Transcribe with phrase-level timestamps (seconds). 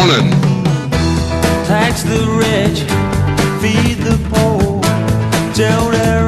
[0.00, 0.30] morning.
[1.66, 2.80] Tax the rich,
[3.60, 4.80] feed the poor,
[5.54, 6.19] till there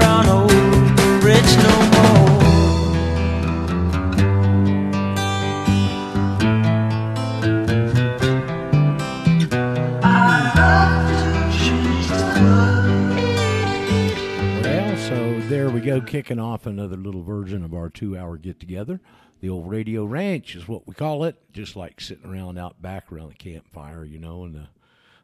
[16.01, 19.01] go, kicking off another little version of our two hour get together.
[19.41, 23.11] The old radio ranch is what we call it, just like sitting around out back
[23.11, 24.69] around the campfire, you know, and the,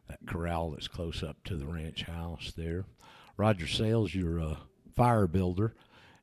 [0.09, 2.85] that corral that's close up to the ranch house there.
[3.37, 4.57] Roger Sales, you're a
[4.93, 5.73] fire builder,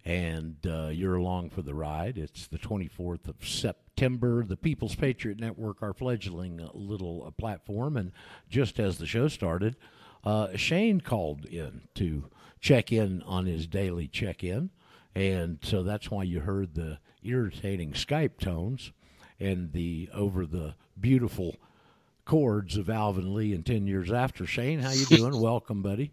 [0.04, 2.18] and uh, you're along for the ride.
[2.18, 4.44] It's the 24th of September.
[4.44, 8.12] The People's Patriot Network, our fledgling uh, little uh, platform, and
[8.50, 9.76] just as the show started,
[10.22, 12.24] uh, Shane called in to
[12.66, 14.68] check in on his daily check in.
[15.14, 18.90] And so that's why you heard the irritating Skype tones
[19.38, 21.54] and the over the beautiful
[22.24, 24.46] chords of Alvin Lee and 10 years after.
[24.46, 25.40] Shane, how you doing?
[25.40, 26.10] Welcome, buddy.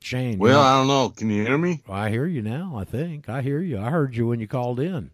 [0.00, 0.38] Shane.
[0.38, 1.10] Well, I don't know.
[1.10, 1.82] Can you hear me?
[1.90, 3.28] I hear you now, I think.
[3.28, 3.78] I hear you.
[3.78, 5.10] I heard you when you called in.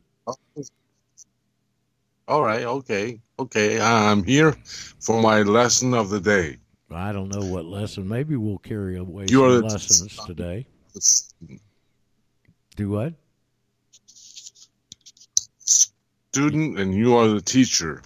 [2.28, 2.62] All right.
[2.62, 3.20] Okay.
[3.40, 3.80] Okay.
[3.80, 4.52] I'm here
[5.00, 6.58] for my lesson of the day.
[6.90, 8.08] I don't know what lesson.
[8.08, 10.66] Maybe we'll carry away You some lessons today.
[12.76, 13.14] Do what?
[15.58, 18.02] Student, and you are the teacher.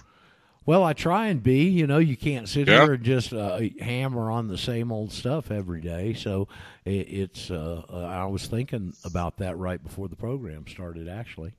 [0.65, 1.63] Well, I try and be.
[1.69, 2.83] You know, you can't sit Yeah.
[2.83, 6.13] here and just uh, hammer on the same old stuff every day.
[6.13, 6.47] So
[6.85, 7.51] it, it's.
[7.51, 11.53] Uh, uh, I was thinking about that right before the program started, actually,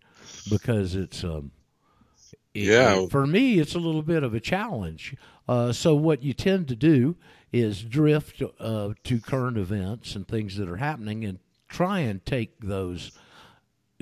[0.48, 1.22] because it's.
[1.24, 1.52] Um,
[2.52, 3.06] Yeah.
[3.06, 5.16] For me, it's a little bit of a challenge.
[5.48, 7.16] Uh, so what you tend to do
[7.52, 12.60] is drift uh, to current events and things that are happening, and try and take
[12.60, 13.12] those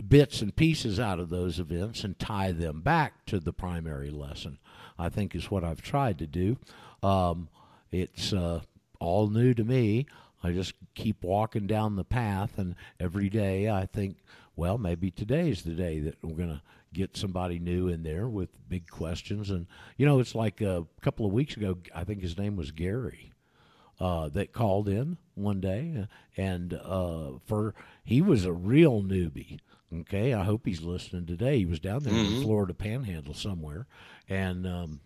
[0.09, 4.59] bits and pieces out of those events and tie them back to the primary lesson.
[4.98, 6.57] I think is what I've tried to do.
[7.03, 7.48] Um,
[7.91, 8.61] it's uh,
[9.01, 10.07] all new to me.
[10.42, 14.17] I just keep walking down the path, and every day I think,
[14.57, 18.51] well, maybe today's the day that we're going to get somebody new in there with
[18.69, 19.51] big questions.
[19.51, 19.67] And
[19.97, 21.79] you know, it's like a couple of weeks ago.
[21.95, 23.33] I think his name was Gary
[24.01, 29.58] uh, that called in one day, and uh, for he was a real newbie.
[29.95, 31.58] Okay, I hope he's listening today.
[31.58, 33.86] He was down there in the Florida Panhandle somewhere,
[34.29, 35.01] and um,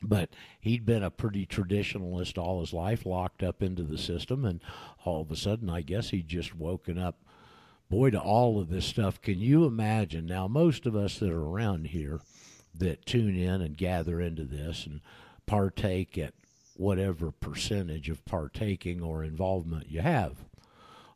[0.00, 0.30] but
[0.60, 4.62] he'd been a pretty traditionalist all his life, locked up into the system, and
[5.04, 7.24] all of a sudden, I guess he'd just woken up.
[7.88, 10.26] Boy, to all of this stuff, can you imagine?
[10.26, 12.20] Now, most of us that are around here
[12.74, 15.00] that tune in and gather into this and
[15.46, 16.34] partake at
[16.76, 20.44] whatever percentage of partaking or involvement you have.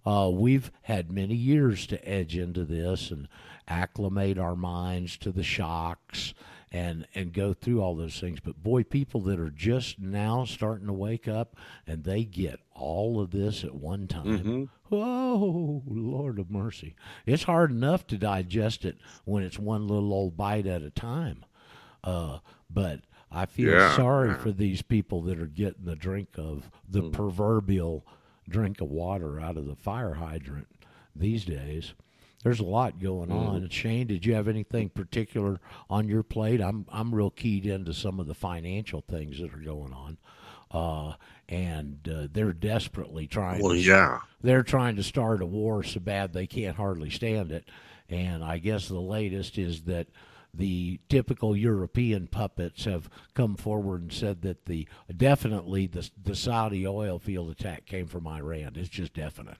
[0.07, 3.29] Uh, we've had many years to edge into this and
[3.69, 6.33] acclimate our minds to the shocks
[6.73, 8.41] and and go through all those things.
[8.41, 11.57] But boy, people that are just now starting to wake up
[11.87, 14.71] and they get all of this at one time.
[14.93, 16.95] Oh, Lord of mercy.
[17.27, 21.45] It's hard enough to digest it when it's one little old bite at a time.
[22.03, 23.95] Uh, but I feel Yeah.
[23.97, 27.11] sorry for these people that are getting the drink of the Hmm.
[27.11, 28.05] proverbial
[28.49, 30.67] drink of water out of the fire hydrant
[31.15, 31.95] these days.
[32.43, 33.37] There's a lot going Hmm.
[33.37, 33.69] on.
[33.69, 36.61] Shane, did you have anything particular on your plate?
[36.61, 40.17] I'm I'm real keyed into some of the financial things that are going on,
[40.71, 41.15] uh,
[41.49, 43.63] and uh, they're desperately trying.
[43.63, 44.21] Well, to, yeah.
[44.41, 47.69] they're trying to start a war so bad they can't hardly stand it.
[48.09, 50.09] And I guess the latest is that
[50.53, 56.87] the typical European puppets have come forward and said that the definitely the the Saudi
[56.87, 58.73] oil field attack came from Iran.
[58.75, 59.59] It's just definite.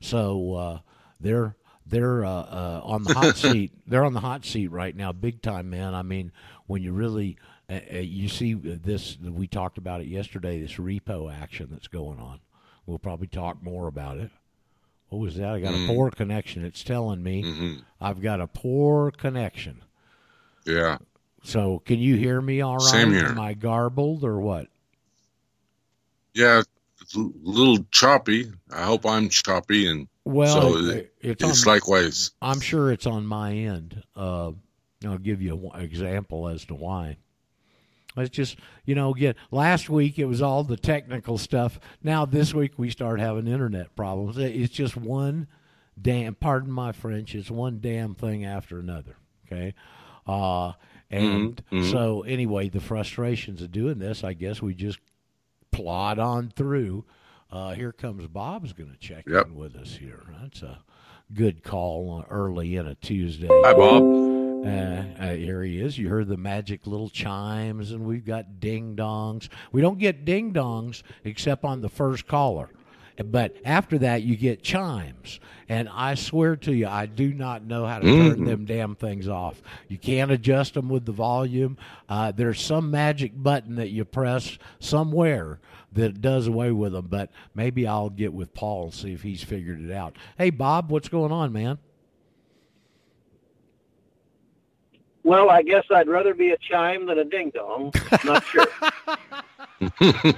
[0.00, 0.78] So uh,
[1.20, 1.56] they're
[1.86, 3.72] they're uh, uh, on the hot seat.
[3.86, 5.94] They're on the hot seat right now, big time, man.
[5.94, 6.32] I mean,
[6.66, 7.36] when you really
[7.70, 10.60] uh, uh, you see this, we talked about it yesterday.
[10.60, 12.40] This repo action that's going on.
[12.86, 14.30] We'll probably talk more about it.
[15.10, 15.48] What was that?
[15.50, 16.64] I got a poor connection.
[16.64, 19.82] It's telling me I've got a poor connection.
[20.64, 20.98] Yeah.
[21.42, 22.82] So, can you hear me all right?
[22.90, 23.26] Same here.
[23.26, 24.68] Am I garbled or what?
[26.34, 26.62] Yeah.
[27.16, 28.52] A little choppy.
[28.70, 32.30] I hope I'm choppy, and Well, so it- it's, it's on, likewise.
[32.42, 34.02] I'm sure it's on my end.
[34.14, 34.52] Uh,
[35.04, 37.16] I'll give you an example as to why.
[38.16, 41.78] It's just, you know, again, last week it was all the technical stuff.
[42.02, 44.36] Now this week we start having internet problems.
[44.38, 45.46] It's just one
[46.00, 49.16] damn, pardon my French, it's one damn thing after another.
[49.46, 49.74] Okay.
[50.26, 50.72] Uh,
[51.10, 51.60] and
[51.90, 54.98] so anyway, the frustrations of doing this, I guess we just
[55.72, 57.04] plod on through.
[57.50, 59.46] Uh, here comes Bob's going to check Yep.
[59.48, 60.22] in with us here.
[60.40, 60.82] That's a
[61.34, 63.48] good call uh, early in a Tuesday.
[63.50, 64.39] Hi, Bob.
[64.64, 65.98] Uh, uh, here he is.
[65.98, 69.48] You heard the magic little chimes, and we've got ding dongs.
[69.72, 72.70] We don't get ding dongs except on the first caller.
[73.24, 75.40] But after that, you get chimes.
[75.68, 79.28] And I swear to you, I do not know how to turn them damn things
[79.28, 79.60] off.
[79.88, 81.76] You can't adjust them with the volume.
[82.08, 85.60] Uh, there's some magic button that you press somewhere
[85.92, 87.08] that does away with them.
[87.10, 90.16] But maybe I'll get with Paul and see if he's figured it out.
[90.38, 91.78] Hey, Bob, what's going on, man?
[95.22, 97.92] Well, I guess I'd rather be a chime than a ding dong.
[98.24, 98.66] Not sure.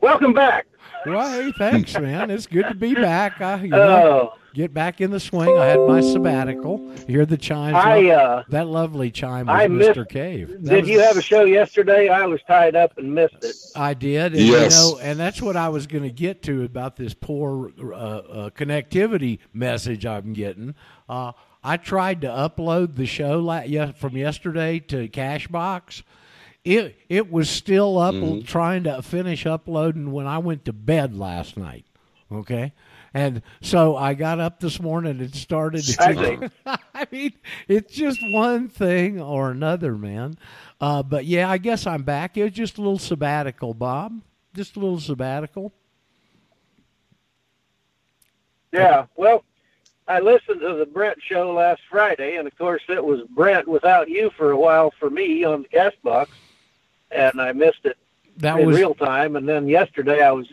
[0.00, 0.66] Welcome back.
[1.06, 2.30] Well, hey, thanks, man.
[2.30, 3.40] It's good to be back.
[3.40, 5.56] I, you know, Oh, get back in the swing.
[5.58, 6.78] I had my sabbatical.
[7.00, 7.74] You hear the chimes?
[7.76, 9.96] I uh, that lovely chime was I Mr.
[9.96, 10.48] missed- Cave.
[10.62, 12.08] That did was- you have a show yesterday?
[12.08, 13.56] I was tied up and missed it.
[13.76, 14.32] I did.
[14.34, 14.76] And, Yes.
[14.76, 17.84] You know, and that's what I was going to get to about this poor uh,
[17.94, 20.74] uh, connectivity message I'm getting.
[21.08, 26.02] Uh, I tried to upload the show la- ye- from yesterday to Castbox.
[26.64, 28.14] It it was still up
[28.44, 31.84] trying to finish uploading when I went to bed last night.
[32.32, 32.72] Okay.
[33.16, 35.84] And so I got up this morning and started.
[36.00, 36.50] I.
[36.94, 37.32] I mean,
[37.68, 40.36] it's just one thing or another, man.
[40.80, 42.36] Uh, but yeah, I guess I'm back.
[42.36, 44.20] It was just a little sabbatical, Bob.
[44.52, 45.72] Just a little sabbatical.
[48.72, 49.06] Yeah.
[49.14, 49.44] Well,
[50.08, 54.08] I listened to the Brent show last Friday, and of course, it was Brent without
[54.08, 56.26] you for a while for me on the Castbox,
[57.14, 57.96] and I missed it
[58.38, 59.36] That in was real time.
[59.36, 60.46] And then yesterday, I was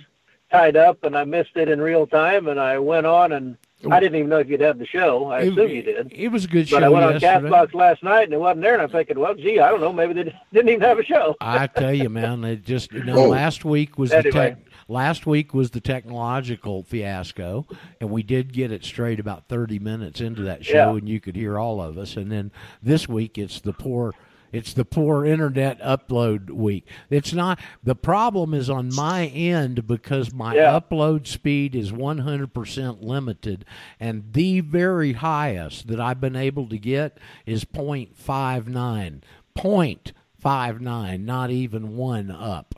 [0.51, 3.57] tied up, and I missed it in real time, and I went on, and
[3.89, 5.27] I didn't even know if you'd had the show.
[5.31, 6.11] I it, assume you did.
[6.13, 7.49] It was a good But show I went on yesterday.
[7.49, 9.93] Castbox last night, and it wasn't there, and I'm thinking, well, gee, I don't know,
[9.93, 10.23] maybe they
[10.53, 11.35] didn't even have a show.
[11.41, 13.29] I tell you, man, it just you know, Oh.
[13.29, 14.57] last week was the tech,
[14.89, 17.65] last week was the technological fiasco,
[18.01, 20.97] and we did get it straight about thirty minutes into that show, Yeah.
[20.97, 22.17] and you could hear all of us.
[22.17, 22.51] And then
[22.83, 24.13] this week, it's the poor.
[24.51, 26.85] It's the poor internet upload week.
[27.09, 30.79] It's not the problem is on my end because my Yeah.
[30.79, 33.65] upload speed is 100% limited
[33.99, 39.21] and the very highest that I've been able to get is 0.59.
[39.57, 42.75] 0.59, not even one up.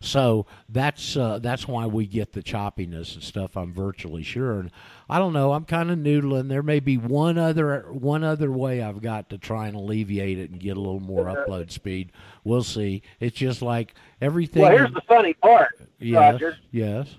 [0.00, 3.56] So that's uh, that's why we get the choppiness and stuff.
[3.56, 4.70] I'm virtually sure, and
[5.10, 5.52] I don't know.
[5.52, 6.48] I'm kind of noodling.
[6.48, 10.50] There may be one other one other way I've got to try and alleviate it
[10.50, 12.12] and get a little more upload speed.
[12.44, 13.02] We'll see.
[13.18, 14.62] It's just like everything.
[14.62, 16.56] Well, here's the funny part, yes, Roger.
[16.70, 17.16] yes.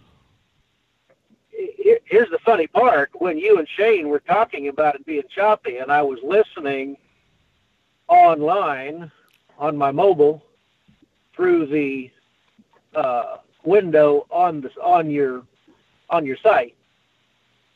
[1.49, 3.09] Here- Here's the funny part.
[3.15, 6.97] When you and Shane were talking about it being choppy, and I was listening
[8.07, 9.11] online
[9.57, 10.43] on my mobile
[11.35, 12.09] through the
[12.95, 15.43] uh, window on the on your
[16.09, 16.75] on your site,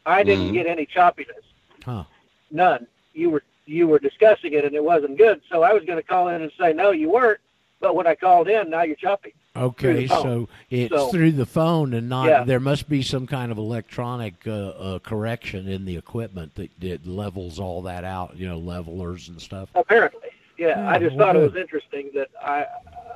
[0.05, 0.53] I didn't Mhm.
[0.53, 1.43] get any choppiness.
[1.83, 2.03] Huh.
[2.51, 2.87] None.
[3.13, 5.41] You were you were discussing it, and it wasn't good.
[5.49, 7.39] So I was going to call in and say no, you weren't.
[7.79, 9.33] But when I called in, now you're choppy.
[9.55, 12.27] Okay, so it's So- through the phone and not.
[12.27, 12.43] Yeah.
[12.43, 17.05] There must be some kind of electronic uh, uh, correction in the equipment that, that
[17.05, 18.35] levels all that out.
[18.37, 19.69] You know, levelers and stuff.
[19.75, 20.69] Apparently, yeah.
[20.69, 22.65] Yeah, I just well, thought it was interesting that I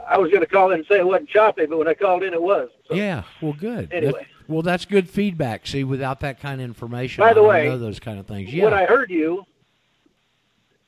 [0.09, 2.23] I was going to call in and say it wasn't choppy, but when I called
[2.23, 2.69] in, it was.
[2.87, 3.91] So, Yeah, well, good.
[3.91, 4.13] Anyway.
[4.13, 5.67] That- well, that's good feedback.
[5.67, 8.27] See, without that kind of information, By the I don't way, know those kind of
[8.27, 8.53] things.
[8.53, 9.43] Yeah, When I heard you,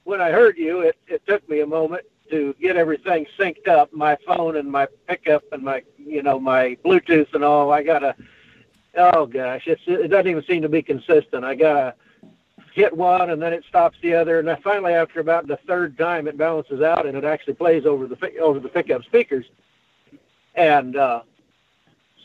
[0.05, 3.91] when I heard you, it, it took me a moment to get everything synced up,
[3.91, 7.71] my phone and my pickup and my you know my Bluetooth and all.
[7.73, 8.15] I gotta.
[8.95, 11.43] Oh gosh, it's, it doesn't even seem to be consistent.
[11.43, 11.95] I gotta
[12.73, 15.97] hit one and then it stops the other, and then finally after about the third
[15.97, 19.45] time it balances out and it actually plays over the over the pickup speakers.
[20.55, 21.21] And uh,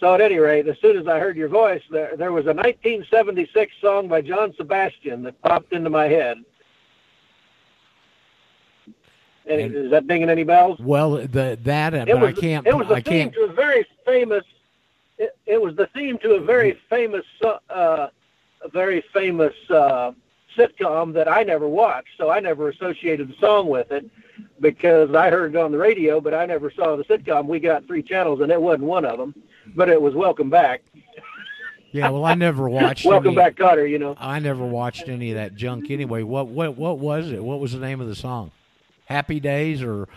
[0.00, 2.52] so at any rate, as soon as I heard your voice, there there was a
[2.54, 6.38] 1976 song by John Sebastian that popped into my head.
[9.46, 10.78] Any, And- is that dinging any bells?
[10.80, 12.66] well, the that, uh, It but was, I can't.
[12.66, 13.34] It was the I theme can't.
[13.34, 14.44] to a very famous.
[15.18, 18.08] It, it was the theme to a very famous, uh,
[18.62, 20.12] a very famous uh,
[20.56, 24.08] sitcom that I never watched, so I never associated the song with it
[24.60, 27.46] because I heard it on the radio, but I never saw the sitcom.
[27.46, 29.34] We got three channels, and it wasn't one of them,
[29.74, 30.82] but it was Welcome Back.
[31.92, 33.04] Yeah, well, I never watched.
[33.04, 33.88] Welcome any, Back, Kotter.
[33.88, 34.16] You know.
[34.18, 36.22] I never watched any of that junk anyway.
[36.22, 37.42] What what what was it?
[37.42, 38.50] What was the name of the song?
[39.06, 40.08] Happy Days or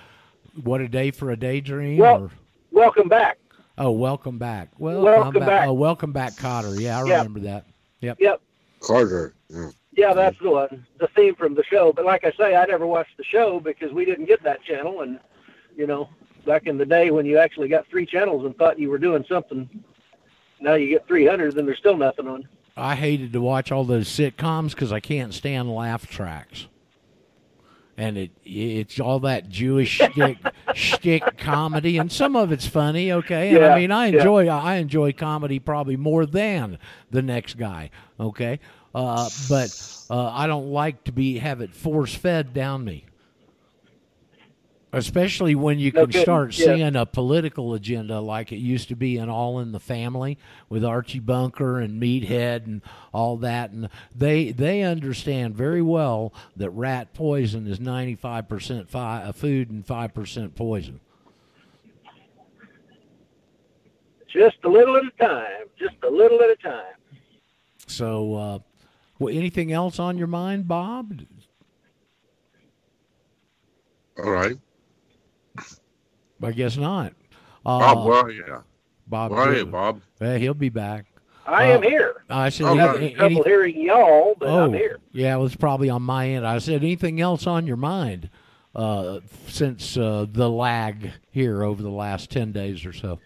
[0.63, 1.97] What a Day for a Daydream?
[1.97, 2.31] Well, or,
[2.71, 3.37] Welcome Back.
[3.77, 4.69] oh, Welcome Back.
[4.79, 5.67] Well, Welcome Back.
[5.67, 6.79] Oh, Welcome Back, Kotter.
[6.79, 7.17] Yeah, I Yeah.
[7.17, 7.65] remember that.
[8.01, 8.17] Yep.
[8.21, 8.41] Yep.
[8.79, 9.33] Carter.
[9.49, 9.69] Yeah.
[9.97, 11.91] Yeah, that's the one, the theme from the show.
[11.91, 15.01] But like I say, I never watched the show because we didn't get that channel.
[15.01, 15.19] And,
[15.75, 16.07] you know,
[16.45, 19.25] back in the day when you actually got three channels and thought you were doing
[19.27, 19.67] something,
[20.61, 22.47] now you get 300, then there's still nothing on.
[22.77, 26.67] I hated to watch all those sitcoms because I can't stand laugh tracks.
[27.99, 30.37] And it it's all that Jewish shtick,
[30.75, 33.49] shtick comedy, and some of it's funny, okay.
[33.49, 34.17] And Yeah, I mean, I yeah.
[34.19, 36.77] enjoy I enjoy comedy probably more than
[37.09, 37.89] the next guy,
[38.19, 38.59] okay.
[38.97, 43.05] Uh, but uh, I don't like to be have it force fed down me,
[44.91, 46.65] especially when you No can kidding, start yeah.
[46.65, 50.83] seeing a political agenda like it used to be in All in the Family with
[50.83, 52.81] Archie Bunker and Meathead and
[53.13, 58.89] all that, and they they understand very well that rat poison is ninety five percent
[58.89, 61.01] fi- food and five percent poison.
[64.27, 65.67] Just a little at a time.
[65.77, 66.95] Just a little at a time.
[67.85, 68.59] So, uh,
[69.19, 71.13] well, anything else on your mind, Bob?
[74.17, 74.57] All right.
[76.41, 77.13] I guess not.
[77.65, 78.63] Uh, Bob, where are you?
[79.07, 80.01] Bob, Where are you, Bob?
[80.21, 81.05] Eh, he'll be back.
[81.45, 82.23] I Uh, am here.
[82.29, 82.87] I said, Oh, any- right.
[82.89, 84.99] Having any- trouble hearing y'all, but oh, I'm here.
[85.13, 86.45] yeah, it was probably on my end.
[86.45, 88.29] I said, anything else on your mind
[88.75, 93.19] uh, since uh, the lag here over the last 10 days or so?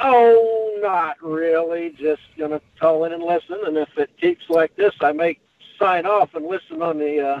[0.00, 0.53] Oh,
[0.84, 1.90] not really.
[1.98, 5.38] Just gonna call in and listen, and if it keeps like this, I may
[5.78, 7.40] sign off and listen on the uh,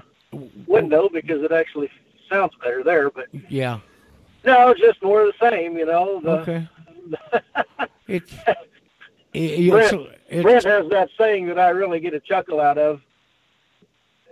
[0.66, 1.90] window because it actually
[2.28, 3.10] sounds better there.
[3.10, 3.78] But Yeah.
[4.44, 5.76] no, just more of the same.
[5.76, 6.68] You know, the, Okay.
[8.06, 8.32] It's,
[9.32, 13.00] it, Brent, it's, Brent has that saying that I really get a chuckle out of.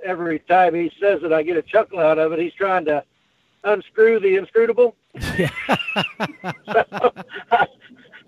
[0.04, 2.38] Every time he says it, I get a chuckle out of it.
[2.38, 3.02] He's trying to
[3.64, 4.94] unscrew the inscrutable.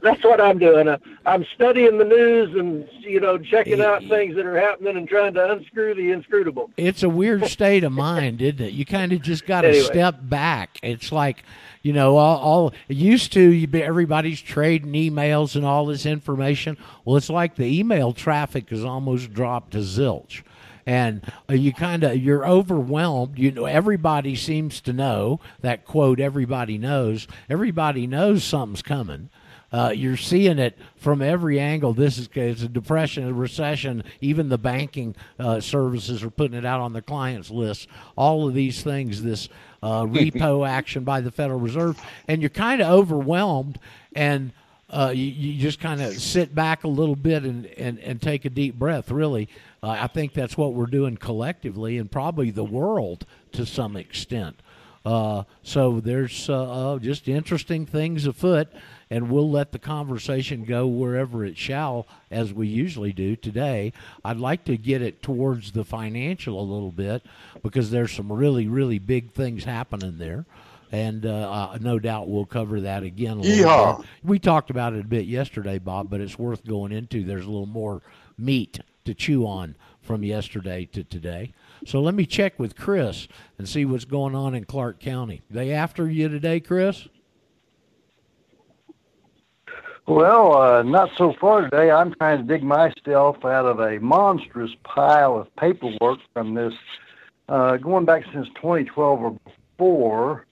[0.04, 0.86] That's what I'm doing.
[1.26, 5.34] I'm studying the news and you know checking out things that are happening and trying
[5.34, 6.70] to unscrew the inscrutable.
[6.76, 8.72] it's a weird state of mind, isn't it?
[8.72, 9.84] You kind of just got to Anyway.
[9.84, 10.78] step back.
[10.82, 11.42] It's like,
[11.82, 16.76] you know, all, all used to you be, everybody's trading emails and all this information.
[17.04, 20.42] Well, it's like the email traffic has almost dropped to zilch.
[20.86, 23.38] And uh, you kind of you're overwhelmed.
[23.38, 26.20] You know, everybody seems to know that quote.
[26.20, 27.26] Everybody knows.
[27.48, 29.30] Everybody knows something's coming.
[29.74, 31.92] Uh, you're seeing it from every angle.
[31.92, 34.04] This is it's a depression, a recession.
[34.20, 37.88] Even the banking uh, services are putting it out on the clients' list.
[38.14, 39.48] All of these things, this
[39.82, 43.80] uh, repo action by the Federal Reserve, and you're kind of overwhelmed,
[44.14, 44.52] and
[44.90, 48.44] uh, you, you just kind of sit back a little bit and, and, and take
[48.44, 49.10] a deep breath.
[49.10, 49.48] Really,
[49.82, 54.54] uh, I think that's what we're doing collectively, and probably the world to some extent.
[55.04, 58.68] Uh, so there's uh, uh, just interesting things afoot,
[59.10, 63.92] and we'll let the conversation go wherever it shall, as we usually do today.
[64.24, 67.22] I'd like to get it towards the financial a little bit
[67.62, 70.44] because there's some really, really big things happening there.
[70.92, 73.40] And uh, uh, no doubt we'll cover that again.
[74.22, 77.24] We talked about it a bit yesterday, Bob, but it's worth going into.
[77.24, 78.00] There's a little more
[78.38, 81.52] meat to chew on from yesterday to today.
[81.86, 83.26] So let me check with Chris
[83.58, 85.42] and see what's going on in Clark County.
[85.50, 87.08] They after you today, Chris?
[90.06, 91.90] Well, uh, not so far today.
[91.90, 96.74] I'm trying to dig myself out of a monstrous pile of paperwork from this,
[97.48, 100.46] uh, going back since 2012 or before,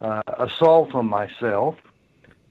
[0.00, 1.74] uh, assault on myself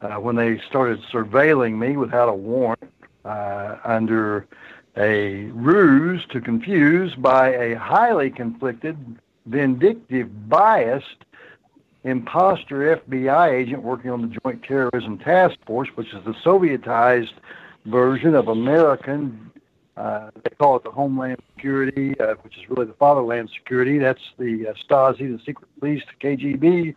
[0.01, 2.92] uh, when they started surveilling me without a warrant
[3.24, 4.46] uh, under
[4.98, 8.98] a ruse to confuse by a highly conflicted,
[9.46, 11.25] vindictive, biased
[12.06, 17.34] imposter FBI agent working on the Joint Terrorism Task Force, which is the Sovietized
[17.86, 19.52] version of American.
[19.98, 23.98] Uh, they call it the Homeland Security, uh, which is really the Fatherland Security.
[23.98, 26.96] That's the uh, Stasi, the secret police, the KGB.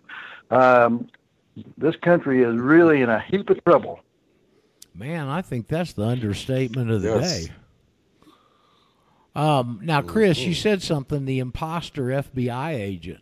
[0.50, 1.08] Um,
[1.76, 4.00] this country is really in a heap of trouble.
[4.94, 7.46] Man, I think that's the understatement of the Yes.
[7.46, 7.52] day.
[9.36, 11.24] Um, now, Chris, you said something.
[11.24, 13.20] The imposter FBI agent.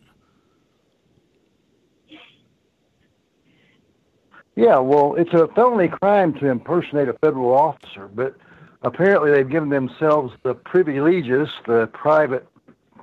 [4.57, 8.35] Yeah, well, it's a felony crime to impersonate a federal officer, but
[8.81, 12.47] apparently they've given themselves the privileges, the private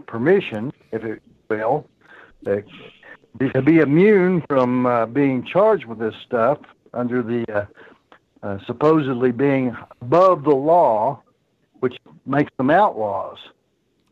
[0.09, 1.87] permission, if it will,
[2.49, 2.57] uh,
[3.53, 6.59] to be immune from uh, being charged with this stuff
[6.93, 7.67] under the uh,
[8.43, 11.23] uh, supposedly being above the law,
[11.79, 11.97] which
[12.27, 13.39] makes them outlaws.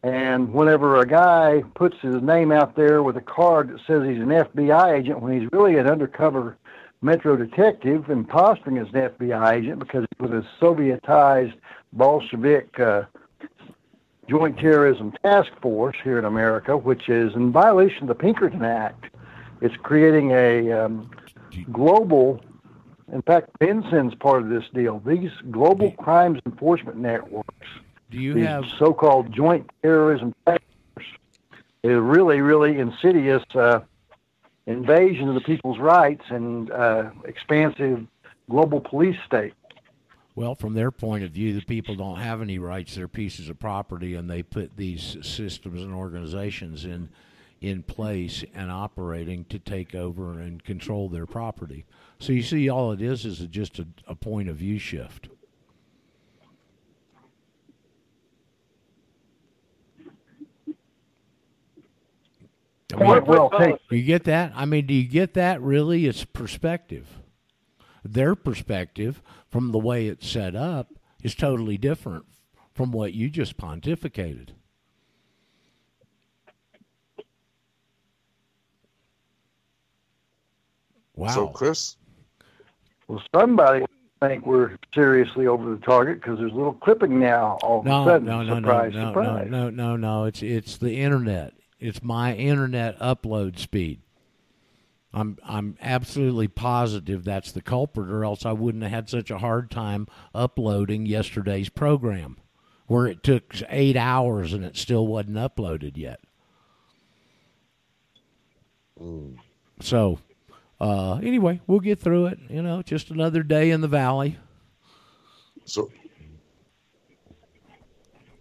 [0.05, 4.23] And whenever a guy puts his name out there with a card that says he's
[4.23, 6.57] an FBI agent when he's really an undercover
[7.03, 11.55] Metro detective impostoring as an FBI agent because he's with a Sovietized
[11.93, 13.03] Bolshevik uh,
[14.29, 19.07] Joint Terrorism Task Force here in America, which is in violation of the Pinkerton Act.
[19.61, 21.11] It's creating a um,
[21.73, 22.41] global
[23.13, 25.01] In fact, FinCEN's part of this deal.
[25.05, 27.67] These global crimes enforcement networks,
[28.11, 30.63] Do you these have so-called joint terrorism task
[30.95, 31.07] force,
[31.83, 33.81] is really, really insidious uh,
[34.67, 38.07] invasion of the people's rights and uh, expansive
[38.49, 39.55] global police state.
[40.35, 42.95] Well, from their point of view, the people don't have any rights.
[42.95, 47.11] They're pieces of property, and they put these systems and organizations in
[47.61, 51.85] in place and operating to take over and control their property.
[52.19, 55.29] So you see, all it is is just a, a point of view shift.
[62.93, 63.79] I mean, Point well taken.
[63.91, 64.53] you get that?
[64.55, 65.61] I mean, do you get that?
[65.63, 67.09] Really, it's perspective.
[68.05, 72.25] Their perspective from the way it's set up is totally different
[72.73, 74.51] from what you just pontificated.
[81.15, 81.29] Wow.
[81.29, 81.97] So, Chris,
[83.07, 83.85] Well, somebody
[84.21, 87.59] think we're seriously over the target because there's a little clipping now.
[87.63, 89.49] All of a sudden, no, no, surprise, no, no, surprise.
[89.51, 90.25] no, no, no, no.
[90.25, 91.55] It's it's the internet.
[91.83, 94.01] It's my internet upload speed.
[95.13, 99.39] I'm I'm absolutely positive that's the culprit, or else I wouldn't have had such a
[99.39, 102.39] hard time uploading yesterday's program,
[102.87, 106.21] where it took eight hours and it still wasn't uploaded yet.
[109.81, 110.21] So,
[110.81, 112.39] uh, anyway, we'll get through it.
[112.49, 114.39] You know, just another day in the valley.
[115.65, 115.91] so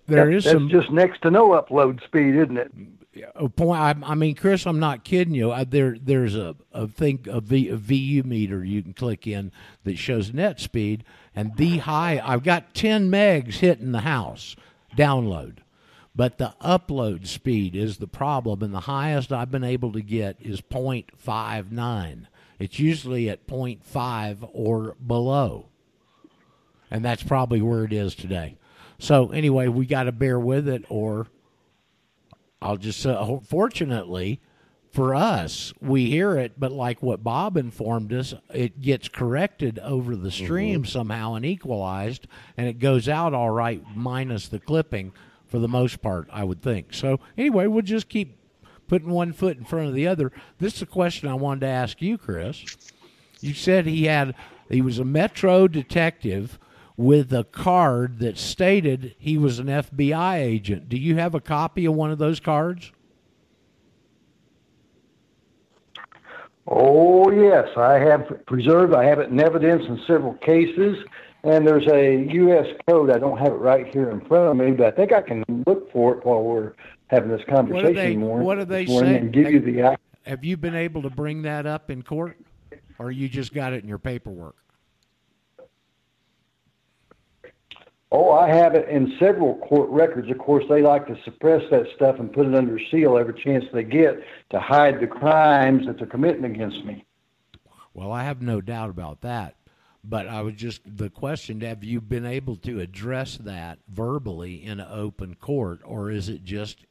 [0.06, 2.72] There That- is that's some just next to no upload speed, isn't it?
[3.36, 3.82] A point.
[3.82, 5.52] I, I mean, Chris, I'm not kidding you.
[5.52, 9.52] I, there, there's a, a thing, a, v, a VU meter you can click in
[9.84, 11.04] that shows net speed,
[11.36, 12.22] and the high.
[12.24, 14.56] I've got 10 megs hitting the house
[14.96, 15.58] download,
[16.16, 20.38] but the upload speed is the problem, and the highest I've been able to get
[20.40, 22.28] is 0.59.
[22.60, 25.68] It's usually at 0.5 or below,
[26.90, 28.58] and that's probably where it is today.
[29.00, 31.28] So anyway, we got to bear with it, or
[32.62, 34.40] I'll just uh, fortunately
[34.92, 40.18] for us, we hear it, but like what Bob informed us, it gets corrected over
[40.18, 45.14] the stream somehow and equalized, and it goes out all right minus the clipping
[45.48, 46.94] for the most part, I would think.
[46.94, 48.38] So anyway, we'll just keep
[48.88, 50.34] putting one foot in front of the other.
[50.60, 52.64] This is a question I wanted to ask you, Chris.
[53.40, 54.36] You said he had
[54.70, 56.60] he was a Metro detective
[57.02, 60.88] with a card that stated he was an FBI agent.
[60.88, 62.92] Do you have a copy of one of those cards?
[66.68, 68.94] Oh yes, I have preserved.
[68.94, 70.96] I have it in evidence in several cases,
[71.44, 72.68] and there's a U.S.
[72.88, 73.10] code.
[73.10, 75.44] I don't have it right here in front of me, but I think I can
[75.66, 76.74] look for it while we're
[77.08, 77.96] having this conversation.
[77.96, 79.18] they- what do they this morning say?
[79.18, 82.38] And give you the Have you been able to bring that up in court,
[83.00, 84.56] or you just got it in your paperwork?
[88.14, 90.30] Oh, I have it in several court records.
[90.30, 93.64] Of course, they like to suppress that stuff and put it under seal every chance
[93.72, 97.06] they get to hide the crimes that they're committing against me.
[97.94, 99.56] Well, I have no doubt about that.
[100.04, 104.80] But I was just the question: Have you been able to address that verbally in
[104.80, 106.86] an open court, or is it just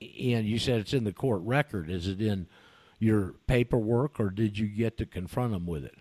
[0.00, 0.44] in?
[0.44, 1.88] You said it's in the court record.
[1.88, 2.48] Is it in
[2.98, 5.94] your paperwork, or did you get to confront them with it?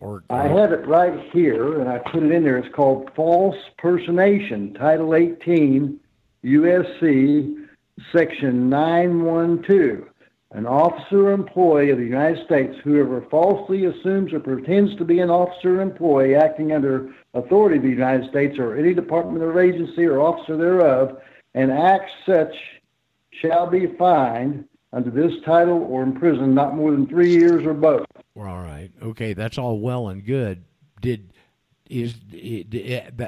[0.00, 2.58] Or, I have it right here, and I put it in there.
[2.58, 5.98] It's called False Personation, Title 18,
[6.44, 7.66] USC,
[8.12, 10.08] Section 912.
[10.52, 15.18] An officer or employee of the United States, whoever falsely assumes or pretends to be
[15.18, 19.60] an officer or employee acting under authority of the United States or any department or
[19.60, 21.20] agency or officer thereof,
[21.54, 22.54] and acts such
[23.30, 28.06] shall be fined under this title or imprisoned not more than three years or both.
[28.38, 28.90] All right.
[29.02, 30.64] Okay, that's all well and good.
[31.00, 31.32] Did
[31.90, 32.14] is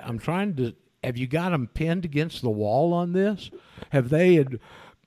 [0.05, 3.51] I'm trying to have you got them pinned against the wall on this?
[3.91, 4.61] Have they ad,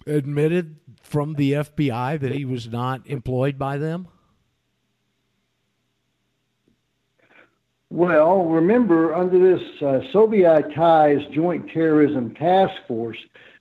[0.06, 4.08] admitted from the FBI that he was not employed by them?
[7.90, 13.20] Well, remember, under this uh, Sovietized Joint Terrorism Task Force,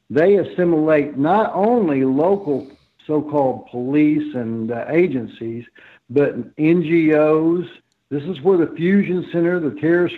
[0.08, 2.70] they assimilate not only local
[3.06, 5.64] so-called police and uh, agencies,
[6.10, 7.68] but NGOs.
[8.10, 10.10] This is where the Fusion Center, the Terror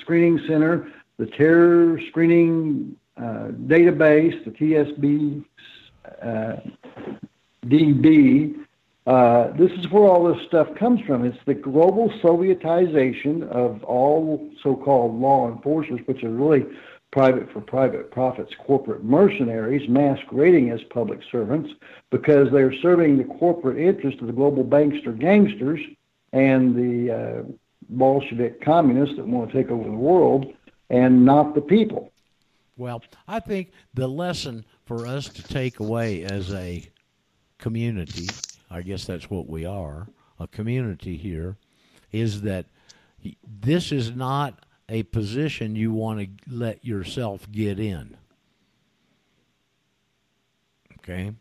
[0.00, 5.44] Screening Center, the Terror Screening uh, Database, the TSB
[6.22, 6.56] uh,
[7.66, 8.54] DB.
[9.06, 11.24] Uh, this is where all this stuff comes from.
[11.24, 16.66] It's the global Sovietization of all so-called law enforcers, which are really
[17.10, 21.70] private for private profits corporate mercenaries masquerading as public servants
[22.10, 25.80] because they're serving the corporate interest of the global bankster gangsters
[26.32, 27.42] and the uh,
[27.88, 30.52] Bolshevik communists that want to take over the world
[30.90, 32.12] and not the people.
[32.76, 36.88] Well, I think the lesson for us to take away as a
[37.58, 38.28] community,
[38.70, 41.56] I guess that's what we are, a community here,
[42.12, 42.66] is that
[43.60, 48.16] this is not a position you want to let yourself get in.
[50.98, 51.32] Okay?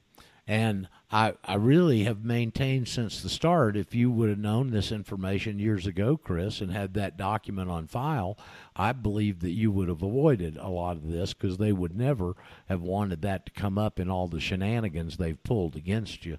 [0.47, 4.91] And I, I really have maintained since the start, if you would have known this
[4.91, 8.37] information years ago, Chris, and had that document on file,
[8.75, 12.35] I believe that you would have avoided a lot of this because they would never
[12.67, 16.37] have wanted that to come up in all the shenanigans they've pulled against you.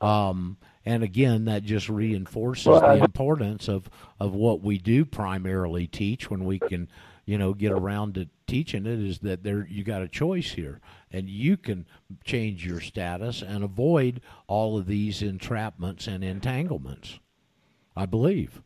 [0.00, 6.30] Um, and again, that just reinforces the importance of, of what we do primarily teach
[6.30, 6.88] when we can,
[7.24, 10.80] you know, get around to teaching it is that there you got a choice here
[11.10, 11.86] and you can
[12.24, 17.18] change your status and avoid all of these entrapments and entanglements.
[17.96, 18.62] I believe.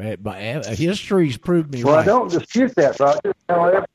[0.00, 2.02] Eh, eh, history's proved me well, right.
[2.02, 3.32] I don't dispute that, Roger.
[3.48, 3.86] However,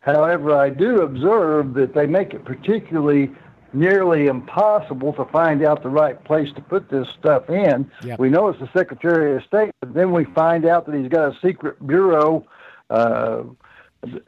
[0.00, 3.30] however, I do observe that they make it particularly
[3.72, 7.90] nearly impossible to find out the right place to put this stuff in.
[8.04, 8.18] Yep.
[8.18, 11.34] We know it's the Secretary of State, but then we find out that he's got
[11.34, 12.46] a secret bureau
[12.90, 13.42] uh,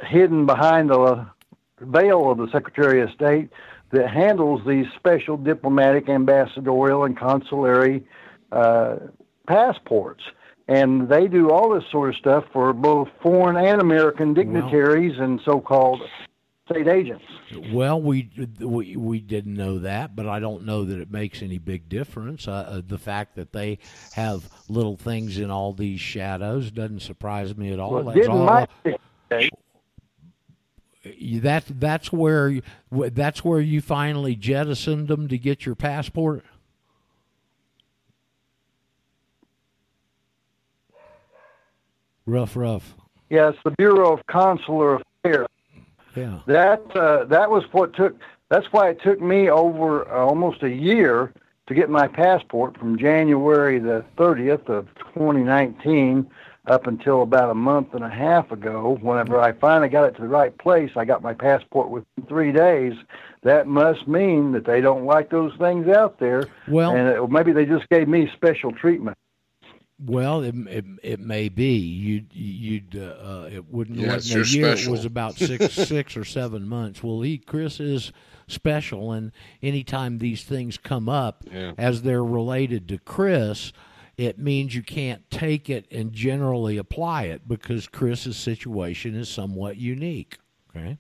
[0.03, 1.27] hidden behind the
[1.81, 3.51] veil of the Secretary of State
[3.91, 8.05] that handles these special diplomatic, ambassadorial, and consulary
[8.53, 8.97] uh,
[9.47, 10.23] passports.
[10.67, 15.41] And they do all this sort of stuff for both foreign and American dignitaries and
[15.45, 16.01] so-called
[16.71, 17.25] state agents.
[17.73, 21.59] Well, we, we we didn't know that, but I don't know that it makes any
[21.59, 22.49] big difference.
[22.49, 23.79] Uh, uh, the fact that they
[24.15, 27.93] have little things in all these shadows doesn't surprise me at all.
[27.93, 28.45] Well, that's all.
[28.45, 28.67] My,
[31.43, 36.45] that that's where that's where you finally jettisoned them to get your passport.
[42.27, 42.95] Rough, rough.
[43.29, 45.47] Yes, the Bureau of Consular Affairs.
[46.15, 46.41] Yeah.
[46.47, 48.17] That uh, that was what took.
[48.51, 51.33] That's why it took me over uh, almost a year
[51.67, 56.29] to get my passport from January the 30th of 2019
[56.67, 58.99] up until about a month and a half ago.
[59.01, 62.53] Whenever I finally got it to the right place, I got my passport within three
[62.53, 62.95] days.
[63.43, 66.45] That must mean that they don't like those things out there.
[66.69, 69.17] Well, and it, maybe they just gave me special treatment.
[69.99, 74.45] Well, it, it, it may be you you'd uh, uh, it wouldn't yeah, a year.
[74.45, 74.89] Special.
[74.89, 77.03] It was about six six or seven months.
[77.03, 78.13] Well, he Chris is
[78.49, 79.31] special, and
[79.63, 81.73] anytime these things come up yeah.
[81.79, 83.73] as they're related to Chris,
[84.17, 89.77] it means you can't take it and generally apply it because Chris's situation is somewhat
[89.77, 90.39] unique.
[90.71, 90.99] Okay,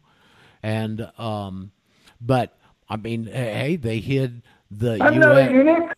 [0.63, 1.73] and um,
[2.21, 2.57] but
[2.89, 5.97] I mean, hey, they hid the I'm not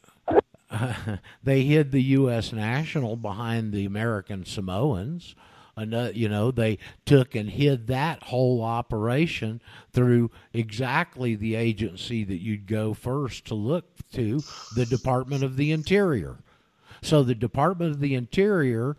[1.43, 2.53] they hid the U.S.
[2.53, 5.35] national behind the American Samoans.
[5.79, 9.61] Uh, you know, they took and hid that whole operation
[9.93, 14.43] through exactly the agency that you'd go first to look to,
[14.75, 16.39] the Department of the Interior.
[17.03, 18.97] So the Department of the Interior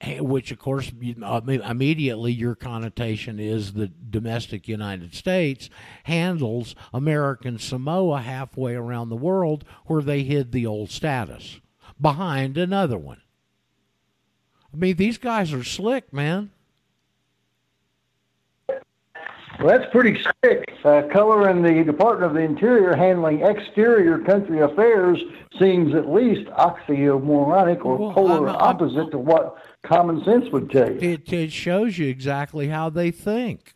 [0.00, 5.68] Eh, which of course immediately your connotation is the domestic United States
[6.04, 11.60] handles American Samoa halfway around the world where they hid the old status
[12.00, 13.22] behind another one.
[14.72, 16.52] I mean, these guys are slick, man.
[19.58, 20.78] Well, that's pretty sick.
[20.84, 25.18] Uh, color in the Department of the Interior handling exterior country affairs
[25.58, 30.70] seems at least oxymoronic or well, polar I'm, opposite I'm, to what common sense would
[30.70, 30.98] tell you.
[31.00, 33.74] It, it shows you exactly how they think.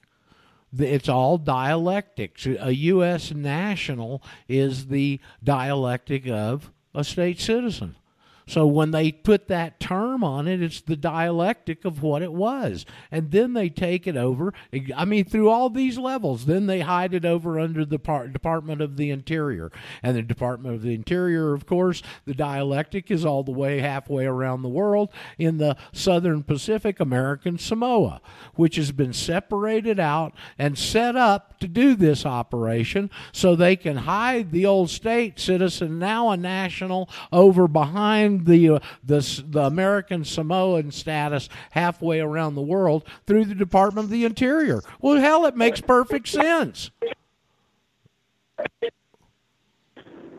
[0.78, 2.46] It's all dialectics.
[2.46, 3.32] A U.S.
[3.32, 7.96] national is the dialectic of a state citizen.
[8.46, 12.84] So when they put that term on it, it's the dialectic of what it was.
[13.10, 14.52] And then they take it over,
[14.96, 16.46] I mean, through all these levels.
[16.46, 17.98] Then they hide it over under the
[18.32, 19.70] Department of the Interior.
[20.02, 24.26] And the Department of the Interior, of course, the dialectic is all the way halfway
[24.26, 28.20] around the world in the southern Pacific American Samoa,
[28.54, 33.98] which has been separated out and set up to do this operation so they can
[33.98, 40.24] hide the old state citizen, now a national, over behind the, uh, the, the American
[40.24, 44.82] Samoan status halfway around the world through the Department of the Interior.
[45.00, 46.90] Well, hell, it makes perfect sense.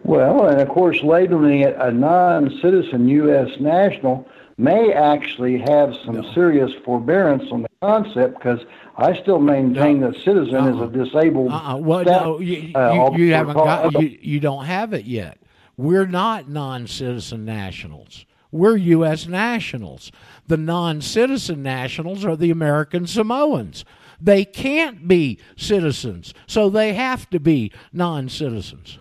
[0.03, 3.49] Well, and of course, labeling it a non citizen U.S.
[3.59, 4.27] national
[4.57, 8.59] may actually have some serious forbearance on the concept because
[8.97, 10.87] I still maintain that citizen is Uh-uh.
[10.87, 11.51] a disabled.
[11.51, 11.77] Uh-uh.
[11.77, 15.37] Well, no, you, you, uh, you haven't got you, you don't have it yet.
[15.77, 18.25] We're not non-citizen nationals.
[18.51, 19.25] We're U.S.
[19.27, 20.11] nationals.
[20.47, 23.83] The non-citizen nationals are the American Samoans.
[24.21, 28.99] They can't be citizens, so they have to be non-citizens.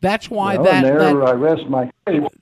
[0.00, 1.90] That's why Well, that, that my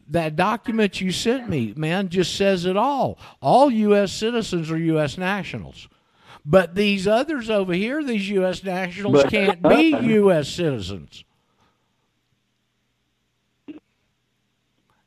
[0.08, 3.18] that document you sent me, man, just says it all.
[3.40, 4.12] All U.S.
[4.12, 5.16] citizens are U.S.
[5.16, 5.88] nationals.
[6.44, 8.64] But these others over here, these U.S.
[8.64, 10.48] nationals, But- can't be U.S.
[10.48, 11.24] citizens.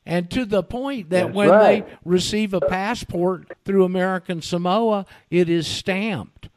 [0.08, 1.86] And to the point that That's when right.
[1.86, 6.48] they receive a passport through American Samoa, it is stamped.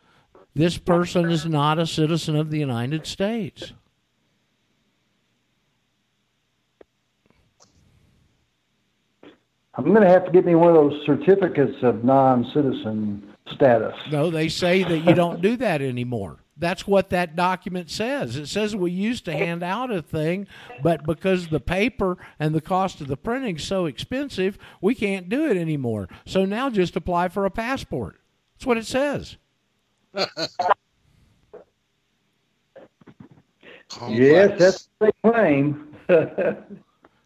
[0.54, 3.74] This person is not a citizen of the United States.
[9.76, 13.96] I'm going to have to get me one of those certificates of non-citizen status.
[14.12, 16.40] No, they say that you don't do that anymore.
[16.58, 18.36] That's what that document says.
[18.36, 20.46] It says we used to hand out a thing,
[20.84, 25.30] but because the paper and the cost of the printing is so expensive, we can't
[25.30, 26.10] do it anymore.
[26.26, 28.20] So now just apply for a passport.
[28.56, 29.38] That's what it says.
[34.08, 35.96] Yes, that's what they claim.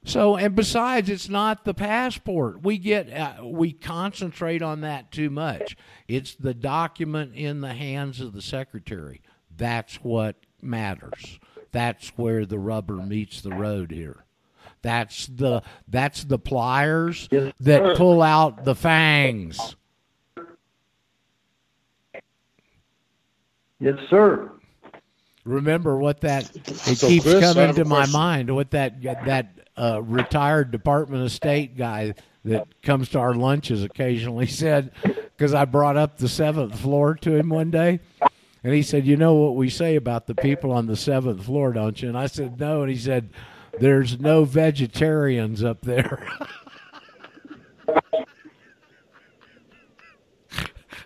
[0.06, 2.62] So, and besides, it's not the passport.
[2.62, 5.78] We get, uh, we concentrate on that too much.
[6.08, 9.22] It's the document in the hands of the secretary.
[9.56, 11.40] That's what matters.
[11.72, 14.26] That's where the rubber meets the road here.
[14.82, 17.30] That's the that's the pliers
[17.62, 19.78] that pull out the fangs.
[23.80, 24.52] yes, sir.
[25.46, 28.54] Remember what that it So, keeps Chris, coming have a to my mind.
[28.54, 32.14] What that that uh, retired Department of State guy
[32.46, 37.36] that comes to our lunches occasionally said, because I brought up the seventh floor to
[37.36, 38.00] him one day,
[38.64, 41.74] and he said, "You know what we say about the people on the seventh floor,
[41.74, 43.30] don't you?" And I said, "No," and he said,
[43.80, 46.26] "There's no vegetarians up there."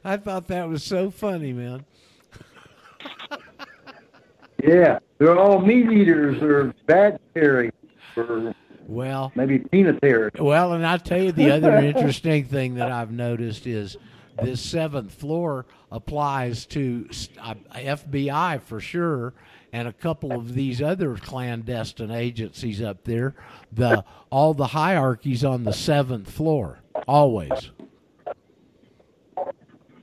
[0.04, 1.86] I thought that was so funny, man.
[4.64, 7.74] Yeah, they're all meat eaters or vegetarian
[8.18, 8.54] or
[8.88, 10.32] Well, maybe peanutarian.
[10.40, 13.98] Well, and I'll tell you the other interesting thing that I've noticed is
[14.42, 17.10] this seventh floor applies to
[17.42, 19.34] uh, FBI for sure,
[19.74, 23.36] and a couple of these other clandestine agencies up there.
[23.72, 27.72] The all the hierarchies on the seventh floor always.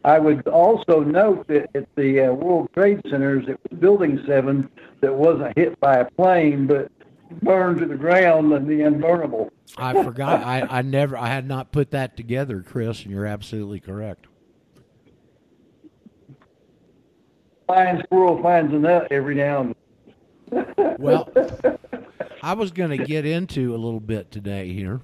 [0.04, 4.68] I would also note that at the uh, World Trade Centers, it was Building 7
[5.00, 6.92] that wasn't hit by a plane but
[7.42, 9.50] burned to the ground and the unburnable.
[9.76, 10.42] I forgot.
[10.42, 11.16] I, I never.
[11.16, 14.26] I had not put that together, Chris, and you're absolutely correct.
[17.66, 19.74] Flying squirrel finds a nut every now and
[20.50, 20.96] then.
[20.98, 21.32] Well,
[22.42, 25.00] I was going to get into a little bit today here.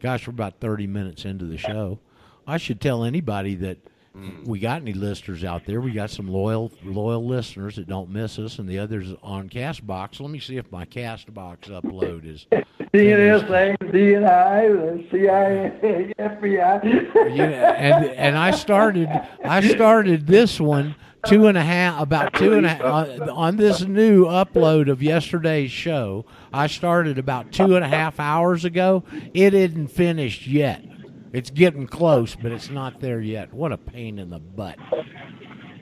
[0.00, 1.98] Gosh, we're about 30 minutes into the show.
[2.46, 3.78] I should tell anybody that
[4.16, 4.46] Mm.
[4.46, 5.80] we got any listeners out there.
[5.80, 10.20] We got some loyal loyal listeners that don't miss us, and the others on Castbox.
[10.20, 12.46] Let me see if my Castbox upload is.
[12.92, 17.34] DNSA, DNI, CIA, FBI.
[17.34, 19.08] Yeah, and and I started
[19.42, 20.94] I started this one
[21.26, 24.90] two and a half about two and a half on, uh, on this new upload
[24.90, 26.24] of yesterday's show.
[26.52, 29.04] I started about two and a half hours ago.
[29.32, 30.84] It isn't finished yet.
[31.32, 33.52] It's getting close, but it's not there yet.
[33.52, 34.78] What a pain in the butt.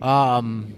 [0.00, 0.74] Um,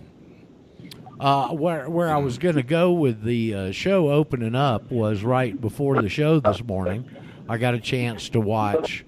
[1.21, 5.23] uh, where where I was going to go with the uh, show opening up was
[5.23, 7.09] right before the show this morning.
[7.49, 9.05] I got a chance to watch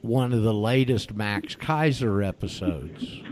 [0.00, 3.22] one of the latest Max Keiser episodes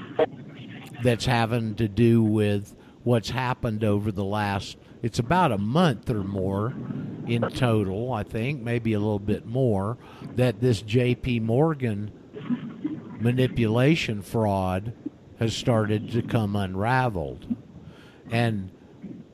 [1.02, 6.22] that's having to do with what's happened over the last it's about a month or
[6.22, 6.74] more
[7.26, 9.96] in total i think maybe a little bit more
[10.34, 12.10] that this jp morgan
[13.20, 14.92] manipulation fraud
[15.38, 17.56] has started to come unraveled.
[18.30, 18.70] And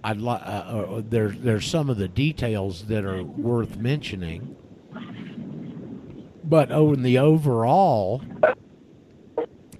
[0.02, 4.56] I'd li- uh, uh, there, there's some of the details that are worth mentioning.
[6.44, 8.22] But over the overall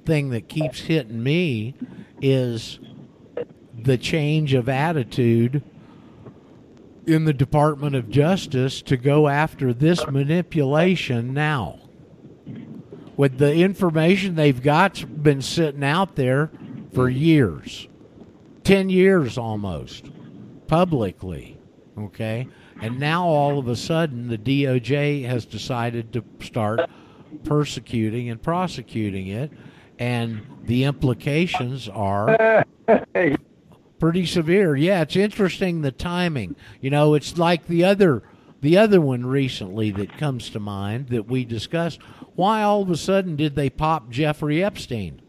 [0.05, 1.75] thing that keeps hitting me
[2.21, 2.79] is
[3.77, 5.63] the change of attitude
[7.07, 11.81] in the Department of Justice to go after this manipulation now.
[13.17, 16.51] With the information they've got's been sitting out there
[16.93, 17.89] for years.
[18.65, 20.11] 10 years almost
[20.67, 21.59] publicly,
[21.99, 22.49] okay?
[22.81, 26.81] And now all of a sudden, the DOJ has decided to start
[27.45, 29.51] persecuting and prosecuting it,
[29.99, 32.65] and the implications are
[34.03, 34.75] pretty severe.
[34.75, 36.57] Yeah, it's interesting the timing.
[36.81, 38.25] You know, it's like the other
[38.61, 42.01] the other one recently that comes to mind that we discussed.
[42.35, 45.23] Why all of a sudden did they pop Jeffrey Epstein?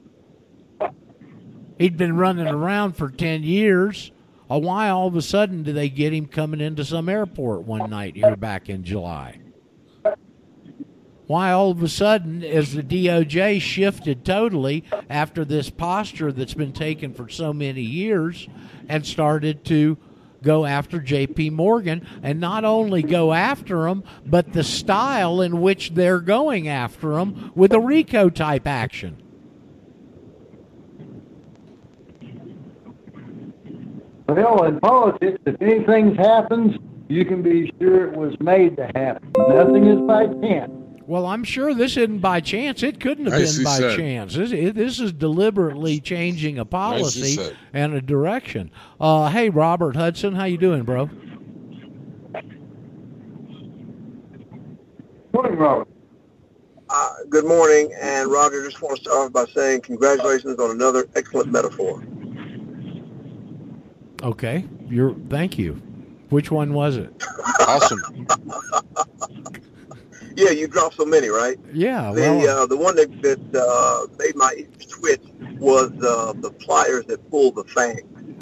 [1.77, 4.11] He'd been running around for 10 years.
[4.49, 7.91] Uh, why all of a sudden do they get him coming into some airport one
[7.91, 9.42] night here back in July?
[11.27, 16.73] Why all of a sudden is the DOJ shifted totally after this posture that's been
[16.73, 18.47] taken for so many years
[18.89, 19.97] and started to
[20.41, 25.91] go after JP Morgan and not only go after them but the style in which
[25.91, 29.17] they're going after them with a RICO type action.
[34.27, 36.75] Well, in politics, if anything happens,
[37.07, 39.31] you can be sure it was made to happen.
[39.37, 40.71] Nothing is by chance.
[41.05, 42.81] Well, I'm sure this isn't by chance.
[42.81, 43.97] It couldn't have Nicely been by said.
[43.97, 44.35] chance.
[44.35, 47.37] This, it, this is deliberately changing a policy
[47.73, 48.71] and a direction.
[49.01, 51.09] Uh, hey, Robert Hudson, how you doing, bro?
[55.33, 55.87] Morning, Robert.
[56.89, 61.07] Uh, good morning, and Roger, just want to start off by saying congratulations on another
[61.15, 62.03] excellent metaphor.
[64.21, 65.15] Okay, you're.
[65.29, 65.73] Thank you.
[66.29, 67.11] Which one was it?
[67.67, 68.27] Awesome.
[70.35, 71.59] Yeah, you dropped so many, right?
[71.73, 75.21] Yeah, The well, uh, the one that, that uh, made my ears twitch
[75.59, 77.99] was uh, the pliers that pull the fang.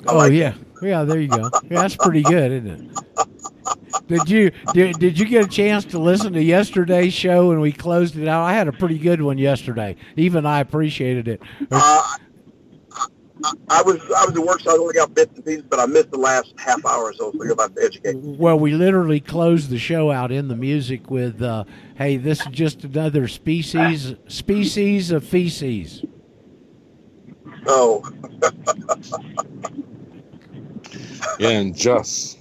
[0.08, 1.04] I oh like yeah, yeah.
[1.04, 1.50] There you go.
[1.70, 4.08] Yeah, that's pretty good, isn't it?
[4.08, 7.72] Did you did, did you get a chance to listen to yesterday's show and we
[7.72, 8.44] closed it out?
[8.44, 9.96] I had a pretty good one yesterday.
[10.16, 11.42] Even I appreciated it.
[11.70, 12.02] Uh,
[13.44, 15.80] I, I was I was at work, so I only got bits and pieces, but
[15.80, 18.16] I missed the last half hour or so, so you're about to educate.
[18.18, 21.64] Well, we literally closed the show out in the music with, uh,
[21.96, 26.04] "Hey, this is just another species species of feces."
[27.68, 28.04] Oh,
[31.40, 32.38] Yeah, and just.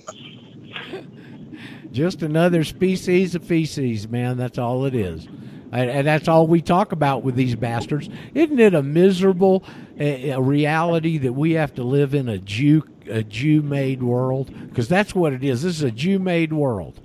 [1.92, 4.36] Just another species of feces, man.
[4.36, 5.26] That's all it is.
[5.72, 8.08] And, and that's all we talk about with these bastards.
[8.34, 9.64] Isn't it a miserable
[10.00, 14.52] uh, a reality that we have to live in a Jew a Jew made world?
[14.68, 15.62] Because that's what it is.
[15.62, 17.00] This is a Jew made world.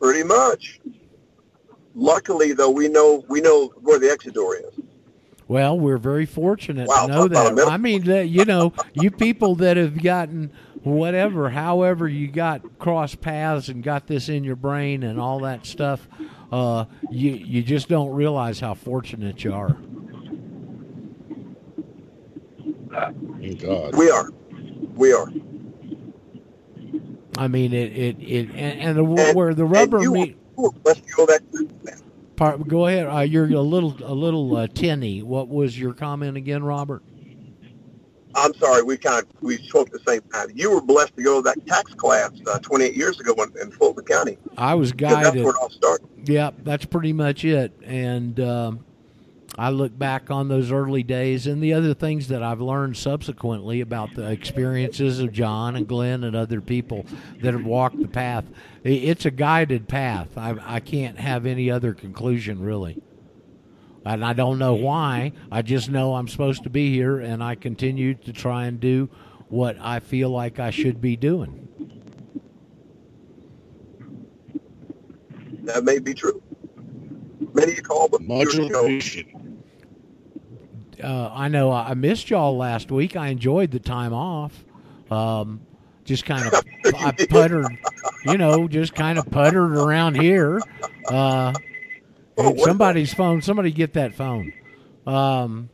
[0.00, 0.80] pretty much.
[1.94, 4.80] Luckily, though, we know we know where the exit door is.
[5.48, 7.68] Well, we're very fortunate Wow, to know a that.
[7.68, 10.50] I mean, you know, you people that have gotten
[10.82, 15.66] whatever, however you got cross paths and got this in your brain and all that
[15.66, 16.08] stuff,
[16.52, 19.76] uh, you you just don't realize how fortunate you are.
[23.40, 23.94] Thank God.
[23.96, 24.30] We are,
[24.94, 25.28] we are.
[27.38, 30.36] I mean, it it, it and, and the, And- where the rubber you, meet.
[30.56, 31.68] you were blessed to go.
[32.36, 33.06] Part, go ahead.
[33.06, 35.22] Uh, you're a little a little uh, tinny.
[35.22, 37.02] What was your comment again, Robert?
[38.34, 40.48] I'm sorry, we kind of we spoke the same time.
[40.54, 43.70] You were blessed to go to that tax class uh, 28 years ago in, in
[43.70, 44.38] Fulton County.
[44.56, 46.06] I was 'Cause that's where it all started.
[46.24, 47.72] Yep, that's pretty much it.
[47.84, 48.84] And um,
[49.58, 53.80] I look back on those early days and the other things that I've learned subsequently
[53.82, 57.04] about the experiences of John and Glenn and other people
[57.42, 58.44] that have walked the path.
[58.82, 60.28] It's a guided path.
[60.38, 63.02] I, I can't have any other conclusion, really.
[64.04, 65.32] And I don't know why.
[65.50, 69.08] I just know I'm supposed to be here, and I continue to try and do
[69.48, 71.68] what I feel like I should be doing.
[75.64, 76.42] That may be true.
[77.54, 79.34] Many you call, but Much appreciated.
[81.02, 83.14] uh, I know I missed y'all last week.
[83.16, 84.64] I enjoyed the time off.
[85.10, 85.60] Um,
[86.04, 86.54] just kind of
[86.98, 87.66] I puttered,
[88.24, 90.60] you know, just kind of puttered around here.
[91.08, 91.52] Uh,
[92.38, 93.42] Oh, somebody's phone.
[93.42, 94.52] Somebody get that phone.
[95.06, 95.68] Um,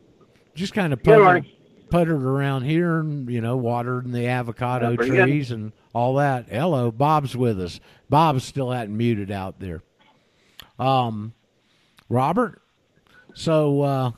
[0.55, 1.45] just kind of puttered,
[1.89, 6.47] puttered around here, and you know, watered the avocado Yeah, trees and all that.
[6.49, 7.79] Hello, Bob's with us.
[8.09, 9.81] Bob's still hadn't muted out there.
[10.77, 11.33] Um,
[12.09, 12.61] Robert.
[13.33, 13.81] So.
[13.81, 14.11] Uh,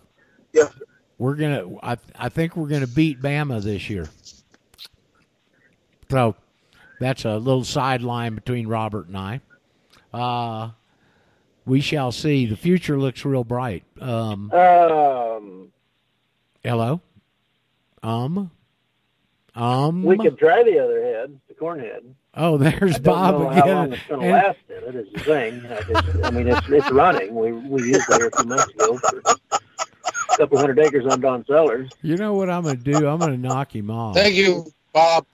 [0.55, 0.69] sir.
[1.17, 4.09] we're gonna I, I think we're gonna beat Bama this year.
[6.09, 6.35] So
[6.99, 9.41] that's a little sideline between Robert and I.
[10.13, 10.71] Uh,
[11.65, 12.45] we shall see.
[12.45, 13.83] The future looks real bright.
[13.99, 15.71] Um, Um,
[16.63, 17.01] hello.
[18.03, 18.51] Um.
[19.53, 20.03] Um.
[20.03, 22.03] we could try the other head, the corn head.
[22.35, 23.61] oh, there's I don't Bob know again.
[23.67, 25.65] how long it's going to last in it is the thing.
[25.65, 27.35] I, just, I mean, it's it's running.
[27.35, 29.21] We we used it a few months ago for
[29.53, 31.89] a couple hundred acres on Don Sellers.
[32.01, 33.07] you know what I'm gonna do?
[33.07, 34.15] I'm gonna knock him off.
[34.15, 35.25] Thank you, Bob.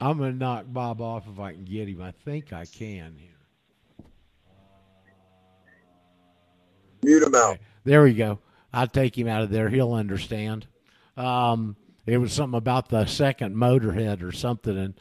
[0.00, 2.02] I'm gonna knock Bob off if I can get him.
[2.02, 3.16] I think I can
[7.02, 7.58] Mute him out.
[7.84, 8.38] There we go.
[8.72, 9.68] I'll take him out of there.
[9.68, 10.66] He'll understand.
[11.16, 11.76] Um,
[12.06, 14.94] it was something about the second motorhead or something, and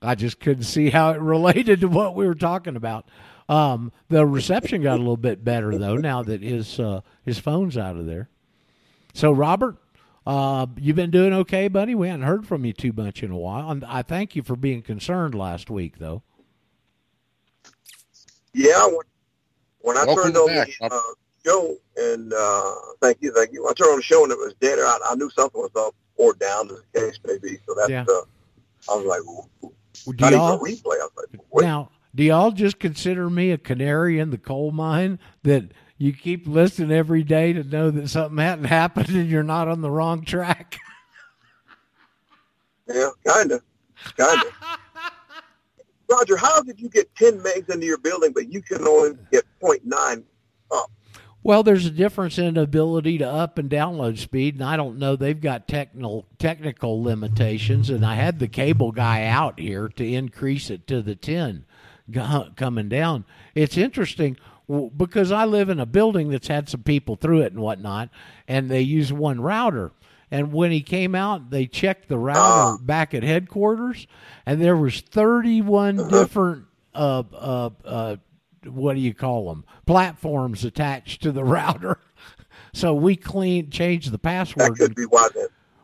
[0.00, 3.08] I just couldn't see how it related to what we were talking about.
[3.48, 7.76] Um, the reception got a little bit better though now that his uh, his phone's
[7.76, 8.30] out of there.
[9.12, 9.76] So Robert,
[10.26, 11.94] uh, you've been doing okay, buddy.
[11.94, 14.56] We hadn't heard from you too much in a while, and I thank you for
[14.56, 16.22] being concerned last week, though.
[18.54, 19.00] Yeah, when,
[19.84, 20.68] when I Welcome turned on back.
[20.80, 21.00] the uh,
[21.44, 23.62] show, and uh, thank you, thank you.
[23.62, 25.70] When I turned on the show and it was dead, I, I knew something was
[25.76, 27.58] up or down, as the case may be.
[27.66, 28.04] So that's, Yeah.
[28.08, 28.22] uh,
[28.90, 29.50] I was like, well,
[30.06, 30.94] Do not even a y'all replay.
[31.00, 31.90] I was like, wait, now?
[32.14, 35.64] Do y'all just consider me a canary in the coal mine that
[35.98, 39.80] you keep listening every day to know that something hadn't happened and you're not on
[39.82, 40.78] the wrong track?
[42.88, 43.62] yeah, kind of,
[44.16, 44.52] kind of.
[46.10, 49.44] Roger, how did you get 10 megs into your building, but you can only get
[49.62, 50.22] 0.9
[50.70, 50.90] up?
[51.42, 55.14] Well, there's a difference in ability to up and download speed, and I don't know.
[55.14, 60.70] They've got technical technical limitations, and I had the cable guy out here to increase
[60.70, 61.66] it to the ten
[62.56, 63.26] coming down.
[63.54, 64.38] It's interesting
[64.96, 68.08] because I live in a building that's had some people through it and whatnot,
[68.48, 69.92] and they use one router.
[70.34, 74.08] And when he came out, they checked the router back at headquarters,
[74.44, 78.16] and there was 31 different uh, uh, uh,
[78.66, 82.00] what do you call them platforms attached to the router.
[82.72, 84.72] So we cleaned changed the password.
[84.72, 85.28] That could be why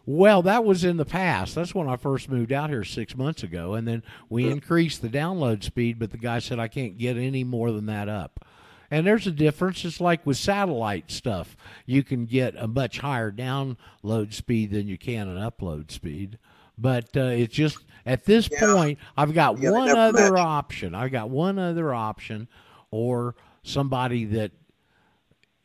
[0.04, 1.54] well that was in the past.
[1.54, 5.08] That's when i first moved out here six months ago and then we increased the
[5.08, 8.44] download speed but the guy said i can't get any more than that up
[8.90, 9.84] and there's a difference.
[9.84, 11.56] It's like with satellite stuff.
[11.86, 16.38] You can get a much higher download speed than you can an upload speed.
[16.76, 18.72] But uh, it's just at this Yeah.
[18.74, 20.40] point i've got Yeah, one other match.
[20.40, 20.94] option.
[20.94, 22.48] I've got one other option
[22.90, 24.52] or somebody that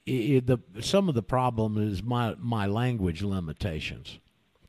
[0.08, 4.20] i i the some of the problem is my my language limitations.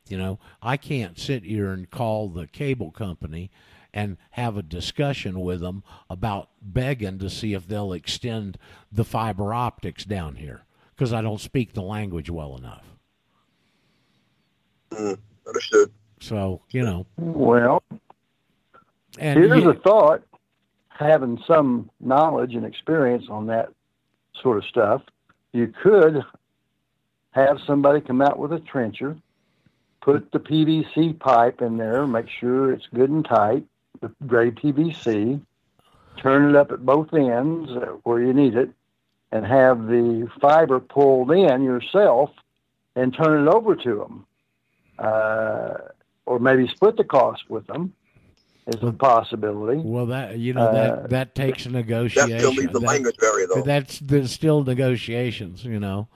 [0.07, 3.51] You know i can't sit here and call the cable company
[3.97, 8.55] and have a discussion with them about begging to see if they'll extend
[8.91, 10.61] the fiber optics down here
[10.95, 12.83] because i don't speak the language well enough
[14.91, 15.17] Mm,
[15.47, 15.91] understood.
[16.21, 17.81] so you know Well,
[19.19, 20.23] and here's you- a thought.
[20.89, 23.69] Having some knowledge and experience on that
[24.41, 25.03] sort of stuff,
[25.53, 26.23] you could
[27.31, 29.15] have somebody come out with a trencher,
[30.01, 33.63] put the PVC pipe in there, make sure it's good and tight,
[34.01, 35.41] the gray PVC,
[36.17, 38.69] turn it up at both ends uh, where you need it,
[39.31, 42.31] and have the fiber pulled in yourself
[42.95, 44.25] and turn it over to them.
[44.97, 45.73] Uh,
[46.25, 47.93] or maybe split the cost with them
[48.65, 49.79] is a possibility.
[49.81, 53.15] well that you know Uh, that that takes a That negotiation still leaves the language
[53.17, 53.61] barrier, though.
[53.61, 56.07] That's there's still negotiations, you know,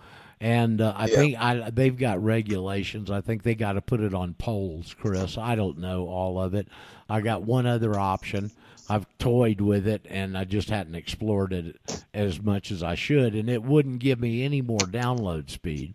[0.42, 1.16] and uh, I Yeah.
[1.16, 3.12] think I, they've got regulations.
[3.12, 5.38] I think they got to put it on poles, Chris.
[5.38, 6.68] I don't know all of it.
[7.08, 8.52] I got one other option.
[8.90, 11.78] I've toyed with it, and I just hadn't explored it
[12.14, 15.94] as much as I should, and it wouldn't give me any more download speed,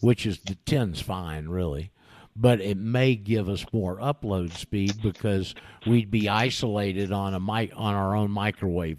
[0.00, 1.90] which is the ten's fine, really.
[2.34, 5.54] But it may give us more upload speed because
[5.86, 8.98] we'd be isolated on a mic on our own microwave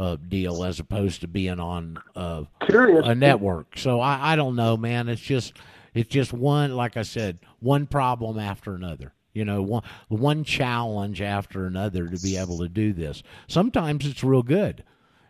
[0.00, 3.76] uh, deal as opposed to being on uh, a network.
[3.76, 5.08] So I, I don't know, man.
[5.10, 5.52] It's just
[5.92, 9.12] it's just one like I said, one problem after another.
[9.34, 13.22] You know, one one challenge after another to be able to do this.
[13.46, 14.82] Sometimes it's real good,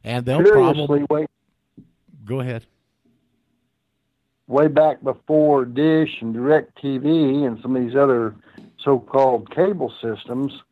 [0.05, 1.27] and they'll Curiously, probably way,
[2.25, 2.64] go ahead.
[4.47, 8.37] way back before Dish and DirecTV and some of these other
[8.79, 10.62] so-called cable systems,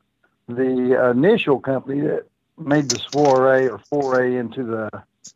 [0.47, 2.28] the initial company that
[2.59, 4.91] made the soiree or foray into the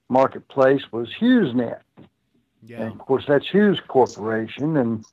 [0.09, 1.81] marketplace was HughesNet.
[2.65, 5.05] Yeah, And of course, that's Hughes Corporation, and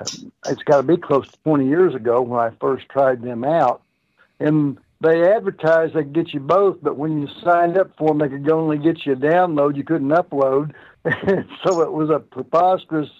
[0.00, 3.44] um, it's got to be close to 20 years ago when I first tried them
[3.44, 3.82] out.
[4.38, 8.18] And they advertised they could get you both, but when you signed up for them,
[8.18, 9.76] they could only get you a download.
[9.76, 10.72] You couldn't upload.
[11.64, 13.10] so it was a preposterous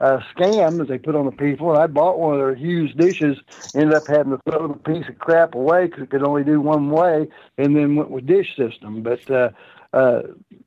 [0.00, 1.70] uh, scam that they put on the people.
[1.70, 3.38] And I bought one of their Hughes dishes,
[3.74, 6.60] ended up having to throw the piece of crap away because it could only do
[6.60, 7.28] one way,
[7.58, 9.02] and then went with dish system.
[9.02, 9.50] But uh,
[9.92, 10.22] uh,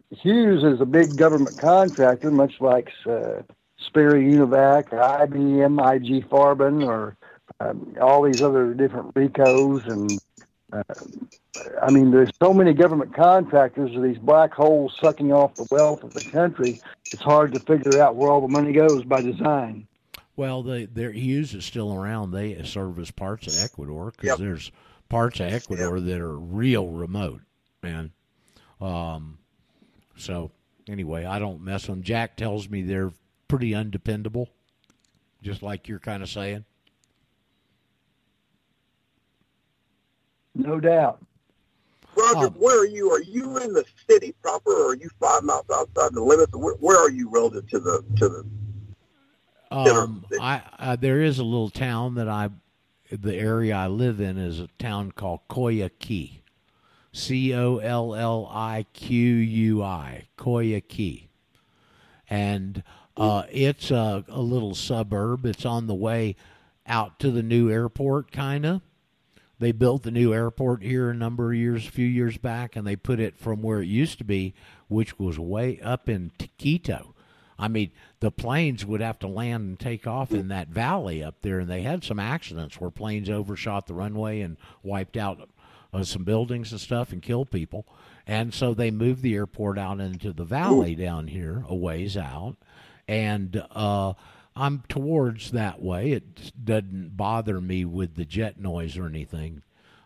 [0.10, 3.42] Hughes is a big government contractor, much like uh,
[3.78, 7.18] Sperry Univac or IBM, IG Farben, or
[7.60, 9.84] um, all these other different Ricos.
[9.86, 10.20] And
[10.74, 10.84] uh,
[11.82, 16.04] I mean, there's so many government contractors of these black holes sucking off the wealth
[16.04, 16.82] of the country.
[17.12, 19.88] It's hard to figure out where all the money goes by design.
[20.36, 22.32] Well, the their Hughes is still around.
[22.32, 24.38] They service parts of Ecuador because Yep.
[24.38, 24.72] there's
[25.10, 27.42] parts of Ecuador that are real remote,
[27.82, 28.12] man.
[28.80, 29.40] Um,
[30.16, 30.52] so
[30.88, 32.04] anyway, I don't mess with them.
[32.04, 33.12] Jack tells me they're
[33.48, 34.50] pretty undependable,
[35.42, 36.66] just like you're kind of saying.
[40.58, 41.24] No doubt.
[42.16, 43.12] Roger, Um, where are you?
[43.12, 46.52] Are you in the city proper, or are you five miles outside the limits?
[46.56, 48.46] Where, where are you relative to the to the?
[49.70, 50.42] Um, the.
[50.42, 52.50] I, I there is a little town that I,
[53.12, 56.40] the area I live in is a town called Coyaqui,
[57.12, 61.28] C O L L I Q U I, Coyaqui,
[62.28, 62.82] and
[63.16, 65.46] uh, it's a, a little suburb.
[65.46, 66.36] It's on the way
[66.88, 68.82] out to the new airport, kind of.
[69.60, 72.86] They built the new airport here a number of years, a few years back, and
[72.86, 74.54] they put it from where it used to be,
[74.88, 77.16] which was way up in Quito.
[77.60, 81.42] I mean, the planes would have to land and take off in that valley up
[81.42, 85.50] there, and they had some accidents where planes overshot the runway and wiped out
[85.92, 87.88] uh, some buildings and stuff and killed people.
[88.28, 92.58] And so they moved the airport out into the valley down here, a ways out.
[93.08, 94.14] And uh,
[94.58, 96.12] I'm towards that way.
[96.12, 99.62] It doesn't bother me with the jet noise or anything.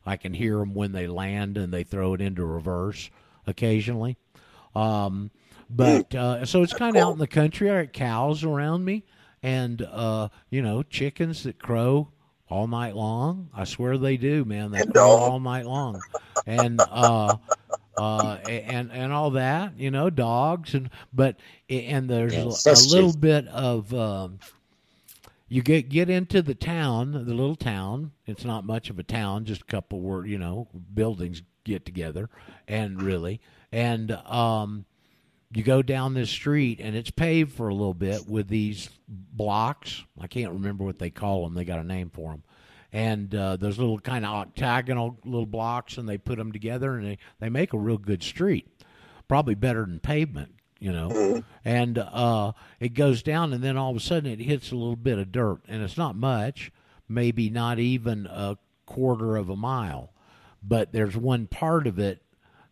[0.06, 3.10] I can hear them when they land and they throw it into reverse
[3.48, 4.18] occasionally.
[4.76, 5.32] Um,
[5.70, 7.70] but uh, so it's kind of out in the country.
[7.70, 9.04] I got cows around me,
[9.42, 12.10] and uh, you know chickens that crow
[12.50, 13.50] all night long.
[13.54, 14.72] I swear they do, man.
[14.72, 16.02] They crow all night long,
[16.46, 17.38] and uh,
[17.98, 19.78] uh, and and all that.
[19.78, 21.38] You know, dogs and but
[21.70, 23.94] and there's a, a little bit of.
[23.94, 24.40] Um,
[25.52, 28.14] you get get into the town, the little town.
[28.26, 32.30] It's not much of a town, just a couple word, you know, buildings get together,
[32.70, 34.86] and really, and um,
[35.54, 40.02] you go down this street, and it's paved for a little bit with these blocks.
[40.18, 41.54] I can't remember what they call them.
[41.54, 42.44] They got a name for them,
[42.94, 47.06] and uh, those little kind of octagonal little blocks, and they put them together, and
[47.06, 48.68] they they make a real good street,
[49.28, 51.44] probably better than pavement you know.
[51.64, 54.96] And uh it goes down and then all of a sudden it hits a little
[54.96, 56.72] bit of dirt and it's not much
[57.08, 60.12] maybe not even a quarter of a mile.
[60.64, 62.22] But there's one part of it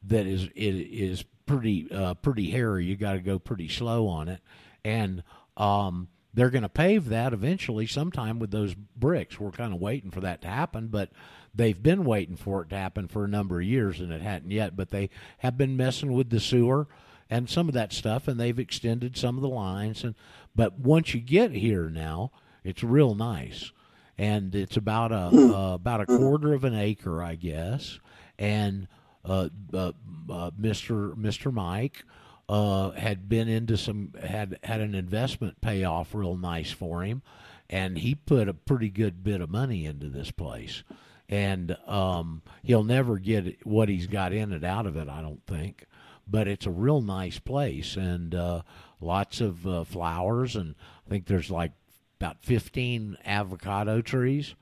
[0.04, 2.86] that is it is pretty uh pretty hairy.
[2.86, 4.42] You got to go pretty slow on it.
[4.84, 5.24] And
[5.58, 9.40] um they're going to pave that eventually sometime with those bricks.
[9.40, 11.10] We're kind of waiting for that to happen but
[11.54, 14.52] they've been waiting for it to happen for a number of years and it hadn't
[14.52, 15.10] yet but they
[15.40, 16.88] have been messing with the sewer
[17.30, 20.16] and some of that stuff and they've extended some of the lines and
[20.56, 22.32] but once you get here now
[22.64, 23.72] it's real nice.
[24.18, 28.00] And it's about a uh, about a quarter of an acre i guess.
[28.38, 28.88] And
[29.26, 29.92] uh, uh,
[30.30, 32.04] uh, mr mr mike
[32.50, 37.22] uh, had been into some had had an investment pay off real nice for him
[37.70, 40.84] and he put a pretty good bit of money into this place.
[41.30, 45.46] And um, he'll never get what he's got in it out of it i don't
[45.46, 45.86] think.
[46.28, 48.62] But it's a real nice place and uh,
[49.00, 50.74] lots of uh, flowers and
[51.06, 51.72] I think there's like
[52.20, 54.56] about 15 avocado trees.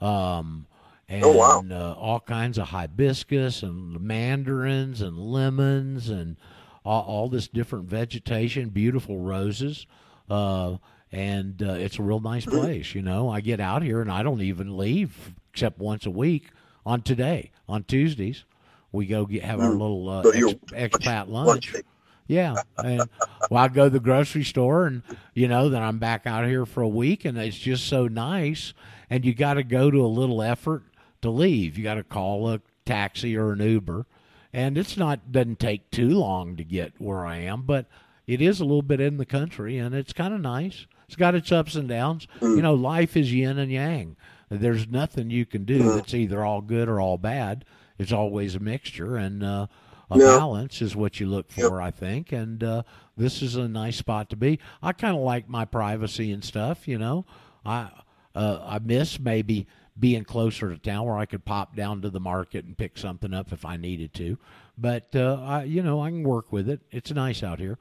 [0.00, 0.66] Um,
[1.08, 1.64] and Oh, wow.
[1.70, 6.36] uh, all kinds of hibiscus and mandarins and lemons and
[6.84, 9.86] all, all this different vegetation, beautiful roses.
[10.28, 10.76] Uh,
[11.12, 13.28] and uh, it's a real nice place, you know.
[13.28, 16.50] I get out here and I don't even leave except once a week
[16.84, 18.44] on today, on Tuesdays.
[18.92, 21.84] We go get, have our little uh, ex, expat lunch lunch.
[22.26, 23.02] Yeah, and
[23.50, 25.02] well, I go to the grocery store, and
[25.34, 28.72] you know, then I'm back out here for a week, and it's just so nice.
[29.10, 30.82] And you got to go to a little effort
[31.22, 31.76] to leave.
[31.76, 34.06] You got to call a taxi or an Uber,
[34.54, 37.86] and it's not doesn't take too long to get where I am, but
[38.26, 40.86] it is a little bit in the country, and it's kind of nice.
[41.06, 42.26] It's got its ups and downs.
[42.40, 44.16] You know, life is yin and yang.
[44.48, 47.64] There's nothing you can do that's either all good or all bad.
[47.98, 49.66] It's always a mixture, and uh,
[50.10, 50.24] a Yeah.
[50.38, 52.32] balance is what you look for, I think.
[52.32, 52.82] And uh,
[53.16, 54.58] this is a nice spot to be.
[54.82, 56.86] I kind of like my privacy and stuff.
[56.88, 57.26] You know,
[57.66, 57.90] I
[58.34, 59.66] uh, I miss maybe
[59.98, 63.32] being closer to town where I could pop down to the market and pick something
[63.32, 64.38] up if I needed to.
[64.76, 66.80] But uh, I, you know, I can work with it.
[66.90, 67.78] It's nice out here.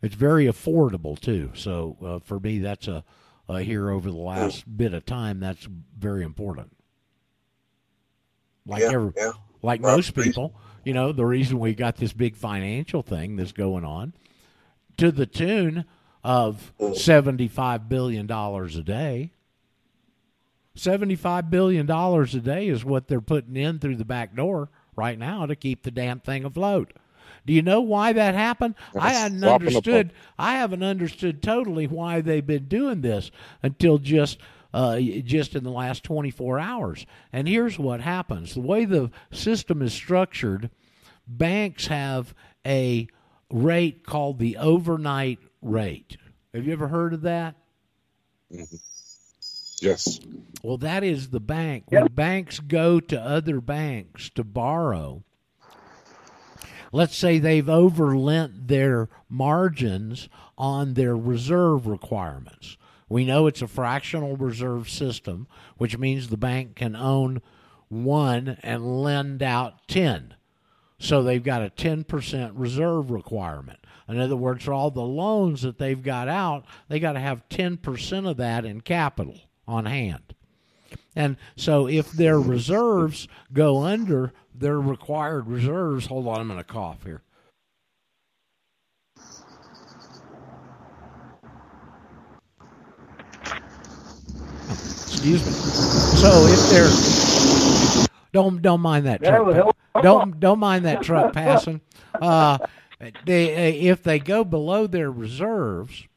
[0.00, 1.50] It's very affordable too.
[1.54, 3.04] So uh, for me, that's a,
[3.48, 5.40] a here over the last bit of time.
[5.40, 5.66] That's
[5.98, 6.76] very important.
[8.64, 9.32] Like yeah, every, yeah.
[9.62, 10.54] like Right, most people,
[10.84, 14.12] you know, the reason we got this big financial thing that's going on
[14.98, 15.86] to the tune
[16.22, 19.32] of $75 billion a day.
[20.78, 25.46] $75 billion a day is what they're putting in through the back door right now
[25.46, 26.92] to keep the damn thing afloat.
[27.46, 28.74] Do you know why that happened?
[28.98, 30.12] I hadn't understood.
[30.38, 33.30] I haven't understood totally why they've been doing this
[33.62, 34.38] until just
[34.74, 37.06] uh, just in the last 24 hours.
[37.32, 40.70] And here's what happens: the way the system is structured,
[41.26, 42.34] banks have
[42.66, 43.08] a
[43.50, 46.18] rate called the overnight rate.
[46.52, 47.54] Have you ever heard of that?
[49.82, 50.20] Yes.
[50.62, 51.84] Well, that is the bank.
[51.88, 55.24] When banks go to other banks to borrow,
[56.92, 62.76] let's say they've overlent their margins on their reserve requirements.
[63.08, 67.40] We know it's a fractional reserve system, which means the bank can own
[67.88, 70.34] one and lend out 10.
[70.98, 73.78] So they've got a 10% reserve requirement.
[74.08, 77.48] In other words, for all the loans that they've got out, they got to have
[77.48, 79.38] 10% of that in capital
[79.68, 80.34] on hand.
[81.14, 86.64] And so if their reserves go under their required reserves, hold on, I'm going to
[86.64, 87.22] cough here.
[94.70, 95.52] Excuse me.
[95.52, 99.74] So if they're don't don't mind that truck.
[100.02, 101.80] Don't don't mind that truck passing.
[102.14, 102.58] Uh,
[103.24, 106.07] they if they go below their reserves,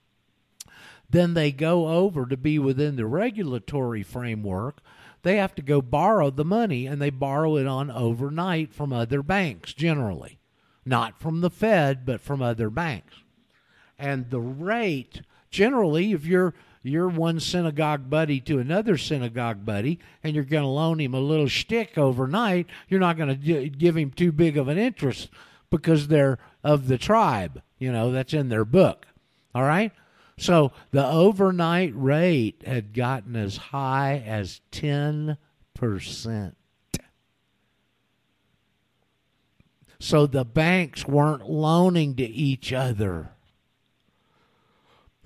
[1.12, 4.82] then they go over to be within the regulatory framework.
[5.24, 9.22] They have to go borrow the money, and they borrow it on overnight from other
[9.22, 10.40] banks, generally,
[10.86, 13.14] not from the Fed, but from other banks.
[14.00, 20.34] And the rate, generally, if you're you're one synagogue buddy to another synagogue buddy, and
[20.34, 24.10] you're going to loan him a little shtick overnight, you're not going to give him
[24.10, 25.30] too big of an interest
[25.70, 27.62] because they're of the tribe.
[27.78, 29.06] You know that's in their book.
[29.54, 29.92] All right.
[30.42, 35.38] So the overnight rate had gotten as high as ten
[35.76, 36.58] percent.
[40.00, 43.36] So the banks weren't loaning to each other.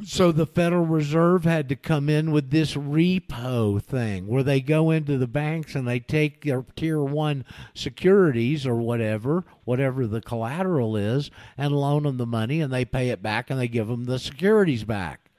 [0.03, 4.91] So the Federal Reserve had to come in with this repo thing where they go
[4.91, 10.97] into the banks and they take their tier one securities or whatever, whatever the collateral
[10.97, 14.03] is, and loan them the money and they pay it back and they give them
[14.03, 15.31] the securities back.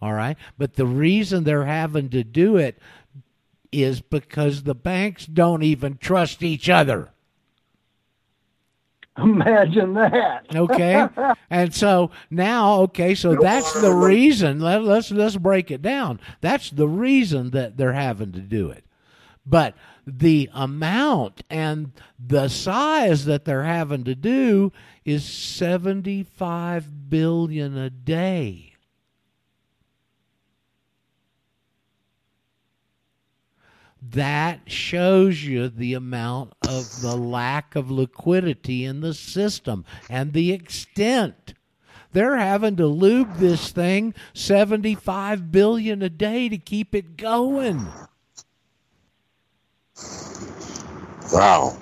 [0.00, 0.36] All right.
[0.56, 2.78] But the reason they're having to do it
[3.72, 7.10] is because the banks don't even trust each other.
[9.22, 10.44] Imagine that.
[10.54, 11.08] Okay,
[11.48, 14.60] and so now, okay, so that's the reason.
[14.60, 16.20] Let, let's let's break it down.
[16.42, 18.84] That's the reason that they're having to do it,
[19.46, 19.74] but
[20.06, 24.72] the amount and the size that they're having to do
[25.04, 28.75] is seventy-five billion a day.
[34.02, 40.52] That shows you the amount of the lack of liquidity in the system and the
[40.52, 41.54] extent
[42.12, 47.94] they're having to lube this thing 75 billion a day to keep it going
[51.32, 51.76] Wow.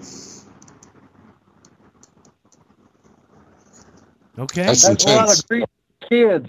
[4.39, 5.65] okay That's That's a lot of great
[6.09, 6.49] kids.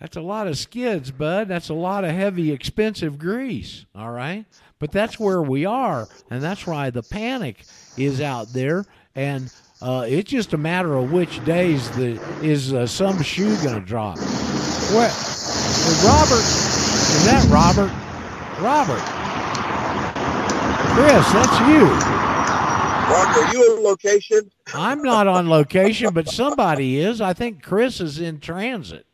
[0.00, 1.48] That's a lot of skids, bud.
[1.48, 3.86] That's a lot of heavy, expensive grease.
[3.94, 4.44] All right.
[4.78, 6.08] But that's where we are.
[6.30, 7.64] And that's why the panic
[7.96, 8.84] is out there.
[9.14, 13.80] And uh, it's just a matter of which days the is uh, some shoe going
[13.80, 14.18] to drop.
[14.18, 15.10] What?
[15.10, 16.44] Is Robert?
[16.44, 17.92] Is that Robert?
[18.60, 19.02] Robert.
[20.94, 21.86] Chris, that's you.
[23.08, 24.50] Mark, are you on location?
[24.74, 27.20] I'm not on location, but somebody is.
[27.20, 29.06] I think Chris is in transit.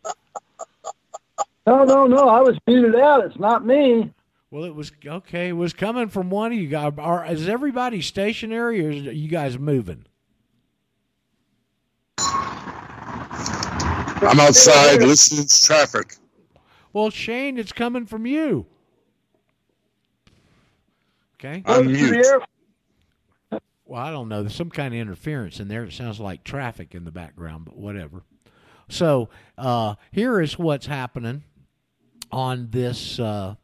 [1.67, 2.29] No, no, no.
[2.29, 3.25] I was muted out.
[3.25, 4.11] It's not me.
[4.53, 5.49] Well, it was okay.
[5.49, 6.93] It was coming from one of you guys.
[6.99, 10.05] Are, is everybody stationary, or is you guys moving?
[12.19, 13.39] I'm
[14.39, 16.17] outside listening to traffic.
[16.93, 18.67] Well, Shane, it's coming from you.
[21.37, 21.63] Okay.
[21.65, 22.27] I'm Go mute.
[23.87, 24.43] Well, I don't know.
[24.43, 25.85] There's some kind of interference in there.
[25.85, 28.23] It sounds like traffic in the background, but whatever.
[28.91, 31.45] So uh, here is what's happening
[32.31, 33.55] on this uh,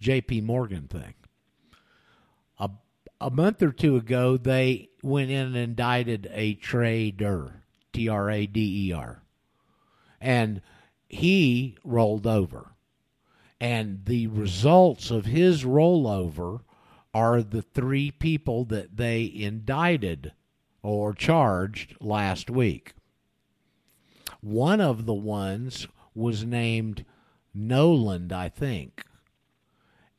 [0.00, 0.40] J.P.
[0.40, 1.14] Morgan thing.
[2.58, 2.70] A,
[3.20, 8.46] a month or two ago, they went in and indicted a trader, T R A
[8.46, 9.22] D E R,
[10.20, 10.62] and
[11.08, 12.72] he rolled over.
[13.60, 16.60] And the results of his rollover
[17.12, 20.32] are the three people that they indicted
[20.82, 22.94] or charged last week.
[24.40, 27.04] One of the ones was named
[27.52, 29.04] Noland, I think.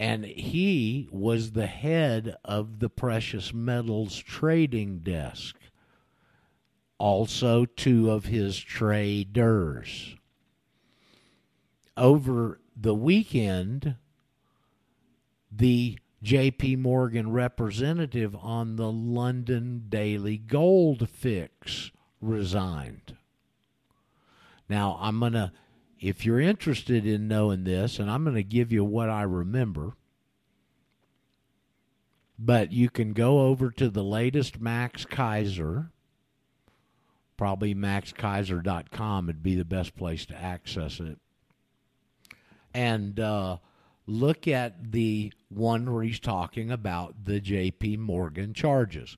[0.01, 5.55] And he was the head of the precious metals trading desk
[7.01, 10.15] also two of his traders.
[11.97, 13.95] Over the weekend,
[15.51, 21.91] the JP Morgan representative on the London Daily Gold Fix
[22.21, 23.17] resigned.
[24.69, 25.51] Now, I'm going to,
[26.01, 29.93] if you're interested in knowing this, and I'm going to give you what I remember,
[32.39, 35.91] but you can go over to the latest Max Keiser.
[37.37, 41.19] Probably maxkeiser.com would be the best place to access it.
[42.73, 43.57] And uh,
[44.07, 49.17] look at the one where he's talking about the JP Morgan charges.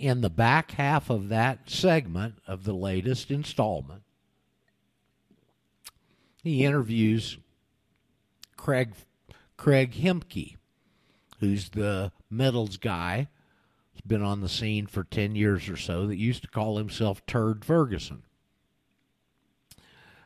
[0.00, 4.02] In the back half of that segment of the latest installment,
[6.42, 7.36] he interviews
[8.56, 8.94] Craig
[9.58, 10.56] Craig Hemke,
[11.40, 13.28] who's the metals guy.
[13.92, 17.26] He's been on the scene for 10 years or so that used to call himself
[17.26, 18.22] Turd Ferguson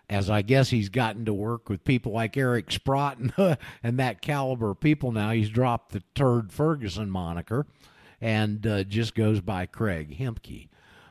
[0.09, 4.23] as I guess he's gotten to work with people like Eric Sprott and, and that
[4.23, 7.67] caliber of people now, he's dropped the Turd Ferguson moniker
[8.25, 10.69] and uh, just goes by Craig Hemke.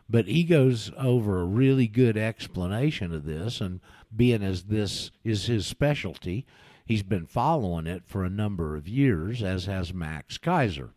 [0.09, 3.81] But he goes over a really good explanation of this, and
[4.13, 6.47] being as this is his specialty,
[6.87, 10.89] he's been following it for a number of years, as has Max Keiser.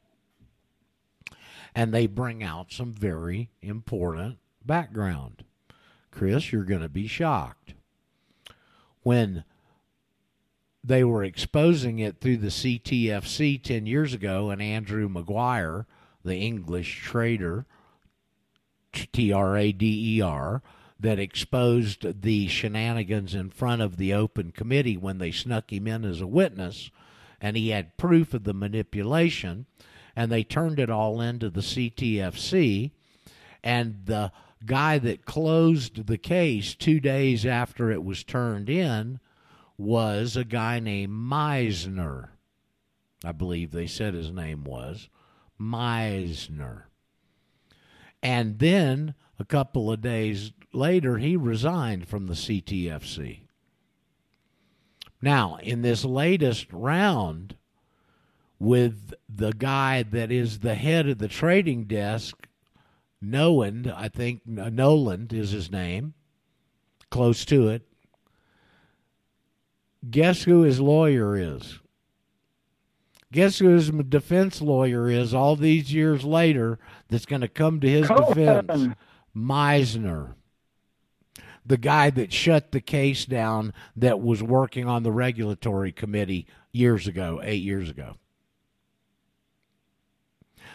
[1.74, 5.44] And they bring out some very important background.
[6.10, 7.74] Chris, you're going to be shocked
[9.02, 9.44] when
[10.82, 15.86] they were exposing it through the CTFC 10 years ago, and Andrew Maguire,
[16.26, 17.64] the English trader,
[18.92, 20.62] T R A D E R,
[20.98, 26.04] that exposed the shenanigans in front of the open committee when they snuck him in
[26.04, 26.90] as a witness,
[27.40, 29.66] and he had proof of the manipulation,
[30.14, 32.90] and they turned it all into the CTFC,
[33.62, 34.32] and the
[34.64, 39.20] guy that closed the case two days after it was turned in
[39.78, 42.30] was a guy named Meisner.
[43.22, 45.08] I believe they said his name was
[45.60, 46.84] Meisner.
[48.22, 53.40] And then a couple of days later, he resigned from the CTFC.
[55.22, 57.56] Now, in this latest round,
[58.58, 62.46] with the guy that is the head of the trading desk
[63.20, 66.14] Noland, I think Noland is his name,
[67.10, 67.82] close to it.
[70.08, 71.80] Guess who his lawyer is?
[73.32, 77.88] Guess who his defense lawyer is all these years later that's going to come to
[77.88, 78.94] his defense?
[79.36, 80.34] Meisner.
[81.64, 87.08] The guy that shut the case down that was working on the regulatory committee years
[87.08, 88.14] ago, eight years ago.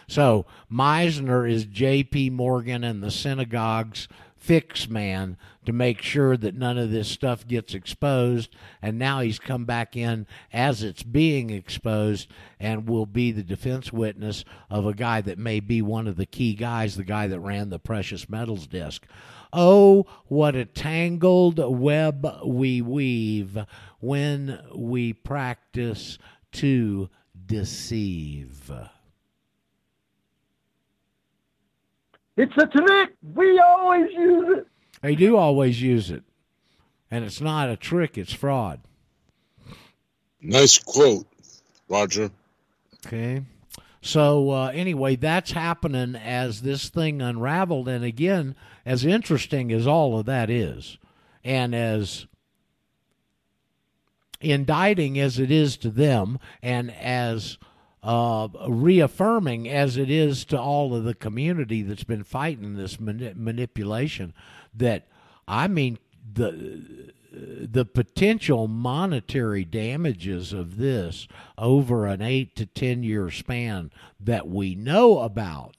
[0.06, 2.30] So Meisner is J.P.
[2.30, 4.08] Morgan and the synagogue's
[4.42, 8.54] fix man to make sure that none of this stuff gets exposed.
[8.82, 12.28] And now he's come back in as it's being exposed
[12.58, 16.26] and will be the defense witness of a guy that may be one of the
[16.26, 19.06] key guys, the guy that ran the precious metals desk.
[19.52, 23.56] Oh, what a tangled web we weave
[24.00, 26.18] when we practice
[26.52, 27.08] to
[27.46, 28.72] deceive.
[32.36, 33.14] It's a trick.
[33.22, 34.66] We always use it.
[35.02, 36.22] They do always use it.
[37.10, 38.80] And it's not a trick, it's fraud.
[40.40, 41.26] Nice quote,
[41.88, 42.30] Roger.
[43.06, 43.42] Okay.
[44.00, 47.88] So, uh, anyway, that's happening as this thing unraveled.
[47.88, 50.98] And again, as interesting as all of that is,
[51.44, 52.26] and as
[54.40, 57.58] indicting as it is to them, and as
[58.02, 63.32] uh, reaffirming as it is to all of the community that's been fighting this mani-
[63.36, 64.34] manipulation
[64.74, 65.06] that
[65.46, 65.98] I mean
[66.34, 71.26] the the potential monetary damages of this
[71.56, 73.90] over an 8 to 10 year span
[74.20, 75.76] that we know about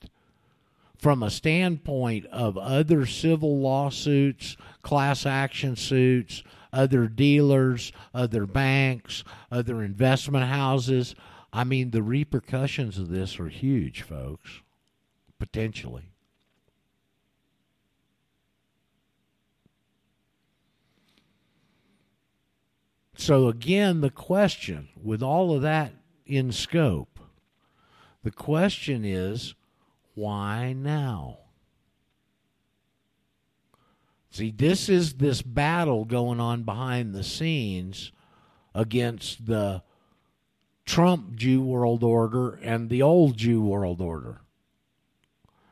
[0.98, 9.84] from a standpoint of other civil lawsuits, class action suits, other dealers, other banks, other
[9.84, 11.14] investment houses,
[11.56, 14.62] I mean, the repercussions of this are huge, folks,
[15.38, 16.10] potentially.
[23.16, 25.94] So, again, the question, with all of that
[26.26, 27.20] in scope,
[28.24, 29.54] the question is
[30.16, 31.38] why now?
[34.32, 38.12] See, this is this battle going on behind the scenes
[38.74, 39.84] against the
[40.86, 44.42] Trump Jew world order and the old Jew world order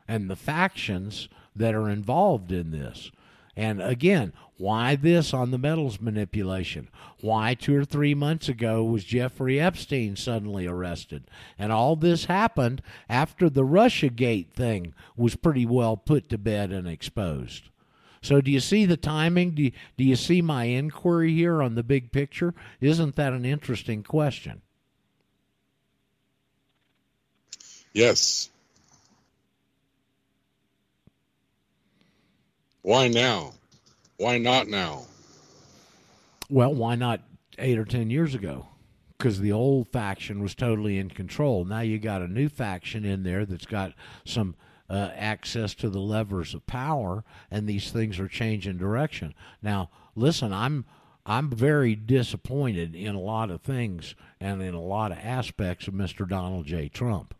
[0.08, 3.10] and the factions that are involved in this.
[3.54, 6.88] And again, why this on the metals manipulation?
[7.20, 11.24] Why two or three months ago was Jeffrey Epstein suddenly arrested?
[11.58, 16.72] And all this happened after the Russia Gate thing was pretty well put to bed
[16.72, 17.68] and exposed.
[18.22, 19.50] So, do you see the timing?
[19.50, 22.54] Do you, do you see my inquiry here on the big picture?
[22.80, 24.62] Isn't that an interesting question?
[27.92, 28.50] Yes.
[32.82, 33.52] Why now?
[34.16, 35.04] Why not now?
[36.50, 37.20] Well, why not
[37.58, 38.66] eight or ten years ago?
[39.16, 41.64] Because the old faction was totally in control.
[41.64, 43.92] Now you got a new faction in there that's got
[44.24, 44.56] some
[44.90, 49.32] uh, access to the levers of power, and these things are changing direction.
[49.62, 50.84] Now, listen, I'm
[51.24, 55.94] I'm very disappointed in a lot of things and in a lot of aspects of
[55.94, 56.28] Mr.
[56.28, 56.88] Donald J.
[56.88, 57.34] Trump.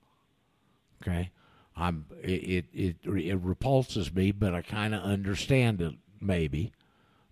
[1.02, 1.30] Okay,
[1.76, 5.94] I'm it it it, it repulses me, but I kind of understand it.
[6.20, 6.72] Maybe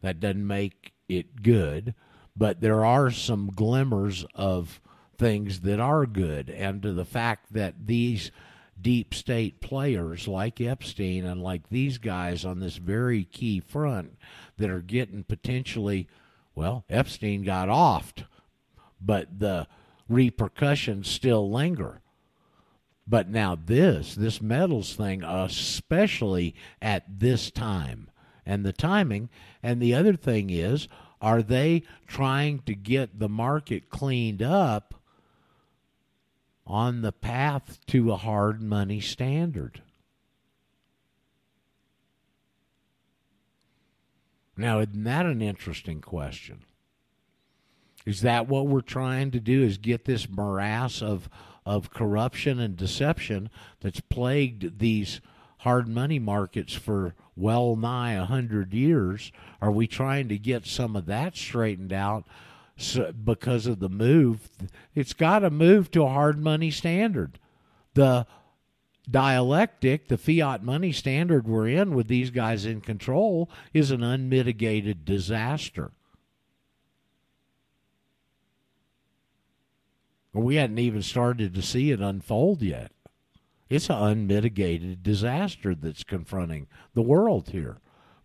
[0.00, 1.94] that doesn't make it good,
[2.36, 4.80] but there are some glimmers of
[5.16, 8.32] things that are good, and to the fact that these
[8.80, 14.16] deep state players like Epstein and like these guys on this very key front
[14.56, 16.08] that are getting potentially,
[16.54, 18.24] well, Epstein got offed,
[19.00, 19.66] but the
[20.08, 22.00] repercussions still linger.
[23.10, 28.08] But now this, this metals thing, especially at this time,
[28.46, 29.30] and the timing,
[29.64, 30.86] and the other thing is,
[31.20, 34.94] are they trying to get the market cleaned up
[36.64, 39.82] on the path to a hard money standard?
[44.56, 46.60] Now, isn't that an interesting question?
[48.06, 49.64] Is that what we're trying to do?
[49.64, 51.28] Is get this morass of
[51.66, 53.50] of corruption and deception
[53.80, 55.20] that's plagued these
[55.58, 59.30] hard money markets for well nigh a hundred years?
[59.60, 62.24] Are we trying to get some of that straightened out
[62.76, 64.48] so, because of the move?
[64.94, 67.38] It's got to move to a hard money standard.
[67.94, 68.26] The
[69.10, 75.04] dialectic, the fiat money standard we're in with these guys in control, is an unmitigated
[75.04, 75.92] disaster.
[80.32, 82.92] We hadn't even started to see it unfold yet.
[83.68, 87.78] It's an unmitigated disaster that's confronting the world here.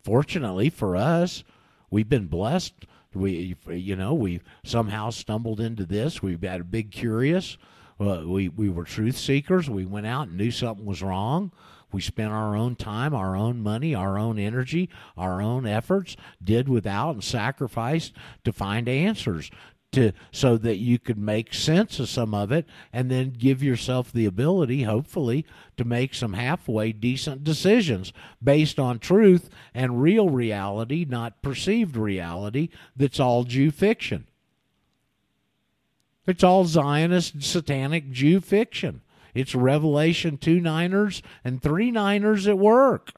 [0.04, 1.44] Fortunately for us,
[1.90, 2.74] we've been blessed.
[3.14, 6.22] We, you know, we somehow stumbled into this.
[6.22, 7.58] We've got a big curious.
[8.00, 9.70] Uh, we we were truth seekers.
[9.70, 11.52] We went out and knew something was wrong.
[11.92, 16.68] We spent our own time, our own money, our own energy, our own efforts, did
[16.68, 19.50] without and sacrificed to find answers
[19.92, 24.12] to so that you could make sense of some of it and then give yourself
[24.12, 25.46] the ability hopefully
[25.78, 28.14] to make some halfway decent decisions
[28.44, 34.28] based on truth and real reality not perceived reality that's all Jew fiction.
[36.28, 39.02] It's all Zionist satanic Jew fiction.
[39.34, 43.12] It's Revelation 2 niners and 3 niners at work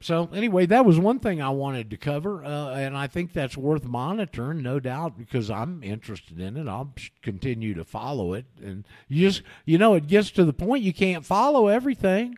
[0.00, 3.56] So anyway, that was one thing I wanted to cover, uh, and I think that's
[3.56, 6.68] worth monitoring, no doubt, because I'm interested in it.
[6.68, 10.84] I'll continue to follow it, and you just, you know, it gets to the point
[10.84, 12.36] you can't follow everything.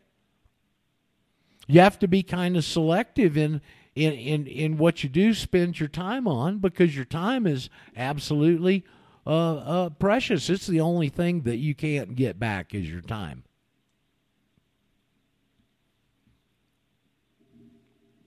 [1.67, 3.61] You have to be kind of selective in
[3.95, 8.85] in in in what you do spend your time on, because your time is absolutely
[9.27, 10.49] uh, uh, precious.
[10.49, 13.45] It's the only thing that you can't get back is your time.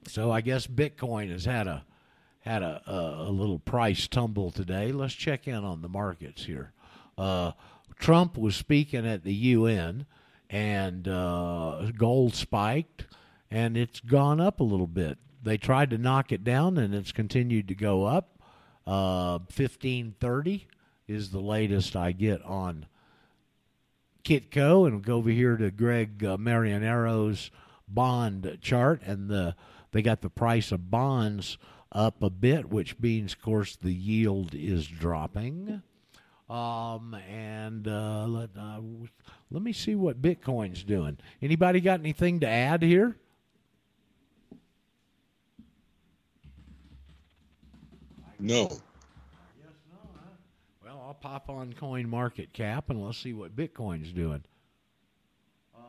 [0.08, 1.86] So I guess Bitcoin has had a
[2.42, 4.92] had a, a, a little price tumble today.
[4.92, 6.74] Let's check in on the markets here.
[7.18, 7.54] Uh,
[8.00, 10.06] Trump was speaking at the UN,
[10.50, 13.06] and uh, gold spiked,
[13.50, 15.18] and it's gone up a little bit.
[15.42, 18.40] They tried to knock it down, and it's continued to go up.
[18.86, 20.68] Uh, fifteen thirty
[21.08, 22.88] is the latest I get on
[24.24, 26.38] Kitco, and we'll go over here to Greg uh,
[27.88, 29.56] bond chart, and the
[29.94, 31.58] they got the price of bonds
[31.92, 35.82] up a bit, which means, of course, the yield is dropping.
[36.50, 38.82] Um, and uh, let uh,
[39.50, 41.18] let me see what Bitcoin's doing.
[41.42, 43.16] Anybody got anything to add here?
[48.40, 48.64] No.
[48.64, 48.80] Yes,
[49.90, 50.00] no.
[50.84, 54.44] Well, I'll pop on Coin Market Cap and let's see what Bitcoin's doing.
[55.74, 55.80] Uh,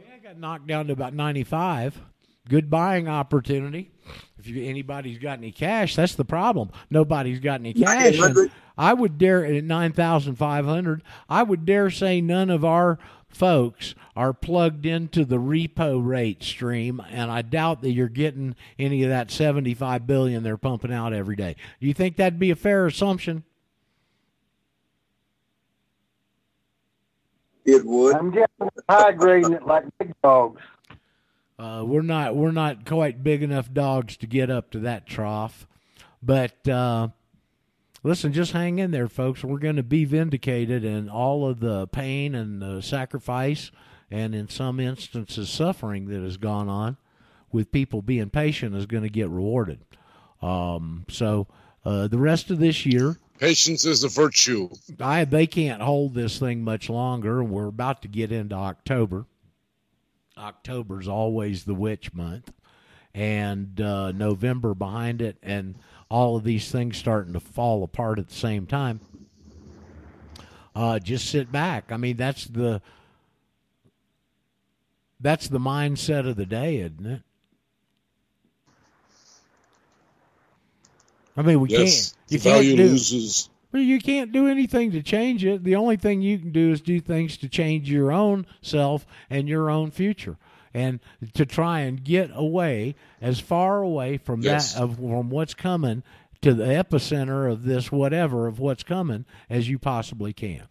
[0.00, 2.00] yeah, I got knocked down to about ninety-five
[2.48, 3.90] good buying opportunity.
[4.38, 6.70] If you, anybody's got any cash, that's the problem.
[6.90, 8.18] Nobody's got any cash.
[8.18, 11.02] and I would dare at nine thousand five hundred.
[11.28, 17.02] I would dare say none of our folks are plugged into the repo rate stream,
[17.10, 21.36] and I doubt that you're getting any of that seventy-five billion they're pumping out every
[21.36, 21.56] day.
[21.80, 23.44] Do you think that'd be a fair assumption?
[27.64, 28.16] It would.
[28.16, 30.62] I'm guessing high grading it like big dogs.
[31.58, 35.66] Uh, we're not we're not quite big enough dogs to get up to that trough,
[36.22, 37.08] but uh,
[38.04, 39.42] listen, just hang in there, folks.
[39.42, 43.72] We're going to be vindicated, and all of the pain and the sacrifice,
[44.10, 46.96] and in some instances suffering that has gone on
[47.50, 49.80] with people being patient is going to get rewarded.
[50.40, 51.48] Um, so
[51.84, 54.68] uh, the rest of this year, Patience is a virtue.
[55.00, 57.42] I they can't hold this thing much longer.
[57.42, 59.26] We're about to get into October.
[60.38, 62.52] October's always the witch month,
[63.14, 65.74] and uh, November behind it, and
[66.08, 69.00] all of these things starting to fall apart at the same time.
[70.74, 71.90] Uh, just sit back.
[71.90, 72.80] I mean, that's the
[75.20, 77.22] that's the mindset of the day, isn't it?
[81.36, 82.32] I mean, we Yes, can't.
[82.32, 82.76] You can't do.
[82.76, 83.48] loses.
[83.70, 85.62] Well, you can't do anything to change it.
[85.62, 89.46] The only thing you can do is do things to change your own self and
[89.48, 90.38] your own future,
[90.72, 91.00] and
[91.34, 94.74] to try and get away as far away from Yes.
[94.74, 96.02] that of from what's coming
[96.40, 100.68] to the epicenter of this whatever of what's coming as you possibly can.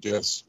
[0.00, 0.44] Yes.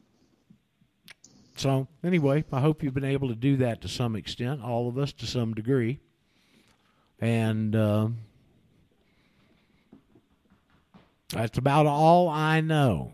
[1.56, 4.96] So anyway, I hope you've been able to do that to some extent, all of
[4.96, 6.00] us to some degree,
[7.22, 8.08] and uh,
[11.28, 13.12] that's about all I know.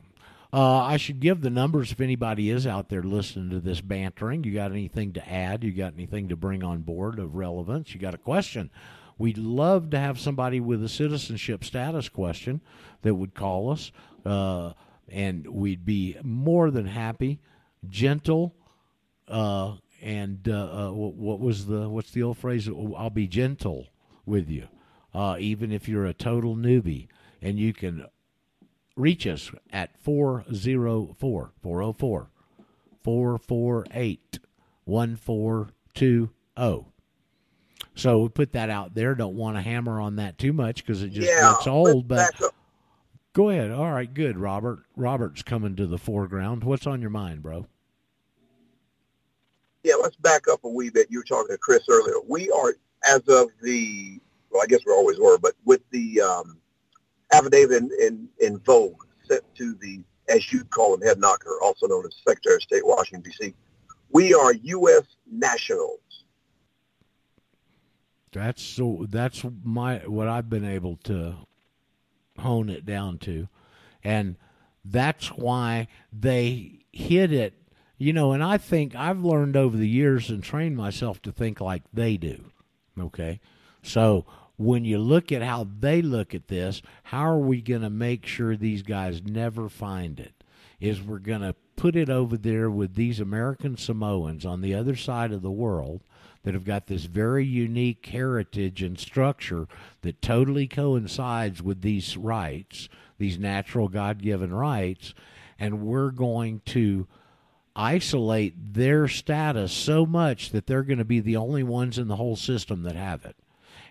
[0.51, 4.45] Uh, I should give the numbers if anybody is out there listening to this bantering.
[4.45, 5.63] You got anything to add?
[5.63, 7.93] You got anything to bring on board of relevance?
[7.93, 8.71] You got a question?
[9.19, 12.63] We'd love to have somebody with a citizenship status question
[13.03, 13.93] that would call us,
[14.25, 14.73] uh,
[15.11, 17.41] and we'd be more than happy,
[17.87, 18.55] gentle,
[19.27, 20.53] uh, and uh,
[20.89, 22.69] uh, what, what was the what's the old phrase?
[22.69, 23.89] I'll be gentle
[24.29, 24.69] with you,
[25.15, 27.09] uh, even if you're a total newbie,
[27.43, 28.07] and you can
[28.97, 32.31] reach us at 404 404
[33.03, 34.39] 448
[34.85, 36.85] 1420.
[37.95, 39.15] So we put that out there.
[39.15, 41.55] Don't want to hammer on that too much because it just yeah.
[41.55, 42.07] gets old.
[42.07, 42.55] But let's
[43.33, 43.73] go ahead.
[43.73, 44.85] All right, good, Robert.
[44.97, 46.63] Robert's coming to the foreground.
[46.63, 47.67] What's on your mind, bro?
[49.83, 51.09] Yeah, let's back up a wee bit.
[51.11, 52.17] You were talking to Chris earlier.
[52.29, 52.75] We are,
[53.05, 54.21] as of the,
[54.51, 56.59] well, I guess we always were, but with the um,
[57.33, 61.87] affidavit in, in, in vogue sent to the, as you call him, head knocker, also
[61.87, 63.55] known as Secretary of State, Washington, D.C.,
[64.11, 65.05] we are U.S.
[65.31, 66.01] nationals.
[68.33, 68.81] That's.
[69.09, 71.37] That's my what I've been able to
[72.39, 73.49] hone it down to,
[74.05, 74.37] and
[74.85, 77.55] that's why they hit it.
[77.97, 81.61] You know, and I think I've learned over the years and trained myself to think
[81.61, 82.53] like they do.
[83.01, 83.41] Okay,
[83.83, 84.25] so
[84.57, 88.27] when you look at how they look at this, how are we going to make
[88.27, 90.35] sure these guys never find it?
[90.81, 94.97] Is we're going to put it over there with these American Samoans on the other
[94.97, 96.03] side of the world
[96.43, 99.67] that have got this very unique heritage and structure
[100.03, 102.89] that totally coincides with these rights,
[103.19, 105.15] these natural God given rights,
[105.59, 107.07] and we're going to
[107.79, 112.17] isolate their status so much that they're going to be the only ones in the
[112.17, 113.37] whole system that have it.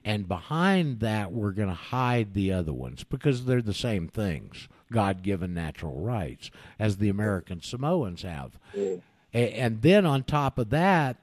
[0.04, 4.68] And behind that, we're going to hide the other ones because they're the same things
[4.92, 8.52] God given natural rights as the American Samoans have.
[8.76, 9.00] A-
[9.34, 11.18] And then on top of that,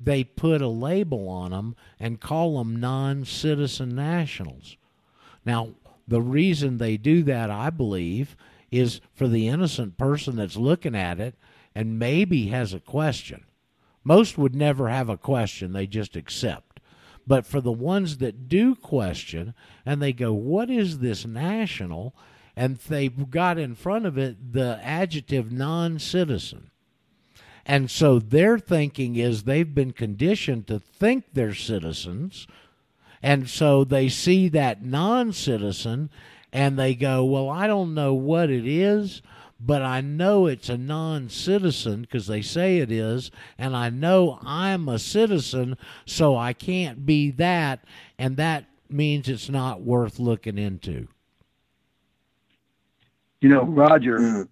[0.00, 4.76] they put a label on them and call them non citizen nationals.
[5.44, 5.70] Now,
[6.06, 8.36] the reason they do that, I believe,
[8.70, 11.34] is for the innocent person that's looking at it
[11.78, 13.44] and maybe has a question.
[14.02, 16.80] Most would never have a question, they just accept.
[17.24, 19.54] But for the ones that do question
[19.86, 22.16] and they go, What is this national?
[22.56, 26.72] and they've got in front of it the adjective non citizen.
[27.64, 32.48] And so their thinking is they've been conditioned to think they're citizens.
[33.22, 36.10] And so they see that non citizen
[36.52, 39.22] and they go, Well, I don't know what it is,
[39.60, 43.30] but I know it's a non citizen because they say it is.
[43.56, 47.84] And I know I'm a citizen, so I can't be that.
[48.18, 51.08] And that means it's not worth looking into.
[53.40, 54.48] You know, Roger,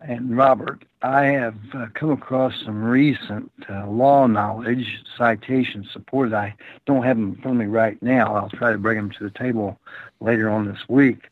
[0.00, 4.86] and Robert, I have uh, come across some recent uh, law knowledge
[5.16, 6.34] citations supported.
[6.34, 6.54] I
[6.86, 8.34] don't have them in front of me right now.
[8.34, 9.78] I'll try to bring them to the table
[10.20, 11.28] later on this week.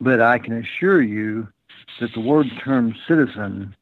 [0.00, 1.48] But I can assure you
[2.00, 3.74] that the word term citizen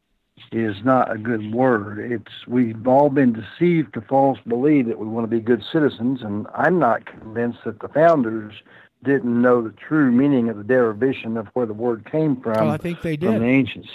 [0.53, 1.99] is not a good word.
[1.99, 6.23] It's we've all been deceived to false believe that we want to be good citizens,
[6.23, 8.55] and I'm not convinced that the founders
[9.03, 12.55] didn't know the true meaning of the derivation of where the word came from.
[12.55, 13.43] Well, I think they From did.
[13.43, 13.87] the ancient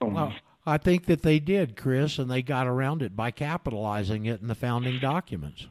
[0.00, 0.32] Well,
[0.64, 4.48] I think that they did, Chris, and they got around it by capitalizing it in
[4.48, 5.66] the founding documents.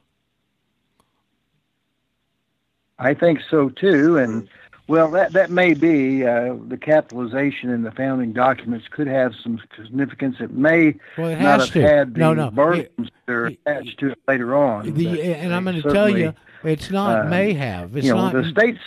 [2.99, 4.47] I think so too, and
[4.91, 9.59] well, that that may be uh, the capitalization in the founding documents could have some
[9.77, 10.35] significance.
[10.41, 11.81] It may Well, it not have to.
[11.81, 12.51] had the No, no.
[12.51, 14.93] burdens that are it- attached to it later on.
[14.93, 16.33] The, and I'm going to tell you,
[16.63, 17.95] it's not uh, may have.
[17.95, 18.33] It's you know, not.
[18.33, 18.79] the states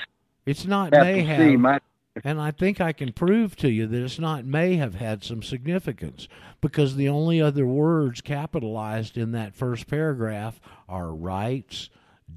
[0.44, 1.58] It's not may have.
[1.58, 1.82] might
[2.22, 5.42] And I think I can prove to you that it's not may have had some
[5.42, 6.28] significance
[6.60, 11.88] because the only other words capitalized in that first paragraph are rights,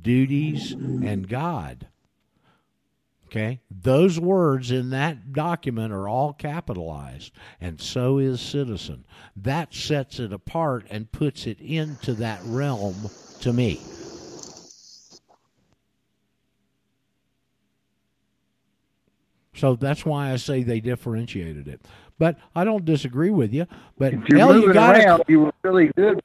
[0.02, 1.88] duties, and God.
[3.28, 3.60] Okay?
[3.70, 9.04] Those words in that document are all capitalized, and so is citizen.
[9.36, 12.96] That sets it apart and puts it into that realm
[13.42, 13.82] to me.
[19.54, 21.82] So that's why I say they differentiated it.
[22.20, 23.68] But I don't disagree with you.
[23.98, 26.22] But if you're hell, you gotta, around, you were really good.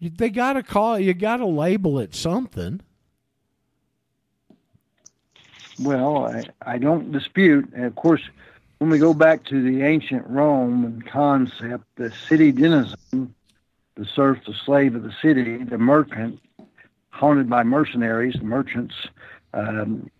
[0.00, 0.98] they got to call.
[0.98, 2.80] You got to label it something.
[5.78, 7.72] Well, I, I don't dispute.
[7.74, 8.22] And of course,
[8.78, 13.34] when we go back to the ancient Rome concept, the city denizen,
[13.94, 16.40] the serf, the slave of the city, the merchant,
[17.10, 18.94] haunted by mercenaries, the merchants,
[19.54, 20.10] um,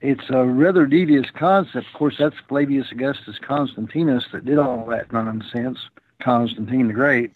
[0.00, 1.86] it's a rather devious concept.
[1.86, 5.78] Of course, that's Flavius Augustus Constantinus that did all that nonsense,
[6.20, 7.32] Constantine the Great.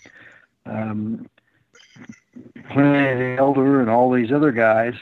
[0.66, 1.26] Um,
[2.70, 4.94] Pliny the Elder and all these other guys,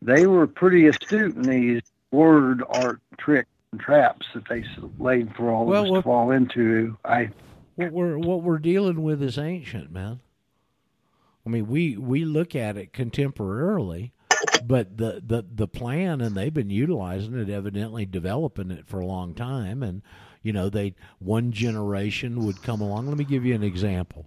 [0.00, 1.82] they were pretty astute in these
[2.12, 4.64] word art trick and traps that they
[4.98, 6.96] laid for all Well, of us to fall into.
[7.04, 7.30] I
[7.74, 10.20] What we're what we're dealing with is ancient, man.
[11.44, 14.12] I mean, we we look at it contemporarily,
[14.64, 19.06] but the the the plan and they've been utilizing it, evidently developing it for a
[19.06, 20.02] long time, and
[20.42, 23.08] you know they one generation would come along.
[23.08, 24.26] Let me give you an example.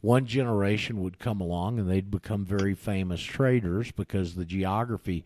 [0.00, 5.24] One generation would come along and they'd become very famous traders because the geography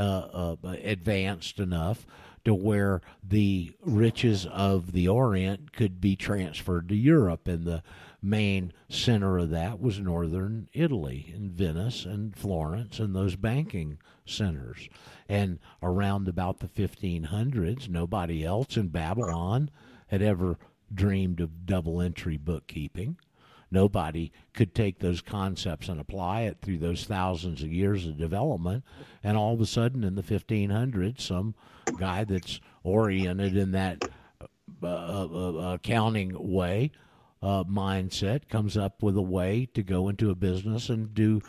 [0.00, 2.06] uh, uh, advanced enough
[2.42, 7.82] to where the riches of the Orient could be transferred to Europe, and the
[8.22, 14.88] main center of that was northern Italy, and Venice and Florence, and those banking centers.
[15.28, 19.70] And around about the 1500s, nobody else in Babylon
[20.06, 20.56] had ever
[20.92, 23.18] dreamed of double entry bookkeeping.
[23.70, 28.84] Nobody could take those concepts and apply it through those thousands of years of development.
[29.22, 31.54] And all of a sudden, in the 1500s, some
[31.98, 34.08] guy that's oriented in that
[34.82, 36.90] uh, uh, uh, accounting way,
[37.42, 41.40] uh, mindset, comes up with a way to go into a business and do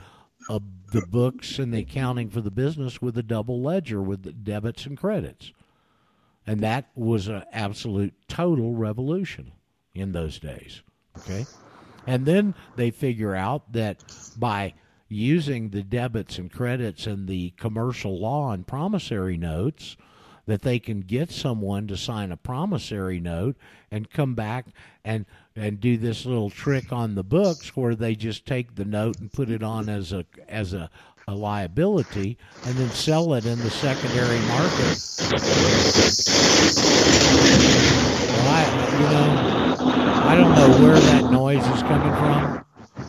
[0.49, 0.59] uh,
[0.91, 4.97] the books and the accounting for the business with a double ledger with debits and
[4.97, 5.53] credits.
[6.45, 9.51] And that was an absolute total revolution
[9.93, 10.81] in those days.
[11.19, 11.45] Okay.
[12.07, 14.03] And then they figure out that
[14.37, 14.73] by
[15.07, 19.97] using the debits and credits and the commercial law and promissory notes,
[20.45, 23.55] that they can get someone to sign a promissory note
[23.91, 24.65] and come back
[25.03, 25.25] and
[25.55, 29.31] and do this little trick on the books where they just take the note and
[29.31, 30.89] put it on as a as a,
[31.27, 34.97] a liability and then sell it in the secondary market.
[38.43, 42.65] Well, I, you know, I don't know where that noise is coming from.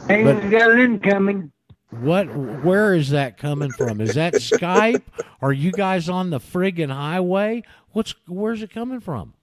[0.08, 1.52] hey, But- we got an incoming.
[1.90, 2.24] What?
[2.64, 4.00] Where is that coming from?
[4.00, 5.02] Is that Skype?
[5.42, 7.64] Are you guys on the friggin' highway?
[7.92, 8.14] What's?
[8.26, 9.34] Where's it coming from?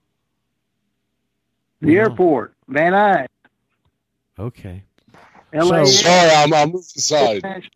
[1.80, 2.02] The Wow.
[2.02, 3.26] airport, Van Nuys,
[4.38, 4.82] Okay.
[5.52, 5.86] L.A.
[5.86, 7.68] So- Sorry, I'm, I'm moving aside.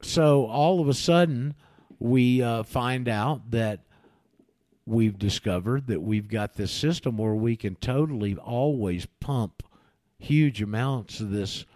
[0.00, 1.54] So all of a sudden,
[1.98, 3.80] we uh, find out that
[4.86, 9.62] we've discovered that we've got this system where we can totally always pump
[10.18, 11.66] huge amounts of this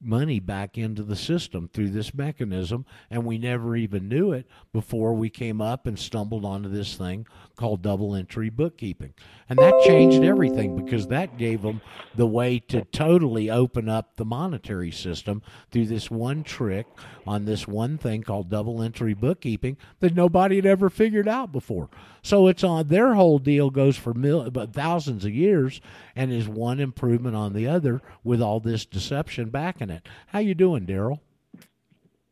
[0.00, 5.14] money back into the system through this mechanism and we never even knew it before
[5.14, 7.26] we came up and stumbled onto this thing
[7.56, 9.14] called double entry bookkeeping
[9.52, 11.82] and that changed everything because that gave them
[12.14, 16.86] the way to totally open up the monetary system through this one trick
[17.26, 21.90] on this one thing called double entry bookkeeping that nobody had ever figured out before.
[22.22, 25.82] So it's on their whole deal goes for mil, but thousands of years
[26.16, 30.08] and is one improvement on the other with all this deception backing it.
[30.28, 31.20] How you doing, Daryl?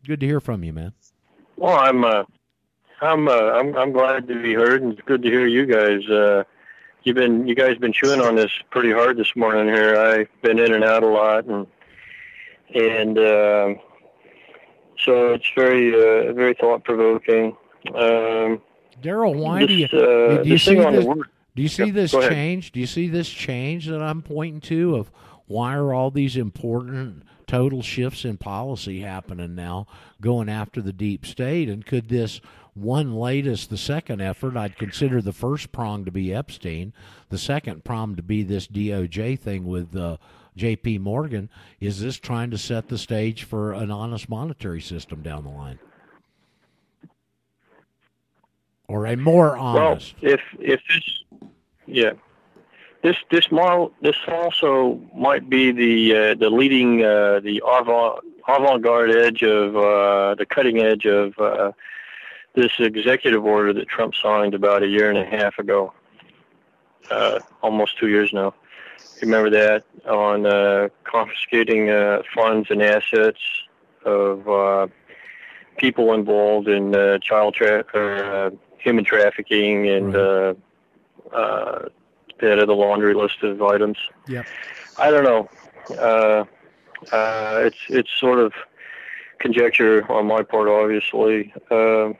[0.07, 0.95] Good to hear from you, man.
[1.59, 2.25] Well, I'm uh,
[3.03, 6.09] I'm uh, I'm I'm glad to be heard, and it's good to hear you guys.
[6.09, 6.45] Uh,
[7.03, 9.97] you've been you guys been chewing on this pretty hard this morning here.
[9.97, 11.67] I've been in and out a lot, and
[12.75, 13.75] and uh,
[14.99, 17.57] so it's very uh, very thought provoking.
[17.89, 18.61] Um,
[19.03, 21.07] Daryl, why do you uh, do you this see thing on the this?
[21.57, 22.73] Do you see Yeah, this change?
[22.73, 25.11] Do you see this change that I'm pointing to of
[25.47, 29.87] why are all these important total shifts in policy happening now
[30.21, 31.69] going after the deep state?
[31.69, 32.41] And could this
[32.75, 36.93] one latest, the second effort, I'd consider the first prong to be Epstein,
[37.29, 40.17] the second prong to be this DOJ thing with uh,
[40.57, 40.99] J.P.
[40.99, 41.49] Morgan.
[41.81, 45.79] Is this trying to set the stage for an honest monetary system down the line?
[48.89, 50.15] Or a more honest?
[50.21, 51.49] Well, if if this,
[51.87, 52.13] yeah,
[53.03, 58.83] this this model this also might be the uh, the leading uh, the avant avant
[58.83, 61.71] garde edge of uh, the cutting edge of uh,
[62.55, 65.93] this executive order that Trump signed about a year and a half ago,
[67.11, 68.55] uh, almost two years now.
[69.23, 73.41] Remember that on uh, confiscating uh, funds and assets
[74.05, 74.87] of uh,
[75.77, 80.55] people involved in uh, child tra- or, uh, human trafficking and uh,
[81.33, 81.89] uh,
[82.41, 83.99] that of the laundry list of items.
[84.27, 84.47] Yep.
[84.99, 85.49] I don't know.
[85.97, 86.45] Uh,
[87.13, 88.53] uh, it's it's sort of
[89.39, 91.53] conjecture on my part, obviously.
[91.71, 92.13] Uh,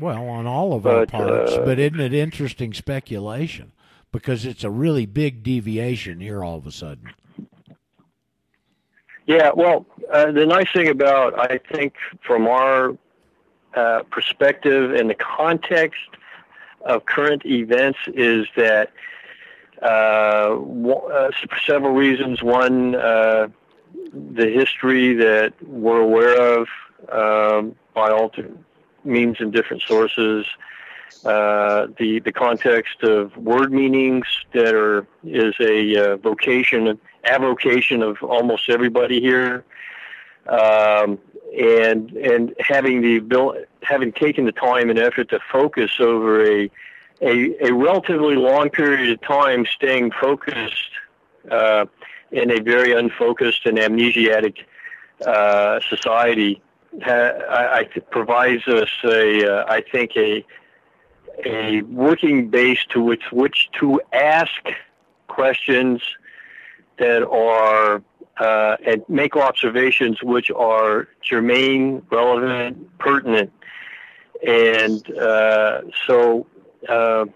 [0.00, 3.72] Well, on all of our parts, uh, but isn't it interesting speculation?
[4.10, 7.10] Because it's a really big deviation here all of a sudden.
[9.26, 12.96] Yeah, well, uh, the nice thing about, I think, from our
[13.74, 16.00] uh, perspective and the context
[16.84, 18.90] of current events is that
[19.80, 22.42] uh, w- uh, for several reasons.
[22.42, 23.48] One, uh,
[24.12, 26.68] the history that we're aware of
[27.10, 28.28] um, by all
[29.04, 30.46] means in different sources.
[31.24, 38.20] Uh, the the context of word meanings that are is a uh, vocation, avocation of
[38.22, 39.64] almost everybody here,
[40.48, 41.18] um,
[41.56, 46.70] and and having the having taken the time and effort to focus over a
[47.20, 50.90] a, a relatively long period of time, staying focused
[51.50, 51.86] uh,
[52.32, 54.58] in a very unfocused and amnesiac
[55.24, 56.60] uh, society,
[57.00, 60.44] I, I provides us a uh, I think a
[61.44, 64.60] a working base to which which to ask
[65.28, 66.02] questions
[66.98, 68.02] that are
[68.38, 73.52] uh, and make observations which are germane, relevant, pertinent,
[74.46, 76.46] and uh, so.
[76.88, 77.26] Uh,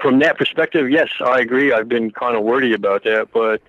[0.00, 1.70] from that perspective, yes, I agree.
[1.70, 3.60] I've been kind of wordy about that, but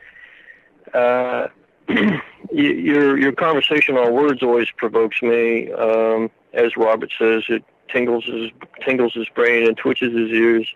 [0.97, 1.49] uh,
[2.51, 5.71] your your conversation on words always provokes me.
[5.71, 8.51] Um, as Robert says, it tingles his
[8.81, 10.67] tingles his brain and twitches his ears.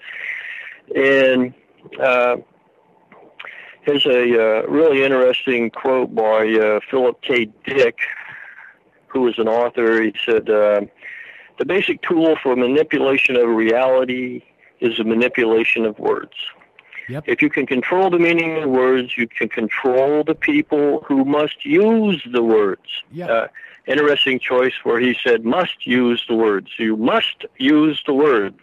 [0.95, 1.53] And
[2.01, 2.37] uh,
[3.81, 7.49] here's a uh, really interesting quote by uh, Philip K.
[7.65, 7.97] Dick,
[9.07, 10.01] who is an author.
[10.01, 10.81] He said, uh,
[11.57, 14.43] "The basic tool for manipulation of reality
[14.79, 16.35] is the manipulation of words."
[17.09, 17.23] Yep.
[17.27, 21.65] If you can control the meaning of words, you can control the people who must
[21.65, 22.81] use the words.
[23.11, 23.29] Yep.
[23.29, 23.47] Uh,
[23.87, 26.67] interesting choice where he said must use the words.
[26.77, 28.59] You must use the words.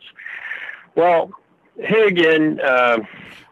[0.95, 1.33] Well,
[1.77, 2.99] here again, uh,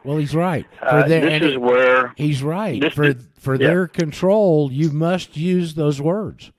[0.05, 0.65] Well, he's right.
[0.79, 2.93] For uh, their- this is where he's right.
[2.93, 3.67] For is- for yeah.
[3.67, 6.51] their control, you must use those words.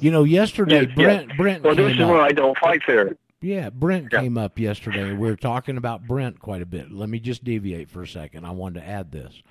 [0.00, 1.24] You know, yesterday Yes, yes.
[1.26, 3.16] Brent Brent well, this is where I don't fight fair.
[3.40, 4.20] Yeah, Brent Yeah.
[4.20, 5.12] came up yesterday.
[5.12, 6.90] We were talking about Brent quite a bit.
[6.90, 8.44] Let me just deviate for a second.
[8.44, 9.42] I wanted to add this.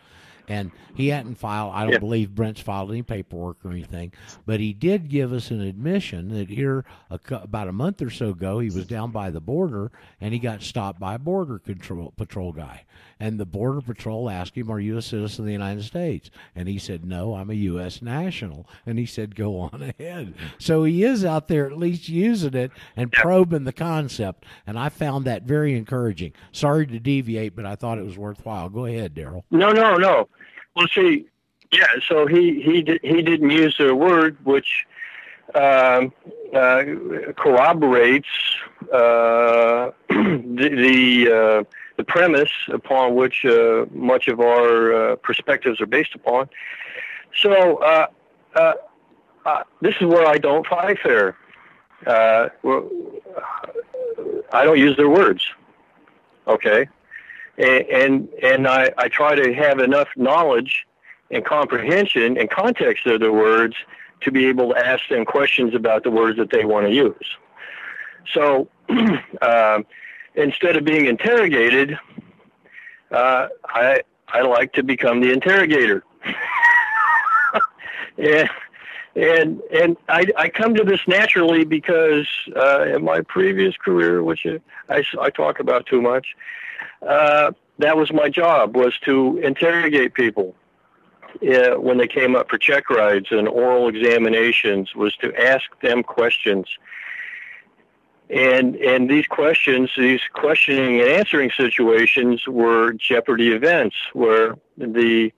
[0.47, 1.99] And he hadn't filed, I don't Yeah.
[1.99, 4.13] believe Brent's filed any paperwork or anything,
[4.45, 8.29] but he did give us an admission that here, a, about a month or so
[8.29, 9.91] ago, he was down by the border
[10.21, 12.83] and he got stopped by a border control patrol guy.
[13.19, 16.29] And the border patrol asked him, Are you a citizen of the United States?
[16.55, 18.01] And he said, No, I'm a U.S.
[18.01, 18.67] national.
[18.85, 20.33] And he said, Go on ahead.
[20.59, 24.45] So he is out there at least using it and probing the concept.
[24.67, 26.33] And I found that very encouraging.
[26.51, 28.69] Sorry to deviate, but I thought it was worthwhile.
[28.69, 29.43] Go ahead, Daryl.
[29.49, 30.29] No, no, no.
[30.77, 31.25] Well, see,
[31.71, 31.87] yeah.
[32.07, 34.85] So he he di- he didn't use the word, which
[35.55, 36.13] um,
[36.53, 36.83] uh,
[37.35, 38.27] corroborates
[38.93, 41.63] uh, the the, uh,
[41.97, 46.47] the premise upon which uh, much of our uh, perspectives are based upon.
[47.41, 48.07] So uh,
[48.55, 48.73] uh,
[49.45, 51.35] uh, this is where I don't fight fair.
[52.05, 52.49] Uh,
[54.53, 55.43] I don't use their words.
[56.47, 56.87] Okay,
[57.57, 60.85] and and, I, I try to have enough knowledge
[61.31, 63.75] and comprehension and context of their words
[64.21, 67.37] to be able to ask them questions about the words that they want to use.
[68.33, 68.67] So
[69.41, 69.85] um,
[70.35, 71.97] instead of being interrogated,
[73.11, 76.03] uh, I I like to become the interrogator.
[78.17, 78.49] and
[79.15, 84.45] and and I, I come to this naturally because uh, in my previous career, which
[84.89, 86.35] I, I talk about too much,
[87.05, 90.55] uh, that was my job was to interrogate people.
[91.41, 96.01] Uh, when they came up for check rides and oral examinations was to ask them
[96.01, 96.65] questions.
[98.29, 105.31] And and these questions these questioning and answering situations were jeopardy events where the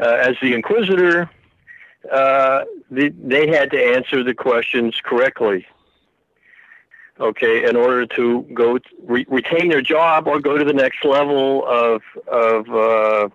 [0.00, 1.30] uh, as the inquisitor
[2.10, 5.66] uh, the, they had to answer the questions correctly
[7.20, 11.66] okay in order to go re- retain their job or go to the next level
[11.66, 13.28] of of uh,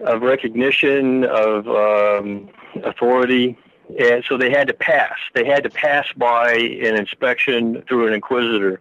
[0.00, 2.48] of recognition of um,
[2.84, 3.56] authority
[3.98, 5.16] and so they had to pass.
[5.34, 8.80] They had to pass by an inspection through an inquisitor,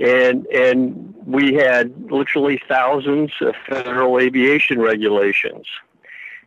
[0.00, 5.66] and and we had literally thousands of federal aviation regulations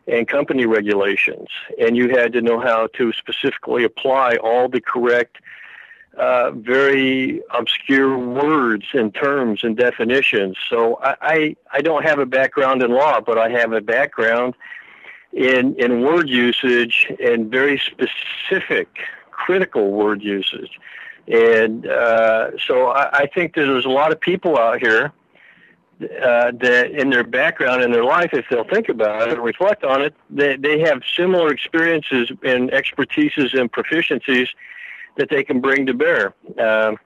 [0.06, 1.48] and company regulations,
[1.80, 5.38] and you had to know how to specifically apply all the correct.
[6.16, 10.56] Uh, very obscure words and terms and definitions.
[10.68, 14.54] So I, I, I don't have a background in law, but I have a background
[15.32, 18.88] in in word usage and very specific,
[19.30, 20.78] critical word usage.
[21.28, 25.12] And uh, so I, I think that there's a lot of people out here
[26.02, 29.84] uh, that in their background in their life, if they'll think about it and reflect
[29.84, 34.48] on it, they, they have similar experiences and expertises and proficiencies
[35.16, 36.34] that they can bring to bear.
[36.58, 36.98] Um,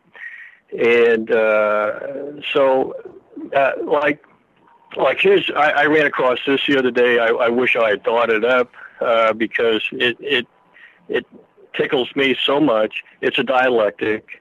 [0.79, 2.95] and uh, so,
[3.55, 4.25] uh, like
[4.97, 7.19] like his, I, I ran across this the other day.
[7.19, 8.71] I, I wish I had thought it up
[9.01, 10.47] uh, because it it
[11.09, 11.27] it
[11.75, 13.03] tickles me so much.
[13.21, 14.41] It's a dialectic,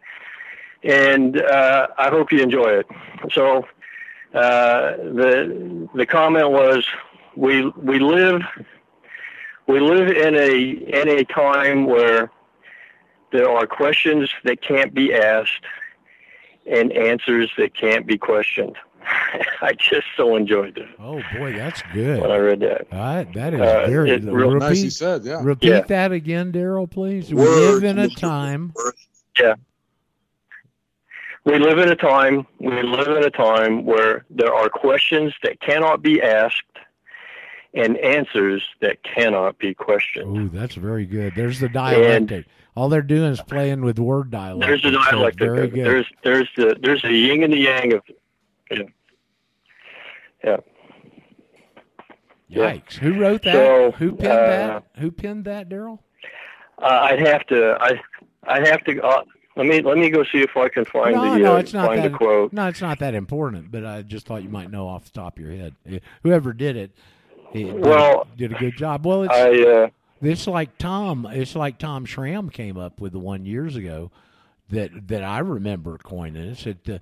[0.83, 2.87] and uh, I hope you enjoy it.
[3.31, 3.67] So
[4.33, 6.85] uh, the the comment was,
[7.35, 8.41] we we live
[9.67, 10.59] we live in a
[11.01, 12.31] in a time where
[13.33, 15.65] there are questions that can't be asked
[16.65, 18.77] and answers that can't be questioned.
[19.61, 20.87] I just so enjoyed it.
[20.97, 22.21] Oh boy, that's good.
[22.21, 25.41] When I read that, uh, that is Uh, very it repeat, real Nicely said, yeah.
[25.43, 25.81] Repeat Yeah.
[25.81, 27.33] that again, Daryl, please.
[27.33, 28.17] We Words, live in a Mr.
[28.17, 28.71] time.
[28.75, 29.07] Words.
[31.43, 35.59] we live in a time we live in a time where there are questions that
[35.59, 36.63] cannot be asked
[37.73, 40.37] and answers that cannot be questioned.
[40.53, 41.33] Oh, that's very good.
[41.35, 42.45] There's the dialectic.
[42.75, 44.67] All they're doing is playing with word dialectic.
[44.67, 45.39] There's the so dialectic.
[45.39, 45.85] very good.
[45.85, 48.01] There's there's the there's the yin and the yang of
[50.43, 50.57] yeah.
[52.49, 52.73] Yeah.
[52.73, 52.93] Yikes!
[52.93, 53.53] Who wrote that?
[53.53, 54.83] So, Who pinned uh, that?
[54.97, 55.99] Who pinned that, Daryl?
[56.77, 57.99] Uh, I'd have to I
[58.43, 59.23] I'd have to uh,
[59.55, 61.73] let me let me go see if I can find No, the no, uh, it's
[61.73, 62.11] not find that.
[62.11, 62.53] the quote.
[62.53, 63.71] No, it's not that important.
[63.71, 65.75] But I just thought you might know off the top of your head.
[66.23, 66.91] Whoever did it,
[67.53, 69.05] Well, did a good job.
[69.05, 69.89] Well, it's I uh,
[70.21, 71.27] it's like Tom.
[71.29, 74.11] It's like Tom Schramm came up with the one years ago
[74.69, 76.49] that that I remember coining.
[76.49, 77.01] It said to,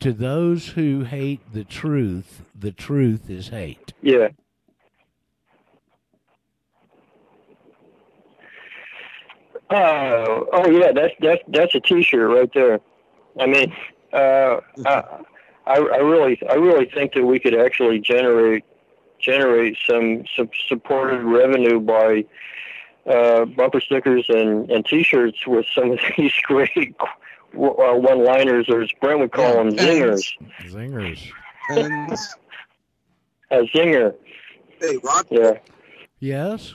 [0.00, 3.92] to those who hate the truth, the truth is hate.
[4.02, 4.28] Yeah.
[9.70, 12.80] Oh, oh yeah, that's that's that's a T-shirt right there.
[13.40, 13.74] I mean,
[14.12, 15.04] uh, I
[15.66, 18.64] I really I really think that we could actually generate
[19.22, 22.24] generate some some supported revenue by
[23.06, 27.06] uh, bumper stickers and and T-shirts with some of these great uh,
[27.54, 30.26] one-liners, or as Brent would call them, zingers.
[30.64, 31.30] Zingers.
[31.70, 32.12] And
[33.50, 34.14] A zinger,
[34.80, 35.52] Hey, Rod, yeah.
[36.18, 36.74] Yes.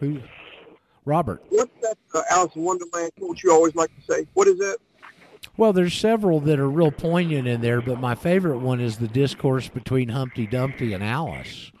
[0.00, 0.20] Who?
[1.04, 1.42] Robert.
[1.48, 4.26] what's that uh, Alice in Wonderland quote you always like to say?
[4.34, 4.76] What is that?
[5.58, 9.08] Well, there's several that are real poignant in there, but my favorite one is the
[9.08, 11.72] discourse between Humpty Dumpty and Alice.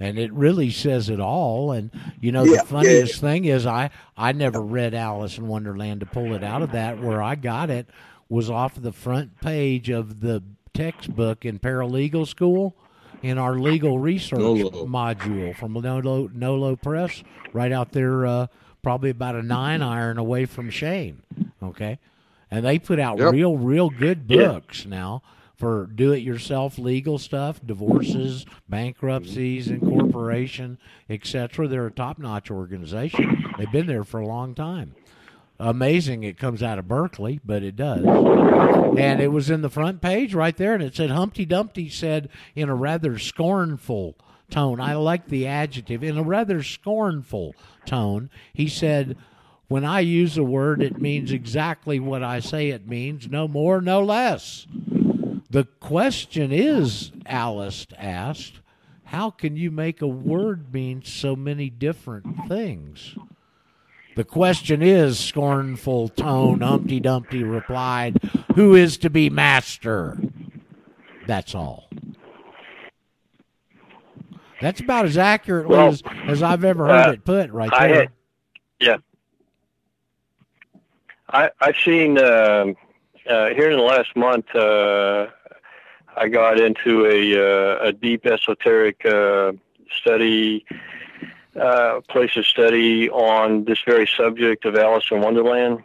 [0.00, 1.72] And it really says it all.
[1.72, 1.90] And
[2.20, 6.06] you know, Yeah, the funniest thing is I I never read Alice in Wonderland to
[6.06, 7.00] pull it out of that.
[7.00, 7.88] Where I got it
[8.28, 10.42] was off the front page of the
[10.72, 12.76] textbook in paralegal school
[13.22, 14.86] in our legal research Nolo.
[14.86, 18.46] module from Nolo, Nolo Press, right out there, uh,
[18.82, 21.22] probably about a nine iron away from Shane.
[21.62, 21.98] Okay,
[22.50, 23.32] and they put out Yep.
[23.32, 24.48] real, real good Yeah.
[24.48, 25.22] books now.
[25.56, 29.88] for do-it-yourself legal stuff, divorces, bankruptcies, mm-hmm.
[29.88, 31.68] incorporation, etc.
[31.68, 33.44] They're a top-notch organization.
[33.56, 34.96] They've been there for a long time.
[35.60, 38.04] Amazing it comes out of Berkeley, but it does.
[38.98, 42.28] And it was in the front page right there, and it said Humpty Dumpty said
[42.56, 44.16] in a rather scornful
[44.50, 44.80] tone.
[44.80, 47.54] I like the adjective in a rather scornful
[47.86, 48.28] tone.
[48.52, 49.16] He said,
[49.68, 53.80] "When I use a word, it means exactly what I say it means, no more,
[53.80, 54.66] no less."
[55.50, 58.60] The question is, Alice asked,
[59.04, 63.14] how can you make a word mean so many different things?
[64.16, 68.20] The question is, scornful tone, Humpty Dumpty replied,
[68.56, 70.18] Who is to be master?
[71.28, 71.88] That's all.
[74.60, 77.94] That's about as accurately Well, as, as I've ever heard uh, it put right there.
[78.02, 78.08] had-
[78.80, 78.96] Yeah.
[81.34, 82.76] I, I've seen um
[83.28, 84.54] uh, here in the last month.
[84.54, 85.26] Uh,
[86.16, 89.52] I got into a uh, a deep esoteric uh,
[89.90, 90.64] study,
[91.60, 95.82] uh, place of study on this very subject of Alice in Wonderland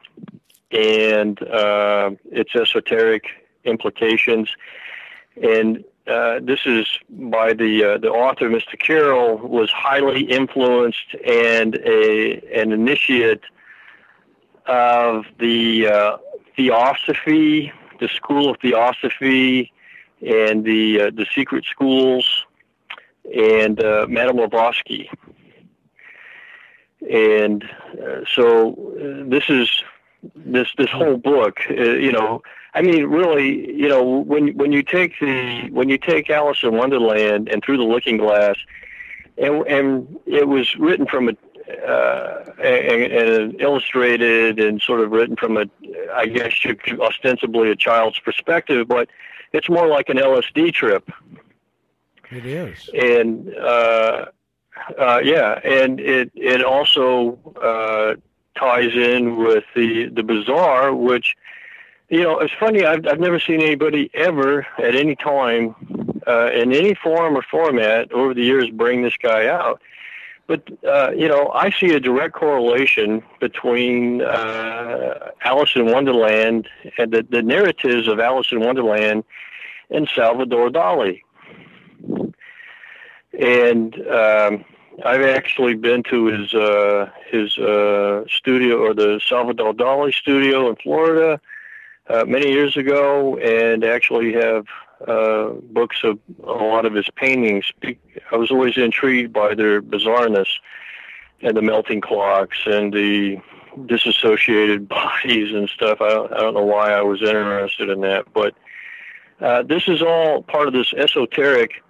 [0.71, 3.23] and uh, its esoteric
[3.63, 4.49] implications.
[5.41, 8.77] And uh, this is by the uh, the author, Mr.
[8.77, 13.41] Carroll, was highly influenced and a an initiate
[14.69, 16.17] of the uh,
[16.55, 19.73] theosophy, the school of theosophy,
[20.21, 22.45] and the uh, the secret schools,
[23.35, 25.09] and uh, Madame Blavatsky.
[27.09, 29.69] And uh, so uh, this is
[30.35, 32.41] this this whole book, uh, you know.
[32.75, 36.75] I mean, really, you know, when when you take the when you take Alice in
[36.75, 38.57] Wonderland and Through the Looking Glass,
[39.37, 41.33] and and it was written from a
[41.69, 45.65] uh, and, and illustrated and sort of written from a,
[46.13, 46.53] I guess,
[46.99, 49.09] ostensibly a child's perspective, but
[49.53, 51.09] it's more like an LSD trip
[52.31, 52.89] It is.
[52.93, 54.25] and uh,
[54.97, 58.15] uh, yeah, and it it also uh,
[58.57, 61.35] ties in with the the bazaar, which
[62.09, 62.85] you know it's funny.
[62.85, 65.75] I've I've never seen anybody ever at any time
[66.27, 69.81] uh, in any form or format over the years bring this guy out.
[70.49, 76.67] But uh, you know, I see a direct correlation between uh, Alice in Wonderland
[76.97, 79.25] and the, the narratives of Alice in Wonderland
[79.91, 81.21] and Salvador Dali.
[83.39, 84.65] And um,
[85.05, 90.77] I've actually been to his uh, his uh, studio or the Salvador Dali studio in
[90.77, 91.39] Florida
[92.09, 94.65] uh, many years ago, and actually have
[95.07, 97.71] uh, books of a lot of his paintings.
[97.83, 100.47] I was always intrigued by their bizarreness
[101.41, 103.37] and the melting clocks and the
[103.85, 106.01] disassociated bodies and stuff.
[106.01, 108.55] I don't, I don't know why I was interested in that, but
[109.39, 111.81] uh, this is all part of this esoteric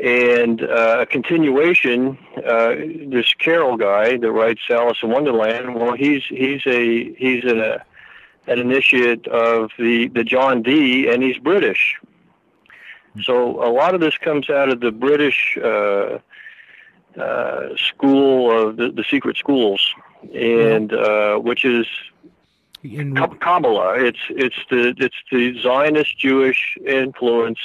[0.00, 2.18] and uh, a continuation.
[2.36, 2.74] Uh,
[3.06, 5.74] this Carroll guy that writes Alice in Wonderland.
[5.74, 7.78] Well, he's he's a he's an uh,
[8.46, 11.98] an initiate of the the John Dee, and he's British.
[13.22, 16.18] So a lot of this comes out of the British uh,
[17.20, 19.94] uh, school of the, the secret schools,
[20.34, 21.86] and uh, which is
[22.82, 24.02] In, Kab- Kabbalah.
[24.02, 27.58] It's it's the it's the Zionist Jewish influence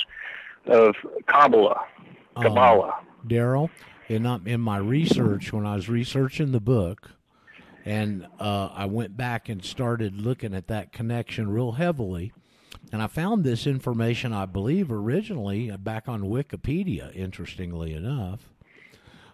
[0.66, 0.96] of
[1.28, 1.82] Kabbalah.
[2.36, 3.00] um, Kabbalah.
[3.26, 3.70] Daryl,
[4.10, 7.12] in in my research when I was researching the book,
[7.86, 12.34] and uh, I went back and started looking at that connection real heavily,
[12.92, 17.14] and I found this information I believe originally back on Wikipedia.
[17.16, 18.54] Interestingly enough.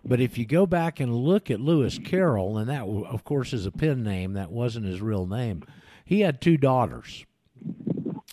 [0.06, 3.66] But if you go back and look at Lewis Carroll, and that, of course, is
[3.66, 5.64] a pen name, that wasn't his real name.
[6.04, 7.26] He had two daughters,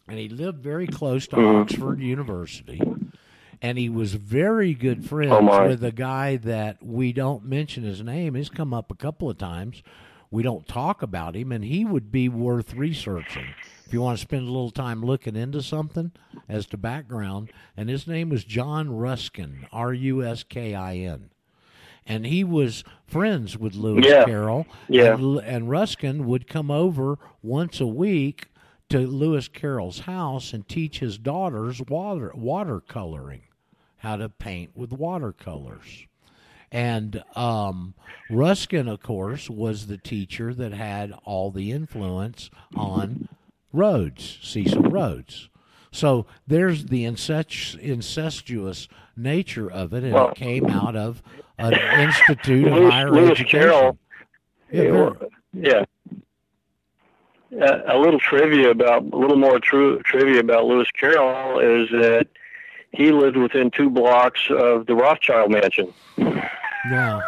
[0.08, 1.60] and he lived very close to mm-hmm.
[1.60, 2.80] Oxford University.
[3.62, 8.02] And he was very good friends Oh, with a guy that we don't mention his
[8.02, 8.34] name.
[8.34, 9.82] He's come up a couple of times.
[10.30, 13.48] We don't talk about him, and he would be worth researching
[13.90, 16.12] if you want to spend a little time looking into something
[16.48, 17.50] as to background.
[17.76, 21.30] And his name was John Ruskin, R U S K I N
[22.06, 24.24] and he was friends with Lewis Yeah.
[24.24, 24.66] Carroll.
[24.88, 25.14] Yeah.
[25.14, 28.46] And, and Ruskin would come over once a week
[28.90, 33.42] to Lewis Carroll's house and teach his daughters water watercoloring,
[33.98, 36.06] how to paint with watercolors.
[36.72, 37.94] And um,
[38.30, 43.28] Ruskin, of course, was the teacher that had all the influence on
[43.72, 45.48] Rhodes, Cecil Rhodes.
[45.92, 51.22] So there's the incest- incestuous nature of it, and Well- it came out of
[51.58, 53.60] an institute of Lewis- higher Lewis education.
[53.60, 53.98] Carroll-
[54.72, 55.84] Yeah, Yeah, very-
[57.52, 57.64] yeah.
[57.66, 62.28] uh, a little trivia about a little more true trivia about Lewis Carroll is that
[62.92, 65.92] he lived within two blocks of the Rothschild mansion.
[66.18, 67.20] Yeah.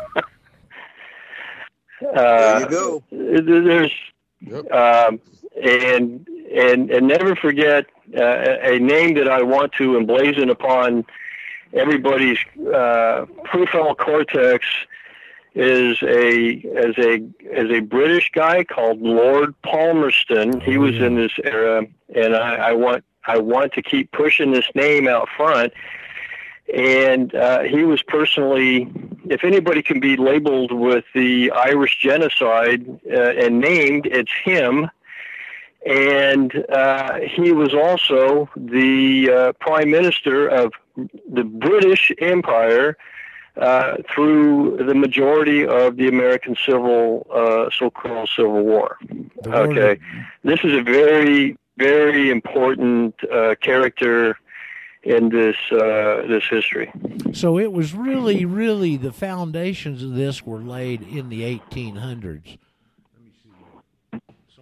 [2.01, 3.03] There Uh, you go.
[3.11, 3.93] there's
[4.41, 4.73] Yep.
[4.73, 5.21] um,
[5.61, 11.05] and and and never forget uh, a name that I want to emblazon upon
[11.73, 14.67] everybody's uh, prefrontal cortex
[15.55, 17.23] is a as a
[17.55, 20.61] as a British guy called Lord Palmerston.
[20.61, 24.67] He was in this era, and I, I want I want to keep pushing this
[24.75, 25.73] name out front.
[26.73, 28.91] And uh, he was personally,
[29.27, 34.89] if anybody can be labeled with the Irish genocide uh, and named, it's him.
[35.87, 42.97] And uh, he was also the uh, prime minister of the British Empire
[43.57, 48.97] uh, through the majority of the American civil, uh, so-called Civil War.
[49.47, 49.99] Okay,
[50.45, 54.39] this is a very, very important uh, character
[55.03, 56.93] in this uh, this history.
[57.33, 62.59] So it was really, really the foundations of this were laid in the 1800s.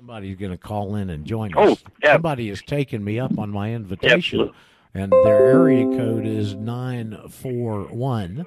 [0.07, 0.35] Let me see.
[0.35, 1.85] Somebody's going to call in and join Oh, us.
[2.03, 2.15] yeah.
[2.15, 4.55] Somebody has taken me up on my invitation, Absolutely.
[4.95, 8.47] and their area code is nine four one.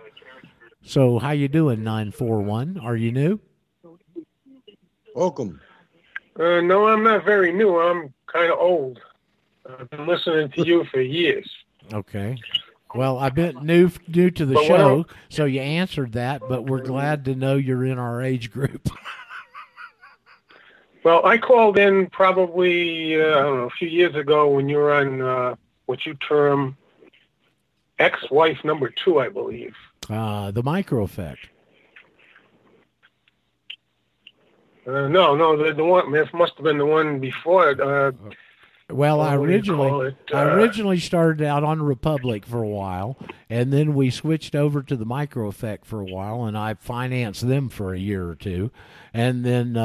[0.83, 2.77] So how you doing, nine four one?
[2.81, 3.39] Are you new?
[5.15, 5.61] Welcome.
[6.39, 7.79] Uh, no, I'm not very new.
[7.79, 8.99] I'm kind of old.
[9.79, 11.49] I've been listening to you for years.
[11.93, 12.35] Okay.
[12.95, 16.41] Well, I've been new new to the But show, so you answered that.
[16.49, 18.89] But we're glad to know you're in our age group.
[21.03, 24.77] Well, I called in probably uh, I don't know a few years ago when you
[24.77, 25.55] were on uh,
[25.85, 26.77] what you term
[27.99, 29.75] ex-wife number two, I believe.
[30.09, 31.49] Uh, the micro effect.
[34.85, 37.69] Uh, no, no, the, the one it must have been the one before.
[37.71, 38.11] it, Uh,
[38.89, 40.35] Well, I what do you call originally it?
[40.35, 43.17] I Uh, originally started out on Republic for a while,
[43.49, 47.47] and then we switched over to the Micro Effect for a while, and I financed
[47.47, 48.71] them for a year or two,
[49.13, 49.77] and then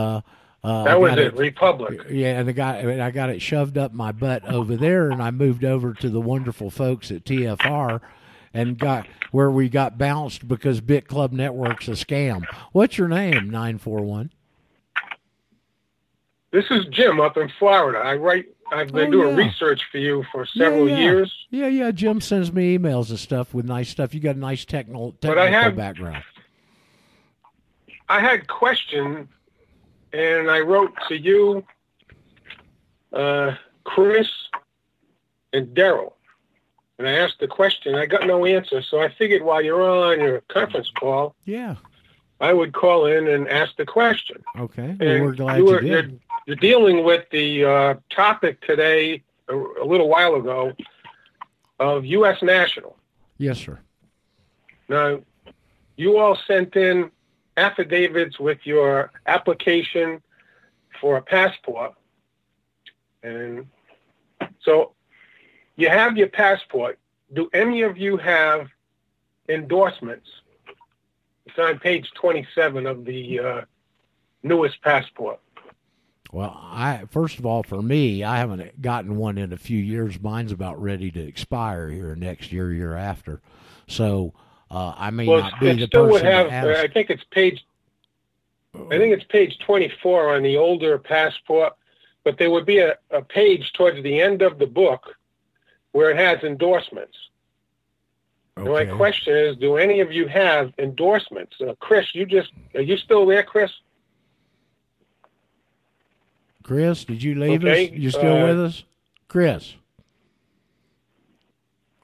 [0.64, 2.00] uh, that was it, Republic.
[2.10, 5.30] Yeah, and I got I got it shoved up my butt over there, and I
[5.30, 8.00] moved over to the wonderful folks at TFR,
[8.52, 12.44] and got where we got bounced because Bit Club Network's a scam.
[12.72, 13.50] What's your name?
[13.50, 14.32] Nine four one.
[16.50, 17.98] This is Jim up in Florida.
[17.98, 18.46] I write.
[18.70, 19.44] I've been Oh, doing yeah.
[19.46, 20.98] research for you for several yeah.
[20.98, 21.34] years.
[21.50, 21.90] Yeah, yeah.
[21.90, 24.12] Jim sends me emails and stuff with nice stuff.
[24.12, 26.22] You got a nice technical But I background.
[28.10, 29.28] I had question,
[30.12, 31.64] and I wrote to you,
[33.12, 33.54] uh,
[33.84, 34.28] Chris,
[35.52, 36.12] and Daryl,
[36.98, 37.94] and I asked the question.
[37.94, 41.76] I got no answer, so I figured while you're on your conference call, Yeah.
[42.40, 44.44] I would call in and ask the question.
[44.56, 44.96] Okay.
[45.00, 46.10] Well, And we're glad you you, were, did.
[46.10, 50.72] You're, you're dealing with the uh, topic today, a, a little while ago,
[51.80, 52.40] of U.S.
[52.42, 52.96] National.
[53.38, 53.80] Yes, sir.
[54.88, 55.20] Now,
[55.96, 57.10] you all sent in
[57.58, 60.22] affidavits with your application
[61.00, 61.94] for a passport.
[63.22, 63.66] And
[64.62, 64.92] so
[65.76, 66.98] you have your passport.
[67.32, 68.68] Do any of you have
[69.48, 70.28] endorsements?
[71.46, 73.60] It's on page 27 of the uh,
[74.42, 75.40] newest passport.
[76.30, 80.20] Well, I first of all, for me, I haven't gotten one in a few years.
[80.20, 83.40] Mine's about ready to expire here next year, year after.
[83.86, 84.34] So
[84.70, 86.66] uh, I may Well, not be the still person would have, uh, ask.
[86.84, 87.64] I think it's page,
[88.74, 91.74] I think it's page 24 on the older passport,
[92.24, 95.16] but there would be a, a page towards the end of the book
[95.92, 97.16] where it has endorsements.
[98.56, 101.56] And My question is, do any of you have endorsements?
[101.60, 103.70] Uh, Chris, you just, are you still there, Chris?
[106.64, 107.92] Chris, did you leave Okay, us?
[107.92, 108.84] You still uh, with us,
[109.28, 109.74] Chris?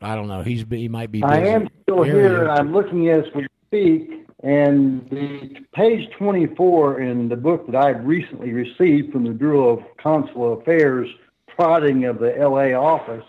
[0.04, 0.42] I don't know.
[0.42, 1.22] He's he might be.
[1.22, 1.32] Busy.
[1.32, 4.24] I am still There he and I'm looking as we speak.
[4.42, 9.82] And the page 24 in the book that I've recently received from the Bureau of
[9.96, 11.08] Consular Affairs,
[11.46, 13.24] prodding of the LA office,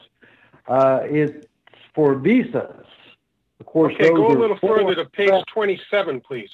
[0.68, 1.48] uh, it's
[1.94, 2.86] for visas.
[3.62, 6.50] Of course, Okay, those go a little further to page 27, please.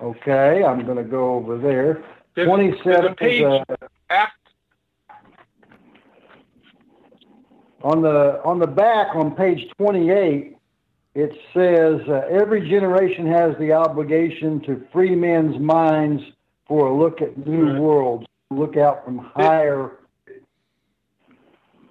[0.00, 2.02] Okay, I'm going to go over there.
[2.34, 3.74] There's, 27 there's a is, page uh,
[4.08, 4.45] after,
[7.86, 10.56] On the on the back on page 28,
[11.14, 16.20] it says uh, every generation has the obligation to free men's minds
[16.66, 17.80] for a look at new Right.
[17.80, 18.26] worlds.
[18.50, 19.92] Look out from higher.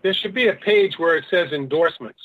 [0.01, 2.19] there should be a page where it says endorsements.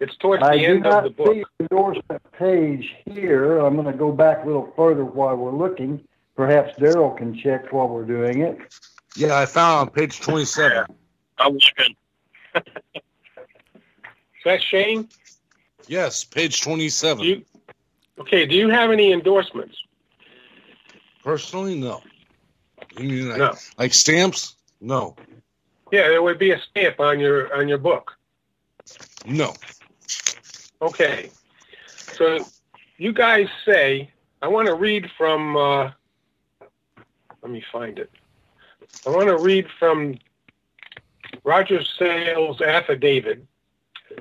[0.00, 1.34] It's towards I the do end not of the book.
[1.34, 3.58] see the endorsement page here.
[3.58, 6.02] I'm going to go back a little further while we're looking.
[6.34, 8.56] Perhaps Daryl can check while we're doing it.
[9.16, 10.86] Yeah, I found on page 27.
[11.38, 11.94] I was looking.
[12.54, 12.62] Is
[14.44, 15.08] that Shane?
[15.86, 17.24] Yes, page 27.
[17.24, 17.44] You,
[18.20, 19.76] okay, do you have any endorsements?
[21.22, 22.02] Personally, no.
[22.98, 23.54] You mean like, No.
[23.78, 24.56] like stamps?
[24.80, 25.16] No.
[25.90, 28.16] Yeah, there would be a stamp on your on your book.
[29.26, 29.54] No.
[30.82, 31.30] Okay.
[32.16, 32.44] So
[32.98, 34.10] you guys say
[34.42, 35.90] I want to read from uh,
[37.42, 38.10] let me find it.
[39.06, 40.18] I want to read from
[41.44, 43.44] Roger Sales' affidavit.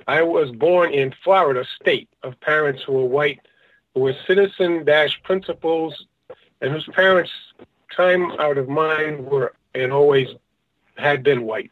[0.08, 3.40] I was born in Florida state of parents who were white,
[3.94, 6.06] who were citizen dash principals,
[6.62, 7.32] and whose parents
[7.96, 10.28] time out of mind were and always
[10.98, 11.72] had been white.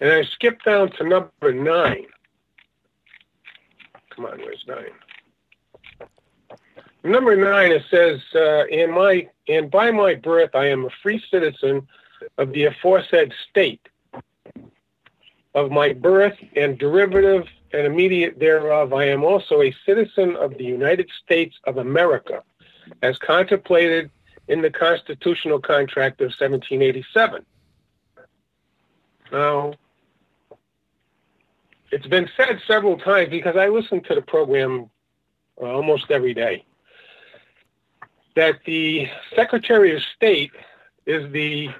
[0.00, 2.06] And I skipped down to number nine.
[4.10, 4.92] Come on, where's nine?
[7.04, 11.22] Number nine, it says, uh, "In my and by my birth, I am a free
[11.30, 11.86] citizen
[12.38, 13.88] of the aforesaid state.
[15.56, 20.64] Of my birth and derivative and immediate thereof, I am also a citizen of the
[20.64, 22.44] United States of America,
[23.02, 24.10] as contemplated
[24.48, 27.44] in the constitutional contract of 1787."
[29.32, 29.72] Now,
[31.90, 34.90] it's been said several times because I listen to the program
[35.60, 36.64] uh, almost every day
[38.34, 40.52] that the Secretary of State
[41.06, 41.70] is the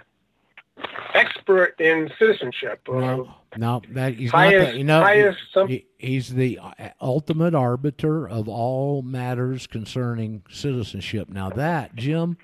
[1.14, 2.86] expert in citizenship.
[2.88, 4.72] Uh, No, no, that he's highest- not.
[4.72, 5.38] The, you know, highest
[5.68, 11.28] he- he's the uh, ultimate arbiter of all matters concerning citizenship.
[11.30, 12.36] Now that Jim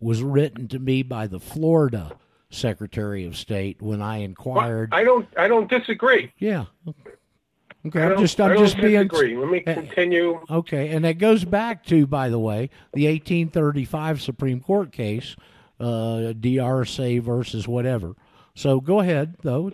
[0.00, 2.12] was written to me by the Florida
[2.50, 4.90] Secretary of State when I well, inquired.
[4.92, 5.26] I don't.
[5.36, 6.32] I don't disagree.
[6.38, 6.66] yeah.
[7.84, 9.36] Okay, I I'm just I'm just being disagree.
[9.36, 10.40] Let me eh, continue.
[10.48, 15.34] Okay, and that goes back to, by the way, the 1835 Supreme Court case,
[15.80, 18.14] uh, DRSA versus whatever.
[18.54, 19.72] So go ahead, though.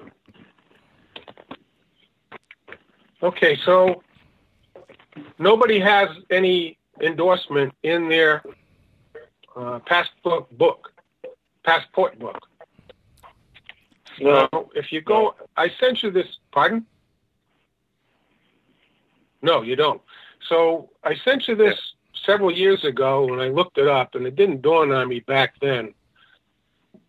[3.22, 4.02] Okay, so
[5.38, 8.42] nobody has any endorsement in their
[9.56, 10.92] uh, passport book,
[11.64, 12.48] passport book.
[14.20, 16.26] No, Now, if you go, I sent you this.
[16.52, 16.86] Pardon?
[19.42, 20.00] No, you don't.
[20.48, 21.78] So I sent you this
[22.24, 25.55] several years ago, when I looked it up, and it didn't dawn on me back
[25.61, 25.95] then.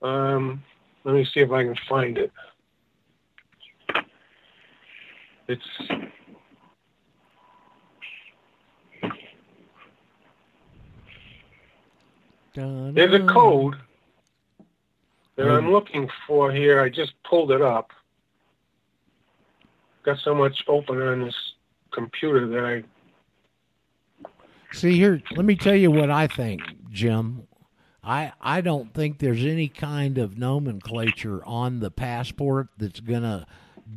[0.02, 0.64] Um,
[1.04, 2.32] let me see if I can find it.
[5.48, 5.66] It's
[12.54, 13.76] there's a code
[15.38, 16.82] that I'm looking for here.
[16.82, 17.92] I just pulled it up.
[20.04, 21.36] Got so much open on this
[21.92, 22.84] computer that I
[24.72, 27.48] See here, let me tell you what I think, Jim.
[28.04, 33.46] I I don't think there's any kind of nomenclature on the passport that's gonna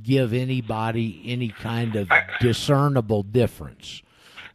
[0.03, 4.03] give anybody any kind of discernible difference.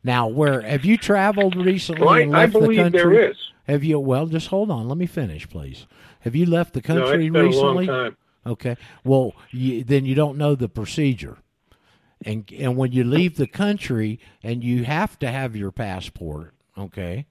[0.03, 2.99] Now, where have you traveled recently Well, I- and I left the believe country?
[2.99, 3.37] there is.
[3.67, 3.99] Have you?
[3.99, 4.87] Well, just hold on.
[4.87, 5.85] Let me finish, please.
[6.21, 7.87] Have you left the no, country been recently?
[7.87, 8.17] a long time.
[8.45, 8.77] Okay.
[9.03, 11.37] Well, you, then you don't know the procedure.
[12.25, 17.25] And and when you leave the country and you have to have your passport, okay?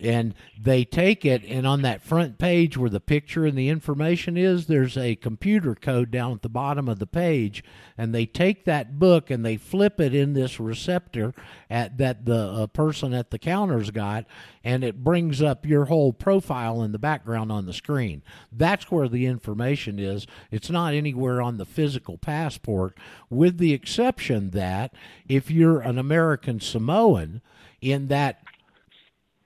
[0.00, 4.36] And they take it and on that front page where the picture and the information
[4.36, 7.62] is, there's a computer code down at the bottom of the page
[7.98, 11.34] and they take that book and they flip it in this receptor
[11.68, 14.24] at that the uh, person at the counter's got
[14.64, 18.22] and it brings up your whole profile in the background on the screen.
[18.52, 20.26] That's where the information is.
[20.50, 22.96] It's not anywhere on the physical passport,
[23.28, 24.94] with the exception that
[25.28, 27.40] if you're an American Samoan,
[27.80, 28.42] in that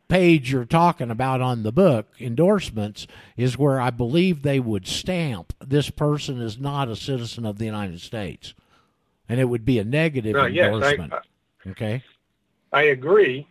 [0.08, 3.06] page you're talking about on the book, endorsements,
[3.36, 7.64] is where I believe they would stamp this person is not a citizen of the
[7.64, 8.54] United States.
[9.28, 11.12] And it would be a negative No, yes, endorsement.
[11.12, 12.02] I, okay?
[12.72, 13.46] I agree.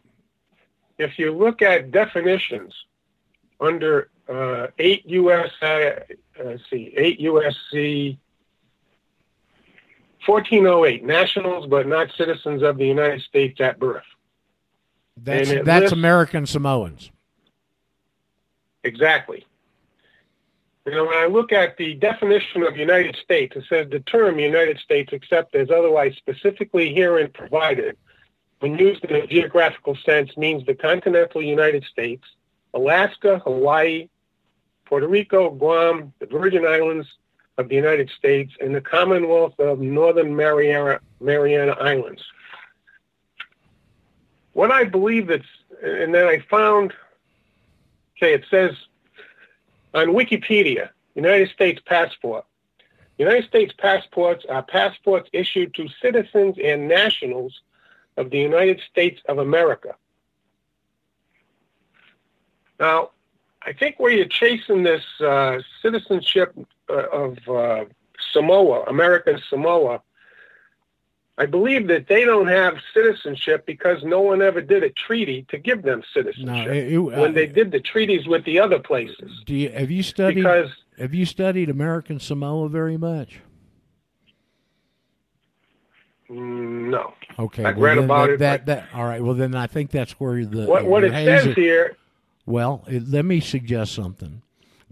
[0.98, 2.74] If you look at definitions
[3.60, 6.00] under uh, 8 US, uh,
[6.70, 8.18] see, 8 USC
[10.26, 14.04] 1408, nationals but not citizens of the United States at birth.
[15.18, 17.11] That's, that's lists- American Samoans.
[18.84, 19.45] Exactly.
[20.85, 24.38] You know, when I look at the definition of United States, it says the term
[24.38, 27.95] United States, except as otherwise specifically herein provided,
[28.60, 32.23] when used in a geographical sense, means the continental United States,
[32.73, 34.10] Alaska, Hawaii,
[34.85, 37.07] Puerto Rico, Guam, the Virgin Islands
[37.57, 42.23] of the United States, and the Commonwealth of Northern Mariana, Mariana Islands.
[44.54, 45.46] What I believe that's,
[45.82, 46.94] and then I found
[48.24, 48.72] Okay, it says
[49.94, 52.46] on Wikipedia United States passport.
[53.18, 57.62] United States passports are passports issued to citizens and nationals
[58.16, 59.96] of the United States of America.
[62.80, 63.10] Now,
[63.62, 66.56] I think where you're chasing this uh, citizenship
[66.90, 67.86] uh, of uh,
[68.32, 70.02] Samoa, American Samoa,
[71.38, 75.57] I believe that they don't have citizenship because no one ever did a treaty to
[75.57, 76.45] give them citizenship.
[76.68, 79.89] No, it- it- when they did the treaties with the other places, Do you have
[79.89, 80.69] you studied because
[80.99, 83.39] have you studied American Samoa very much?
[86.30, 87.14] mm, no.
[87.39, 89.22] Okay, I've well, read about that, it, That, that all right.
[89.23, 91.95] Well, then I think that's where the What what it says is- here,
[92.45, 94.41] Well, it, let me suggest something.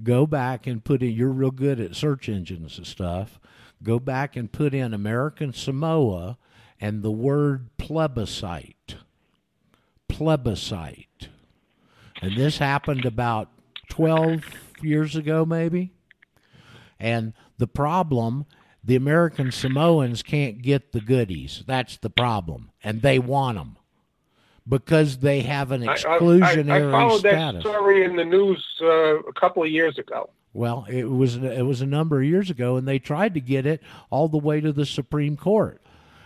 [0.04, 1.12] Go back and put in.
[1.12, 3.40] You're real good at search engines and stuff.
[3.84, 6.38] Go back and put in American Samoa
[6.80, 8.96] and the word plebiscite.
[10.08, 11.30] Plebiscite.
[12.22, 13.50] And this happened about
[13.90, 14.44] 12
[14.82, 15.92] years ago, maybe.
[17.00, 18.46] And the problem,
[18.84, 21.64] the American Samoans can't get the goodies.
[21.66, 22.72] That's the problem.
[22.84, 23.78] And they want them
[24.68, 27.64] because they have an I- I, I, exclusionary I followed status.
[27.64, 30.30] that story in the news uh, a couple of years ago.
[30.54, 33.66] Well, it was it was a number of years ago, and they tried to get
[33.66, 35.82] it all the way to the Supreme Court,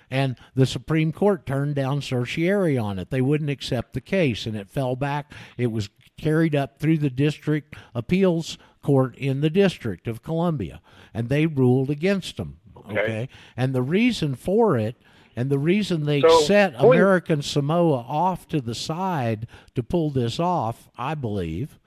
[0.09, 3.11] and the Supreme Court turned down certiorari on it.
[3.11, 5.31] They wouldn't accept the case, and it fell back.
[5.57, 10.81] It was carried up through the district appeals court in the District of Columbia,
[11.13, 12.57] and they ruled against them.
[12.89, 14.95] Okay, and the reason for it.
[15.37, 20.39] And the reason they So, set American Samoa off to the side to pull this
[20.39, 21.77] off, I believe,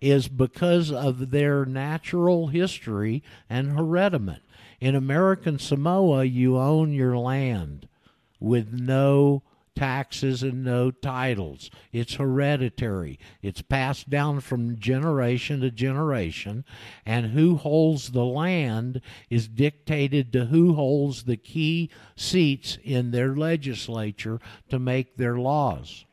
[0.00, 4.40] is because of their natural history and hereditament.
[4.80, 7.86] In American Samoa, you own your land
[8.38, 9.42] with no
[9.76, 11.70] taxes and no titles.
[11.92, 13.18] It's hereditary.
[13.40, 16.64] It's passed down from generation to generation,
[17.06, 23.34] and who holds the land is dictated to who holds the key seats in their
[23.34, 26.04] legislature to make their laws.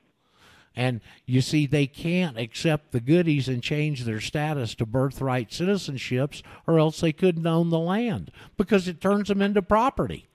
[0.78, 6.44] And you see, they can't accept the goodies and change their status to birthright citizenships,
[6.68, 10.28] or else they couldn't own the land because it turns them into property.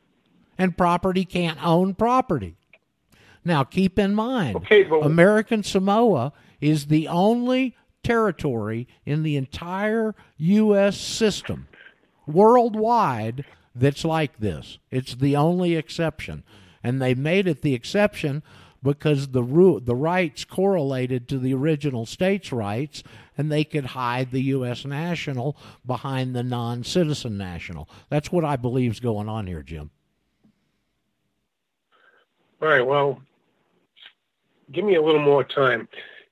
[0.59, 2.56] And property can't own property.
[3.44, 10.12] Now, keep in mind, Okay, but- American Samoa is the only territory in the entire
[10.39, 10.97] U.S.
[11.01, 11.69] system
[12.27, 13.44] worldwide
[13.77, 14.78] that's like this.
[14.90, 16.43] It's the only exception,
[16.82, 18.43] and they made it the exception
[18.82, 23.02] because the ru- the rights correlated to the original states' rights,
[23.38, 24.84] and they could hide the U.S.
[24.84, 25.56] national
[25.86, 27.88] behind the non-citizen national.
[28.09, 29.90] That's what I believe is going on here, Jim.
[32.60, 32.86] All right.
[32.86, 33.20] Well,
[34.70, 35.88] give me a little more time.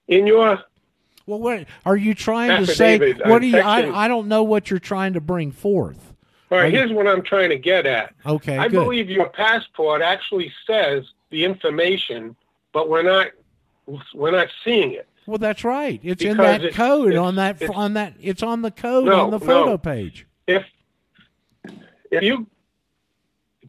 [0.08, 0.58] In your
[1.26, 2.98] Well, what are you trying to say?
[3.14, 3.58] What uh, do you?
[3.58, 6.14] I, I don't know what you're trying to bring forth.
[6.50, 8.12] all Are right, you- here's what I'm trying to get at.
[8.26, 8.82] Okay, I good.
[8.82, 12.36] believe your passport actually says the information,
[12.72, 13.28] but we're not
[14.14, 15.08] we're not seeing it.
[15.26, 16.00] Well, that's right.
[16.02, 18.14] It's in that it- code on that it's- on that.
[18.20, 19.46] It's on the code No, on the no.
[19.46, 20.26] photo page.
[20.46, 20.64] If
[22.10, 22.46] if you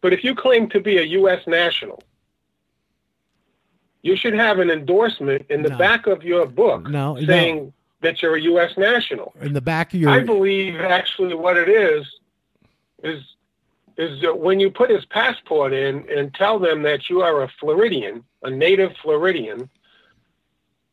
[0.00, 1.46] but if you claim to be a U.S.
[1.46, 2.02] national,
[4.02, 5.78] you should have an endorsement in the No.
[5.78, 7.24] back of your book No, no.
[7.24, 8.76] saying that you're a U.S.
[8.76, 9.32] national.
[9.40, 10.10] In the back of your.
[10.10, 12.04] I believe actually what it is
[13.04, 13.22] is
[13.96, 17.48] is that when you put his passport in and tell them that you are a
[17.60, 19.68] Floridian, a native Floridian,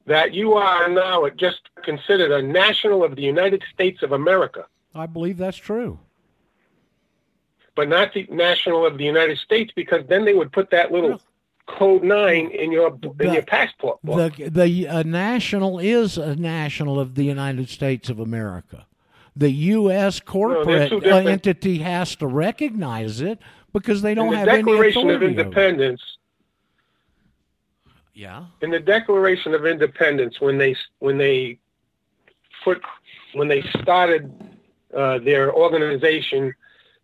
[0.05, 4.65] that you are now just considered a national of the United States of America,
[4.95, 5.99] I believe that's true.
[7.75, 11.21] but not the national of the United States, because then they would put that little
[11.67, 14.35] code nine in your in The- your passport book.
[14.35, 18.87] The the uh, national is a national of the United States of America.
[19.35, 20.19] The U.S.
[20.19, 23.39] corporate uh, entity has to recognize it
[23.73, 25.41] because they don't the have any Declaration of authority over.
[25.41, 26.01] Independence,
[28.13, 28.45] Yeah.
[28.61, 31.59] in the Declaration of Independence, when they when they
[32.63, 32.81] put
[33.33, 34.31] when they started
[34.95, 36.53] uh, their organization,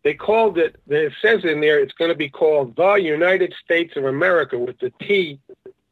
[0.03, 0.75] they called it.
[0.87, 4.77] It says in there it's going to be called the United States of America with
[4.79, 5.39] the T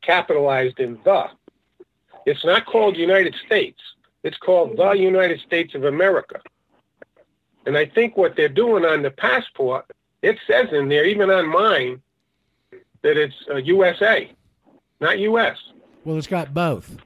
[0.02, 1.30] capitalized in the.
[2.26, 3.80] It's not called United States.
[4.24, 6.40] It's called the United States of America.
[7.66, 9.86] And I think what they're doing on the passport,
[10.22, 12.02] it says in there, even on mine,
[13.02, 14.32] that it's uh, USA,
[15.02, 15.58] not U.S.
[16.06, 16.98] Well, it's got both.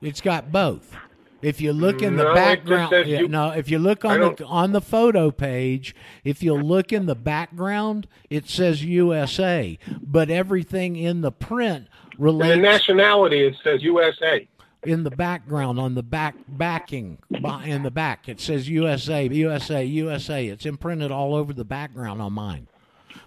[0.00, 0.94] It's got both.
[1.40, 3.50] If you look in the No, background, yeah, you- no.
[3.50, 5.94] If you look on the on the photo page,
[6.24, 11.86] if you look in the background, it says USA, but everything in the print
[12.18, 14.48] In the nationality, it says USA.
[14.88, 17.18] In the background on the back backing
[17.64, 18.28] in the back.
[18.28, 20.46] It says USA, USA, USA.
[20.46, 22.68] It's imprinted all over the background on mine.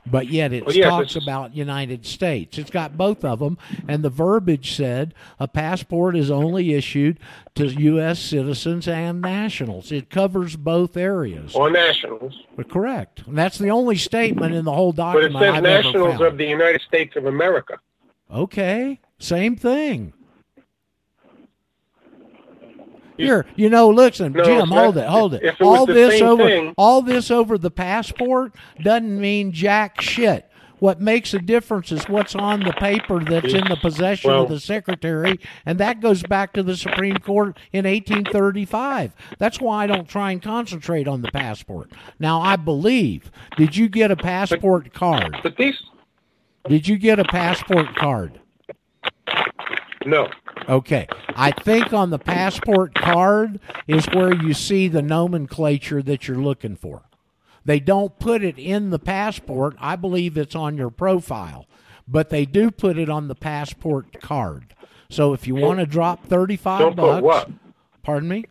[0.06, 2.58] But yet it Well, yes, talks about United States.
[2.58, 3.58] It's got both of them,
[3.88, 7.20] and the verbiage said a passport is only issued
[7.56, 8.20] to U.S.
[8.20, 9.92] citizens and nationals.
[9.92, 11.54] It covers both areas.
[11.56, 13.24] or nationals, Correct.
[13.28, 15.34] And that's the only statement in the whole document.
[15.34, 17.80] but it says I've nationals of the United States of America.
[18.32, 20.14] Okay, same thing.
[20.18, 20.64] You-
[23.22, 25.43] Here, you know, listen, No, Jim, hold not- it, hold it.
[25.43, 30.48] it all this over, thing- all this over the passport doesn't mean jack shit.
[30.80, 34.49] What makes a difference is what's on the paper that's in the possession Well- of
[34.49, 39.14] the secretary, and that goes back to the Supreme Court in 1835.
[39.38, 41.91] That's why I don't try and concentrate on the passport.
[42.19, 43.30] Now, I believe.
[43.57, 45.38] Did you get a passport card?
[45.43, 45.80] But these,
[46.68, 48.39] Did you get a passport card?
[50.06, 50.30] no.
[50.68, 51.08] Okay.
[51.36, 56.76] I think on the passport card is where you see the nomenclature that you're looking
[56.76, 57.04] for.
[57.66, 59.76] They don't put it in the passport.
[59.80, 61.68] I believe it's on your profile,
[62.08, 64.74] but they do put it on the passport card.
[65.10, 67.52] So if you want to drop 35 Don't bucks,
[68.02, 68.46] pardon me?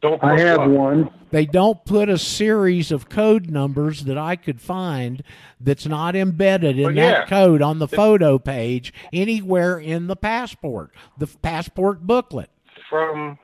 [0.00, 0.70] Don't I have what?
[0.70, 1.10] one.
[1.30, 5.22] They don't put a series of code numbers that I could find
[5.60, 10.92] that's not embedded in Well, that code on the photo page anywhere in the passport,
[11.18, 12.50] the passport booklet.
[12.88, 13.38] from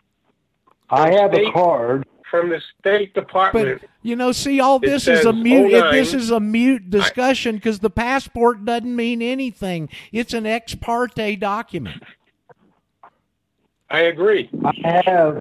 [0.90, 2.06] I have a card.
[2.30, 3.80] from the State Department.
[3.80, 5.72] But you know, see, all It this is a mute.
[5.72, 5.92] 09.
[5.92, 9.88] This is a mute discussion because the passport doesn't mean anything.
[10.12, 12.02] It's an ex parte document.
[13.90, 14.48] I agree.
[14.64, 15.40] I have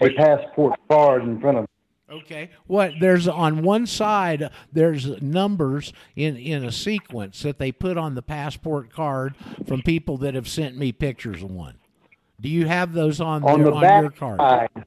[0.00, 1.66] a passport card in front of.
[2.10, 2.50] Okay.
[2.66, 8.14] What there's on one side there's numbers in in a sequence that they put on
[8.14, 11.74] the passport card from people that have sent me pictures of one.
[12.40, 14.40] Do you have those on On there the on back your card?
[14.40, 14.84] side,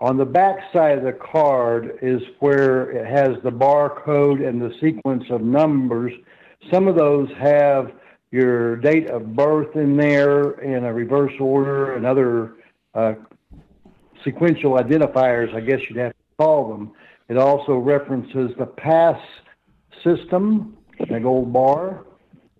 [0.00, 4.72] on the back side of the card is where it has the barcode and the
[4.80, 6.12] sequence of numbers.
[6.72, 7.92] Some of those have
[8.30, 12.54] your date of birth in there in a reverse order and other
[12.94, 13.14] uh,
[14.24, 16.92] sequential identifiers, I guess you'd have to call them.
[17.28, 19.20] It also references the pass
[20.02, 22.04] system, a gold bar.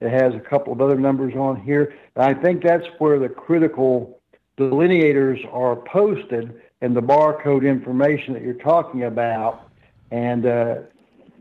[0.01, 1.95] It has a couple of other numbers on here.
[2.17, 4.21] And I think that's where the critical
[4.57, 9.71] delineators are posted and the barcode information that you're talking about.
[10.11, 10.77] And uh,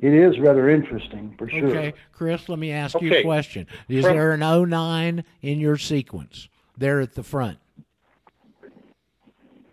[0.02, 1.68] it is rather interesting for sure.
[1.68, 3.68] Okay, Chris, let me ask you a question.
[3.88, 7.60] Is From- there an 09 in your sequence there at the front?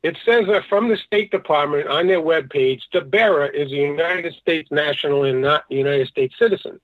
[0.02, 4.34] It says that from the State Department on their webpage, the bearer is a United
[4.34, 6.78] States national and not a United States citizen.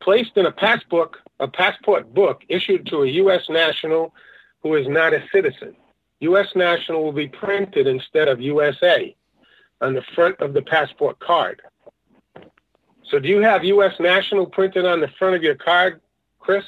[0.00, 3.48] Placed in a passport, a passport book issued to a U.S.
[3.48, 4.14] national
[4.62, 5.76] who is not a citizen.
[6.20, 6.48] U.S.
[6.54, 9.14] national will be printed instead of USA
[9.80, 11.62] on the front of the passport card.
[13.04, 13.94] So do you have U.S.
[14.00, 16.00] national printed on the front of your card,
[16.40, 16.64] Chris?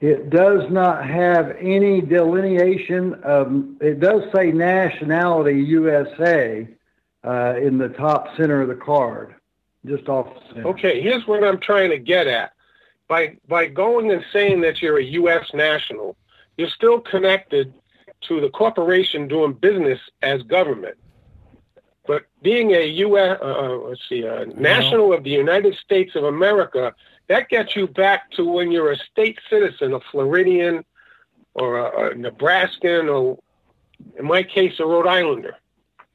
[0.00, 6.68] It does not have any delineation of, it does say nationality USA
[7.24, 9.35] uh, in the top center of the card,
[9.86, 10.28] just off.
[10.56, 12.52] Okay, here's what I'm trying to get at.
[13.08, 15.50] By by going and saying that you're a U.S.
[15.54, 16.16] national,
[16.56, 17.72] you're still connected
[18.22, 20.96] to the corporation doing business as government.
[22.06, 23.38] But being a U.S.
[23.40, 26.94] Uh, let's see, a national of the United States of America,
[27.28, 30.84] that gets you back to when you're a state citizen, a Floridian,
[31.54, 33.38] or a, a Nebraskan, or
[34.18, 35.56] in my case, a Rhode Islander.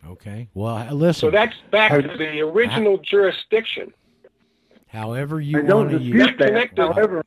[0.08, 0.50] Okay.
[0.54, 1.20] Well, listen.
[1.22, 3.94] So that's back to the original jurisdiction.
[4.88, 6.28] however I you don't want to use.
[6.28, 6.38] dispute
[6.76, 6.78] that.
[6.78, 7.24] However,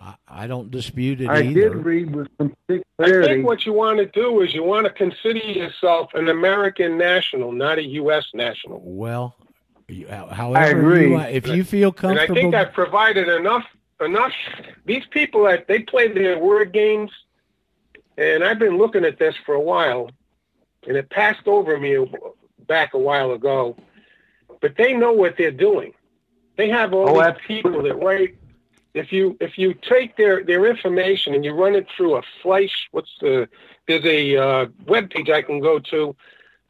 [0.00, 1.52] I, I don't dispute it I either.
[1.70, 2.82] did read with some I
[3.22, 7.52] think what you want to do is you want to consider yourself an American national,
[7.52, 8.26] not a U.S.
[8.34, 8.80] national.
[8.84, 9.34] Well,
[9.88, 11.10] you- however, agree.
[11.10, 13.64] You, if you feel And I think I've provided enough
[14.00, 14.32] enough.
[14.84, 17.10] These people they play their word games,
[18.16, 20.10] and I've been looking at this for a while,
[20.86, 22.06] and it passed over me
[22.66, 23.76] back a while ago.
[24.60, 25.92] But they know what they're doing.
[26.56, 28.36] They have all Oh, these people that write.
[28.94, 32.88] If you if you take their their information and you run it through a flash,
[32.90, 33.48] what's the
[33.86, 36.16] there's a uh, web page I can go to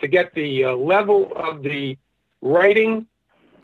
[0.01, 1.97] to get the uh, level of the
[2.41, 3.07] writing,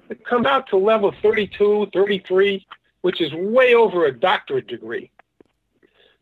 [0.09, 2.66] it comes out to level 32, 33,
[3.03, 5.11] which is way over a doctorate degree.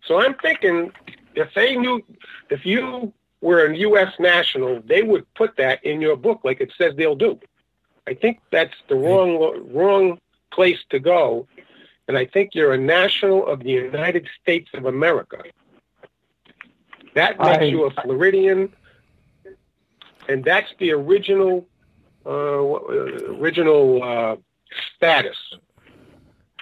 [0.06, 0.92] So I'm thinking
[1.34, 2.02] if they knew,
[2.50, 3.12] if you
[3.42, 4.14] were a U.S.
[4.18, 7.38] national, they would put that in your book like it says they'll do.
[8.06, 10.18] I think that's the wrong wrong
[10.50, 11.46] place to go,
[12.08, 15.38] and I think you're a national of the United States of America.
[17.14, 18.72] That makes I- you a Floridian,
[20.28, 21.66] and that's the original
[22.24, 24.36] uh, uh, original uh,
[24.96, 25.36] status.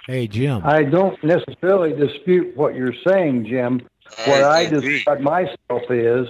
[0.07, 0.61] Hey, Jim.
[0.65, 3.81] I don't necessarily dispute what you're saying, Jim.
[4.25, 4.95] What I, agree.
[4.95, 6.27] describe myself is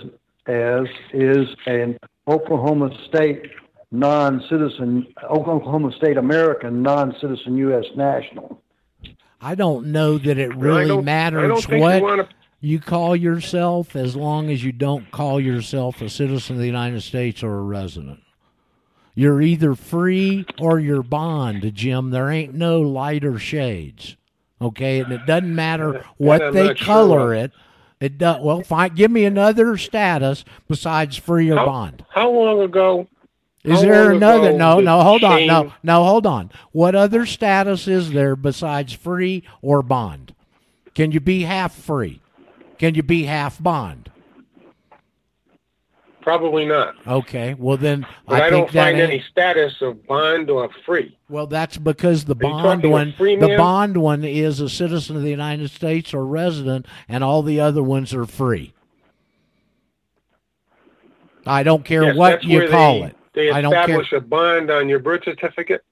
[0.48, 1.98] as is an
[2.28, 3.46] Oklahoma State
[3.92, 7.86] non-citizen, Oklahoma State American non-citizen U.S.
[7.96, 8.62] national.
[9.42, 12.36] I don't know that it really matters what you want to.
[12.60, 17.02] you call yourself as long as you don't call yourself a citizen of the United
[17.02, 18.22] States or a resident.
[19.14, 22.12] You're either free or you're bond, Jim.
[22.12, 24.16] There ain't no lighter shades.
[24.62, 27.52] Okay, and it doesn't matter what I'm they not sure color it.
[28.02, 28.62] It does well.
[28.64, 28.96] Fine.
[28.96, 32.04] Give me another status besides free or How, bond.
[32.10, 33.08] how long ago?
[33.64, 34.54] Is how there another?
[34.54, 35.02] No, no.
[35.04, 35.46] Hold on.
[35.46, 36.04] No, no.
[36.04, 36.52] Hold on.
[36.72, 40.34] What other status is there besides free or bond?
[40.96, 42.22] Can you be half free?
[42.80, 44.11] Can you be half bond?
[46.22, 46.96] Probably not.
[47.08, 47.56] Okay.
[47.58, 51.18] Well, then I, think don't find ain't- any status of bond or free.
[51.30, 53.58] Well, that's because the Are bond one, the man?
[53.58, 57.82] bond one is a citizen of the United States or resident, and all the other
[57.82, 58.74] ones are free.
[61.46, 63.16] I don't care Yes, what you call they, it.
[63.34, 63.82] They I don't care.
[63.82, 65.84] establish a bond on your birth certificate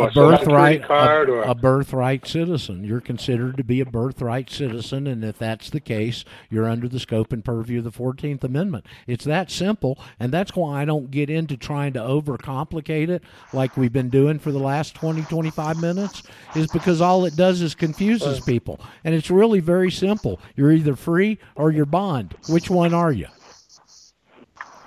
[0.00, 2.84] a a, social security birthright card a, or a birthright citizen.
[2.84, 7.00] You're considered to be a birthright citizen, and if that's the case, you're under the
[7.00, 8.86] scope and purview of the Fourteenth Amendment.
[9.06, 13.76] It's that simple, and that's why I don't get into trying to overcomplicate it like
[13.76, 16.22] we've been doing for the last 20, 25 minutes.
[16.54, 18.44] Is because all it does is confuses uh.
[18.44, 20.40] people, and it's really very simple.
[20.56, 22.34] You're either free or you're bond.
[22.48, 23.26] Which one are you?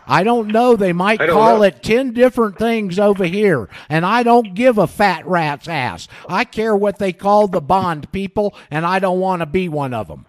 [0.07, 0.75] I don't know.
[0.75, 1.63] They might call know.
[1.63, 6.07] it 10 different things over here, and I don't give a fat rat's ass.
[6.29, 9.93] I care what they call the bond people, and I don't want to be one
[9.93, 10.25] of them.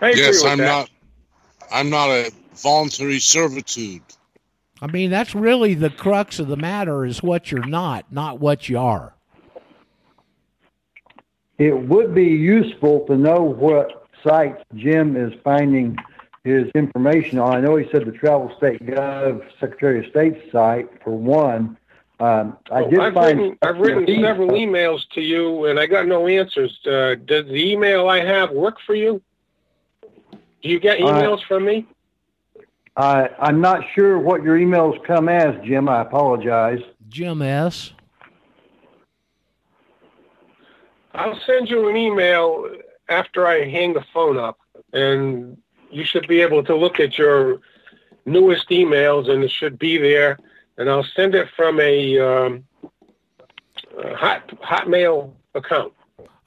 [0.00, 0.64] Yes, I'm that.
[0.64, 0.90] not.
[1.70, 4.02] I'm not a voluntary servitude.
[4.80, 8.68] I mean, that's really the crux of the matter is what you're not, not what
[8.68, 9.14] you are.
[11.58, 15.96] It would be useful to know what sites Jim is finding
[16.48, 17.56] his information on.
[17.56, 21.76] I know he said the Travel State Gov Secretary of State site for one.
[22.20, 25.86] Um, I Oh, did I've find written, I've written several emails to you, and I
[25.86, 26.78] got no answers.
[26.84, 29.22] Uh, does the email I have work for you?
[30.62, 31.86] Do you get Uh, emails from me?
[32.96, 35.88] I, I'm not sure what your emails come as, Jim.
[35.88, 36.80] I apologize.
[37.08, 37.92] Jim S.
[41.14, 42.68] I'll send you an email
[43.08, 44.58] after I hang the phone up,
[44.92, 45.56] and
[45.90, 47.60] you should be able to look at your
[48.26, 50.38] newest emails, and it should be there.
[50.76, 52.64] And I'll send it from a, um,
[54.02, 55.92] a hot Hotmail account.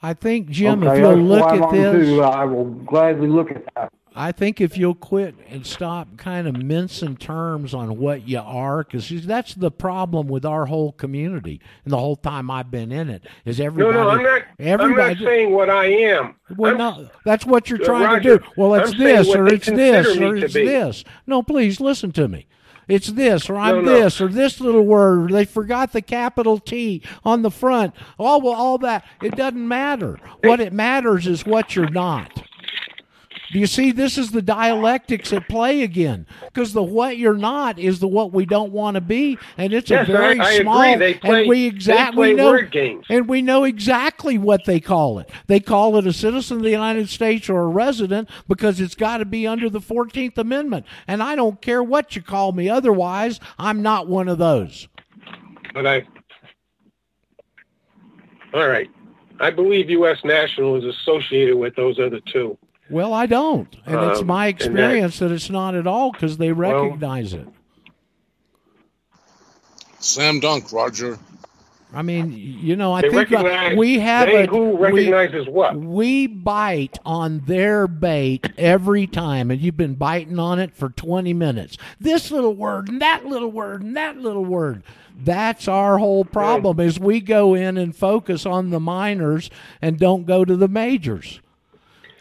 [0.02, 2.22] I think, Jim, if you'll that's look at this, to.
[2.22, 3.92] I will gladly look at that.
[4.14, 8.84] I think if you'll quit and stop kind of mincing terms on what you are,
[8.84, 13.08] because that's the problem with our whole community and the whole time I've been in
[13.08, 13.96] it is everybody.
[13.96, 14.42] no, no, I'm not.
[14.58, 16.34] everybody, I'm not saying what I am.
[16.56, 18.50] Well, I'm- no, that's what you're trying Roger, to do.
[18.56, 21.04] Well, it's I'm this or it's this or it's this.
[21.26, 22.46] No, please listen to me.
[22.88, 24.00] It's this or I'm No, no.
[24.02, 25.30] this or this little word.
[25.30, 27.94] They forgot the capital T on the front.
[28.18, 29.04] All well, all that.
[29.22, 30.18] It doesn't matter.
[30.42, 32.42] What it matters is what you're not.
[33.52, 33.92] Do you see?
[33.92, 36.26] This is the dialectics at play again.
[36.46, 39.90] Because the what you're not is the what we don't want to be, and it's
[39.90, 40.62] Yes, a very I- I agree.
[40.64, 40.98] small.
[40.98, 43.04] They play- and we they exactly play know, word games.
[43.10, 45.28] and we know exactly what they call it.
[45.48, 49.18] They call it a citizen of the United States or a resident because it's got
[49.18, 50.86] to be under the Fourteenth Amendment.
[51.06, 52.70] And I don't care what you call me.
[52.70, 54.88] Otherwise, I'm not one of those.
[55.74, 56.04] But I.
[58.54, 58.90] All right.
[59.40, 60.18] I believe U.S.
[60.24, 62.56] National is associated with those other two.
[62.90, 66.12] Well, I don't, and it's Um, my and that- experience that, it's not at all
[66.12, 67.46] because they recognize it.
[69.98, 71.18] Sam dunk, Roger.
[71.94, 73.76] I mean, you know, I They think uh, recognize.
[73.76, 75.76] we have they a who we- recognizes what?
[75.76, 81.34] We bite on their bait every time, and you've been biting on it for 20
[81.34, 81.76] minutes.
[82.00, 84.82] This little word, and that little word, and that little word.
[85.22, 89.50] That's our whole problem is we go in and focus on the minors
[89.82, 91.40] and don't go to the majors.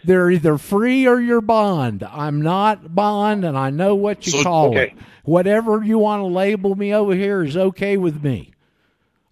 [0.03, 2.03] They're either free or you're bond.
[2.03, 4.87] I'm not bond, and I know what you So- call okay.
[4.87, 4.93] it.
[5.23, 8.51] Whatever you want to label me over here is okay with me.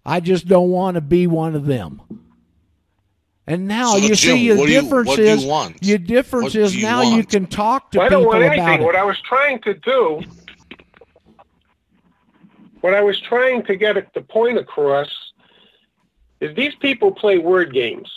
[0.06, 2.00] I just don't want to be one of them.
[3.46, 5.76] And now So, you Jim, see the what do you- difference you is want?
[5.82, 8.44] your difference What is you now you can talk to Well, I don't people want
[8.44, 8.82] about anything.
[8.82, 8.84] it.
[8.84, 10.20] What I was trying to do,
[12.80, 15.10] what I was trying to get the point across,
[16.40, 18.08] is these people play word games.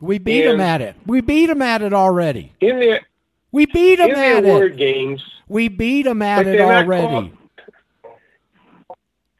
[0.00, 0.96] We beat them at it.
[1.06, 2.52] We beat them at it already.
[2.60, 3.00] In their
[3.52, 4.76] We beat them in their at word it.
[4.78, 7.32] games, We beat them at it already.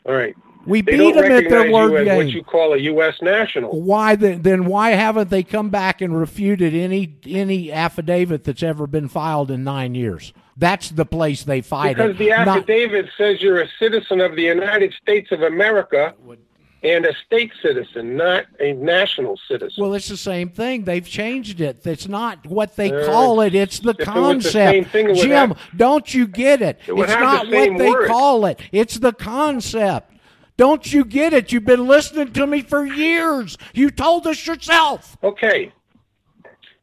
[0.07, 0.35] all right,
[0.66, 2.16] We they beat them at their you word as game.
[2.16, 3.15] what you call a U.S.
[3.23, 3.81] national.
[3.81, 8.87] why the, then why haven't they come back and refuted any any affidavit that's ever
[8.87, 10.32] been filed in nine years?
[10.57, 12.19] That's the place they fight Because it.
[12.19, 16.15] the Not- affidavit says you're a citizen of the United States of America
[16.82, 19.82] and a state citizen, not a national citizen.
[19.82, 20.85] well, it's the same thing.
[20.85, 21.86] They've changed it.
[21.86, 23.55] It's not what they Uh, call it.
[23.55, 24.52] It's the if it the concept.
[24.52, 26.78] same thing, it Jim, have- don't you get it?
[26.86, 28.09] It it's not the what they word.
[28.09, 28.61] call it.
[28.73, 30.12] It's the concept.
[30.57, 31.52] Don't you get it?
[31.52, 33.57] You've been listening to me for years.
[33.73, 35.16] You told us yourself.
[35.24, 35.73] Okay.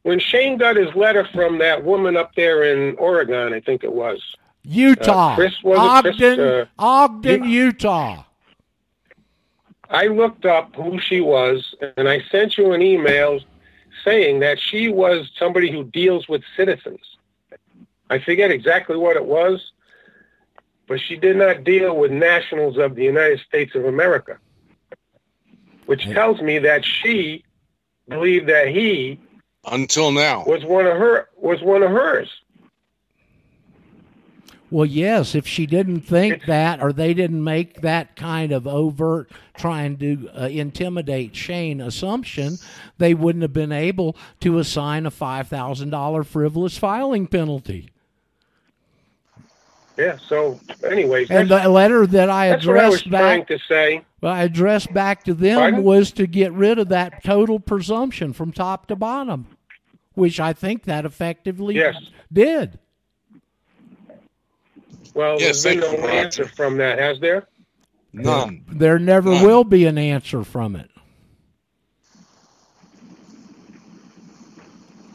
[0.02, 3.92] When Shane got his letter from that woman up there in Oregon, I think it
[3.92, 4.20] was,
[4.64, 8.24] Utah, Uh, Chris, was it Chris, Ogden, uh, Ogden, Utah.
[9.90, 13.40] I looked up who she was and I sent you an email
[14.04, 17.00] saying that she was somebody who deals with citizens.
[18.10, 19.72] I forget exactly what it was,
[20.86, 24.38] but she did not deal with nationals of the United States of America,
[25.86, 27.44] which tells me that she
[28.08, 29.18] believed that he
[29.70, 30.44] Until now.
[30.46, 32.30] was one of her was one of hers.
[34.70, 39.30] Well, yes, if she didn't think that or they didn't make that kind of overt
[39.56, 42.58] trying to uh, intimidate Shane assumption,
[42.98, 47.90] they wouldn't have been able to assign a $5,000 frivolous filing penalty.
[49.96, 50.16] Yeah.
[50.28, 54.04] So, anyways, And the letter that I that's what I was addressed back to say.
[54.20, 55.82] well, I addressed back to them Pardon?
[55.82, 59.46] was to get rid of that total presumption from top to bottom,
[60.14, 61.96] which I think that effectively Yes.
[62.32, 62.78] did.
[65.18, 66.10] Well, Yes, there's been no you, Roger.
[66.12, 67.48] answer from that, has there?
[68.12, 68.64] None.
[68.70, 69.44] There never None.
[69.44, 70.88] will be an answer from it.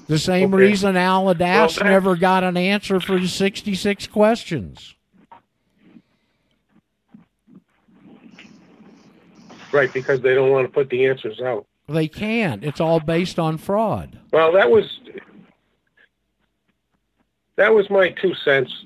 [0.07, 0.61] The same Okay.
[0.65, 4.93] reason Al Adask Well, never got an answer for his 66 questions.
[9.71, 11.65] Right, because they don't want to put the answers out.
[11.87, 12.61] They can't.
[12.65, 14.19] It's all based on fraud.
[14.33, 14.99] Well, that was
[17.55, 18.85] that was my two cents.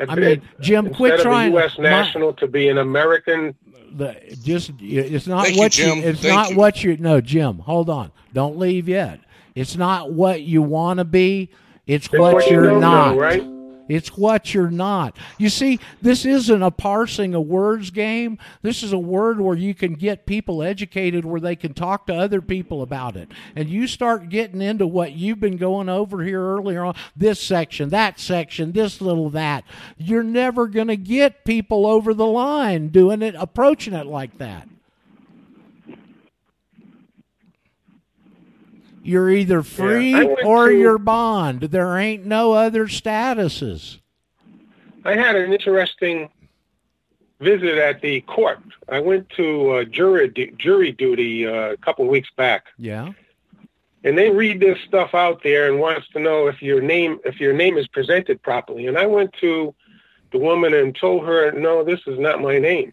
[0.00, 1.52] I mean, Jim, Instead quit of trying.
[1.52, 1.78] a U.S.
[1.78, 3.54] my- national to be an American.
[3.92, 5.98] the, just it's not Thank you, what Jim.
[5.98, 6.56] it's Thank not you.
[6.56, 9.20] what you no Jim hold on don't leave yet
[9.54, 11.48] it's not what you want to be
[11.86, 13.40] it's It's what, what you you're don't know, right?
[13.88, 15.16] It's what you're not.
[15.38, 18.38] You see this isn't a parsing of words game.
[18.62, 22.14] This is a word where you can get people educated where they can talk to
[22.14, 23.30] other people about it.
[23.54, 27.90] And you start getting into what you've been going over here earlier on this section
[27.90, 29.64] that section this little that.
[29.96, 34.68] You're never going to get people over the line doing it approaching it like that
[39.04, 43.98] you're either free went or to- you're bond there ain't no other statuses
[45.04, 46.30] I had an interesting
[47.40, 48.60] visit at the court.
[48.88, 53.12] I went to uh, jury jury duty uh, a couple of weeks back, yeah
[54.04, 57.40] and they read this stuff out there and wants to know if your name if
[57.40, 58.86] your name is presented properly.
[58.86, 59.74] And I went to
[60.30, 62.92] the woman and told her, "No, this is not my name."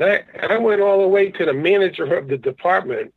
[0.00, 3.12] I, I went all the way to the manager of the department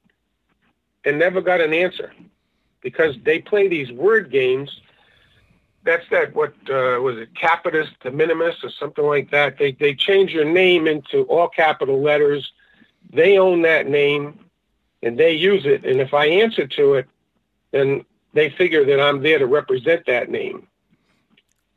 [1.05, 2.13] and never got an answer
[2.81, 4.69] because they play these word games.
[5.83, 9.57] That's that what uh, was it capitis to minimus or something like that.
[9.57, 12.51] They they change your name into all capital letters.
[13.11, 14.39] They own that name
[15.01, 15.85] and they use it.
[15.85, 17.07] And if I answer to it,
[17.71, 20.67] then they figure that I'm there to represent that name.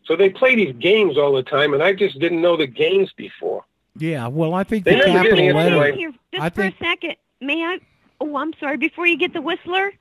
[0.04, 3.10] So they play these games all the time, and I just didn't know the games
[3.16, 3.64] before.
[3.98, 5.76] Yeah, well, I think They the capital answer letter.
[5.78, 5.90] my-
[6.32, 7.80] just I for think- a second, may I?
[8.20, 8.76] Oh, I'm sorry.
[8.76, 9.92] Before you get the whistler,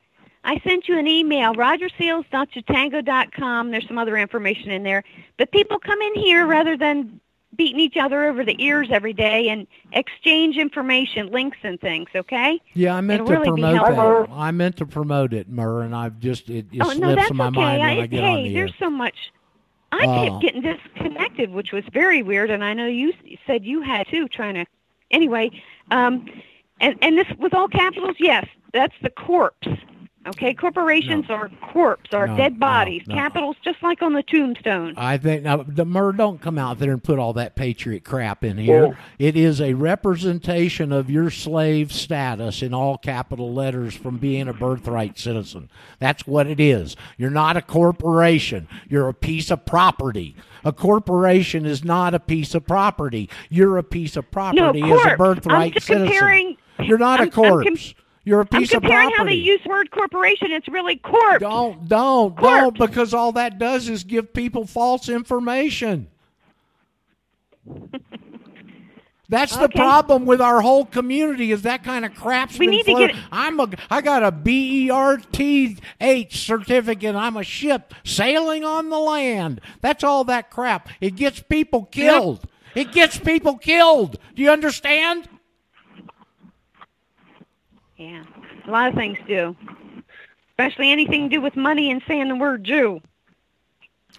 [0.43, 3.71] I sent you an email, rogersales.chatango.com.
[3.71, 5.03] There's some other information in there.
[5.37, 7.19] But people come in here rather than
[7.55, 12.59] beating each other over the ears every day and exchange information, links and things, okay?
[12.73, 14.33] Yeah, I meant It'll to really promote that.
[14.33, 17.31] I meant to promote it, Murr, and I've just it, it oh, slips no, that's
[17.31, 17.55] in my okay.
[17.55, 18.53] mind when I, I get hey, on the air.
[18.53, 19.15] there's so much.
[19.91, 23.13] I Uh, kept getting disconnected, which was very weird, and I know you
[23.47, 24.27] said you had too.
[24.27, 24.65] Trying to,
[25.11, 25.51] anyway,
[25.91, 26.25] um,
[26.79, 29.67] and and this with all capitals, yes, that's the corpse.
[30.27, 33.03] Okay, corporations are corpse, are No, dead bodies.
[33.05, 33.13] no.
[33.13, 34.95] Capitals just like on the tombstone.
[34.97, 38.43] I think now the Mur don't come out there and put all that patriot crap
[38.43, 38.87] in here.
[38.87, 44.47] Well- it is a representation of your slave status in all capital letters from being
[44.47, 45.69] a birthright citizen.
[45.99, 46.95] That's what it is.
[47.19, 48.67] You're not a corporation.
[48.89, 50.35] You're a piece of property.
[50.63, 53.29] A corporation is not a piece of property.
[53.51, 55.05] You're a piece of property as a corpse.
[55.11, 56.07] I'm birthright just citizen.
[56.07, 57.31] comparing- You're not I'm- a I'm
[57.63, 57.93] corpse.
[58.27, 59.17] You're a I'm piece of comparing property.
[59.17, 60.51] how they use word corporation.
[60.51, 61.41] It's really corpse.
[61.41, 62.79] Don't, don't, Corpse.
[62.79, 66.07] don't, because all that does is give people false information.
[69.27, 72.85] That's the problem with our whole community is that kind of crap's We been need
[72.85, 77.15] to get- I'm a I got a B E R T H certificate.
[77.15, 79.61] I'm a ship sailing on the land.
[79.81, 80.89] That's all that crap.
[81.01, 82.45] It gets people killed.
[82.75, 84.17] It gets people killed.
[84.35, 85.27] Do you understand?
[87.97, 88.23] Yeah,
[88.67, 89.55] a lot of things do,
[90.51, 93.01] especially anything to do with money and saying the word Jew.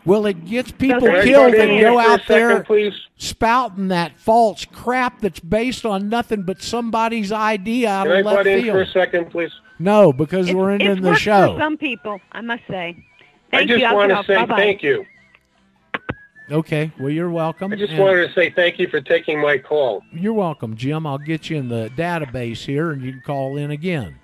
[0.04, 2.94] Well, it gets people Can killed butt and here go for a out there please?
[3.16, 8.26] spouting that false crap that's based on nothing but somebody's idea out Can I of
[8.26, 9.50] left butt in for a second, please?
[9.78, 11.54] No, because It's, we're it's ending the worked show.
[11.54, 12.96] for some people, I must say.
[13.52, 13.94] I just you.
[13.94, 14.56] Want to say Bye-bye.
[14.56, 15.04] thank you.
[16.50, 17.72] Okay, well you're welcome.
[17.72, 20.02] I just And wanted to say thank you for taking my call.
[20.12, 21.06] You're welcome, Jim.
[21.06, 24.16] I'll get you in the database here, and you can call in again.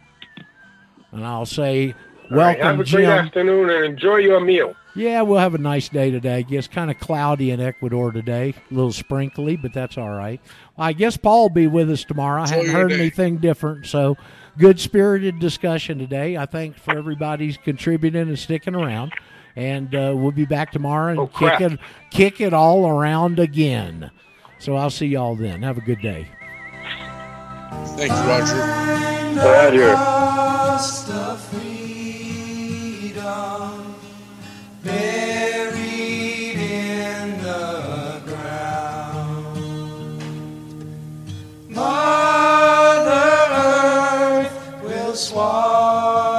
[1.11, 1.95] And I'll say,
[2.31, 3.11] All right, welcome, have a great Jim.
[3.11, 4.75] afternoon and enjoy your meal.
[4.95, 6.37] Yeah, we'll have a nice day today.
[6.37, 10.41] I guess kind of cloudy in Ecuador today, a little sprinkly, but that's all right.
[10.79, 12.43] I guess Paul will be with us tomorrow.
[12.43, 13.01] I haven't heard day.
[13.01, 14.17] anything different, so
[14.59, 16.37] good spirited discussion today.
[16.37, 19.13] I thank for everybody's contributing and sticking around,
[19.57, 21.79] and uh, we'll be back tomorrow and Oh, kick it
[22.11, 24.11] kick it all around again.
[24.59, 25.63] So I'll see y'all then.
[25.63, 26.27] Have a good day.
[27.97, 28.57] Thanks, Roger.
[29.41, 29.95] Roger.
[29.95, 33.23] Cost of freedom
[34.83, 39.59] buried in the ground.
[41.69, 46.32] Mother Earth will swallow.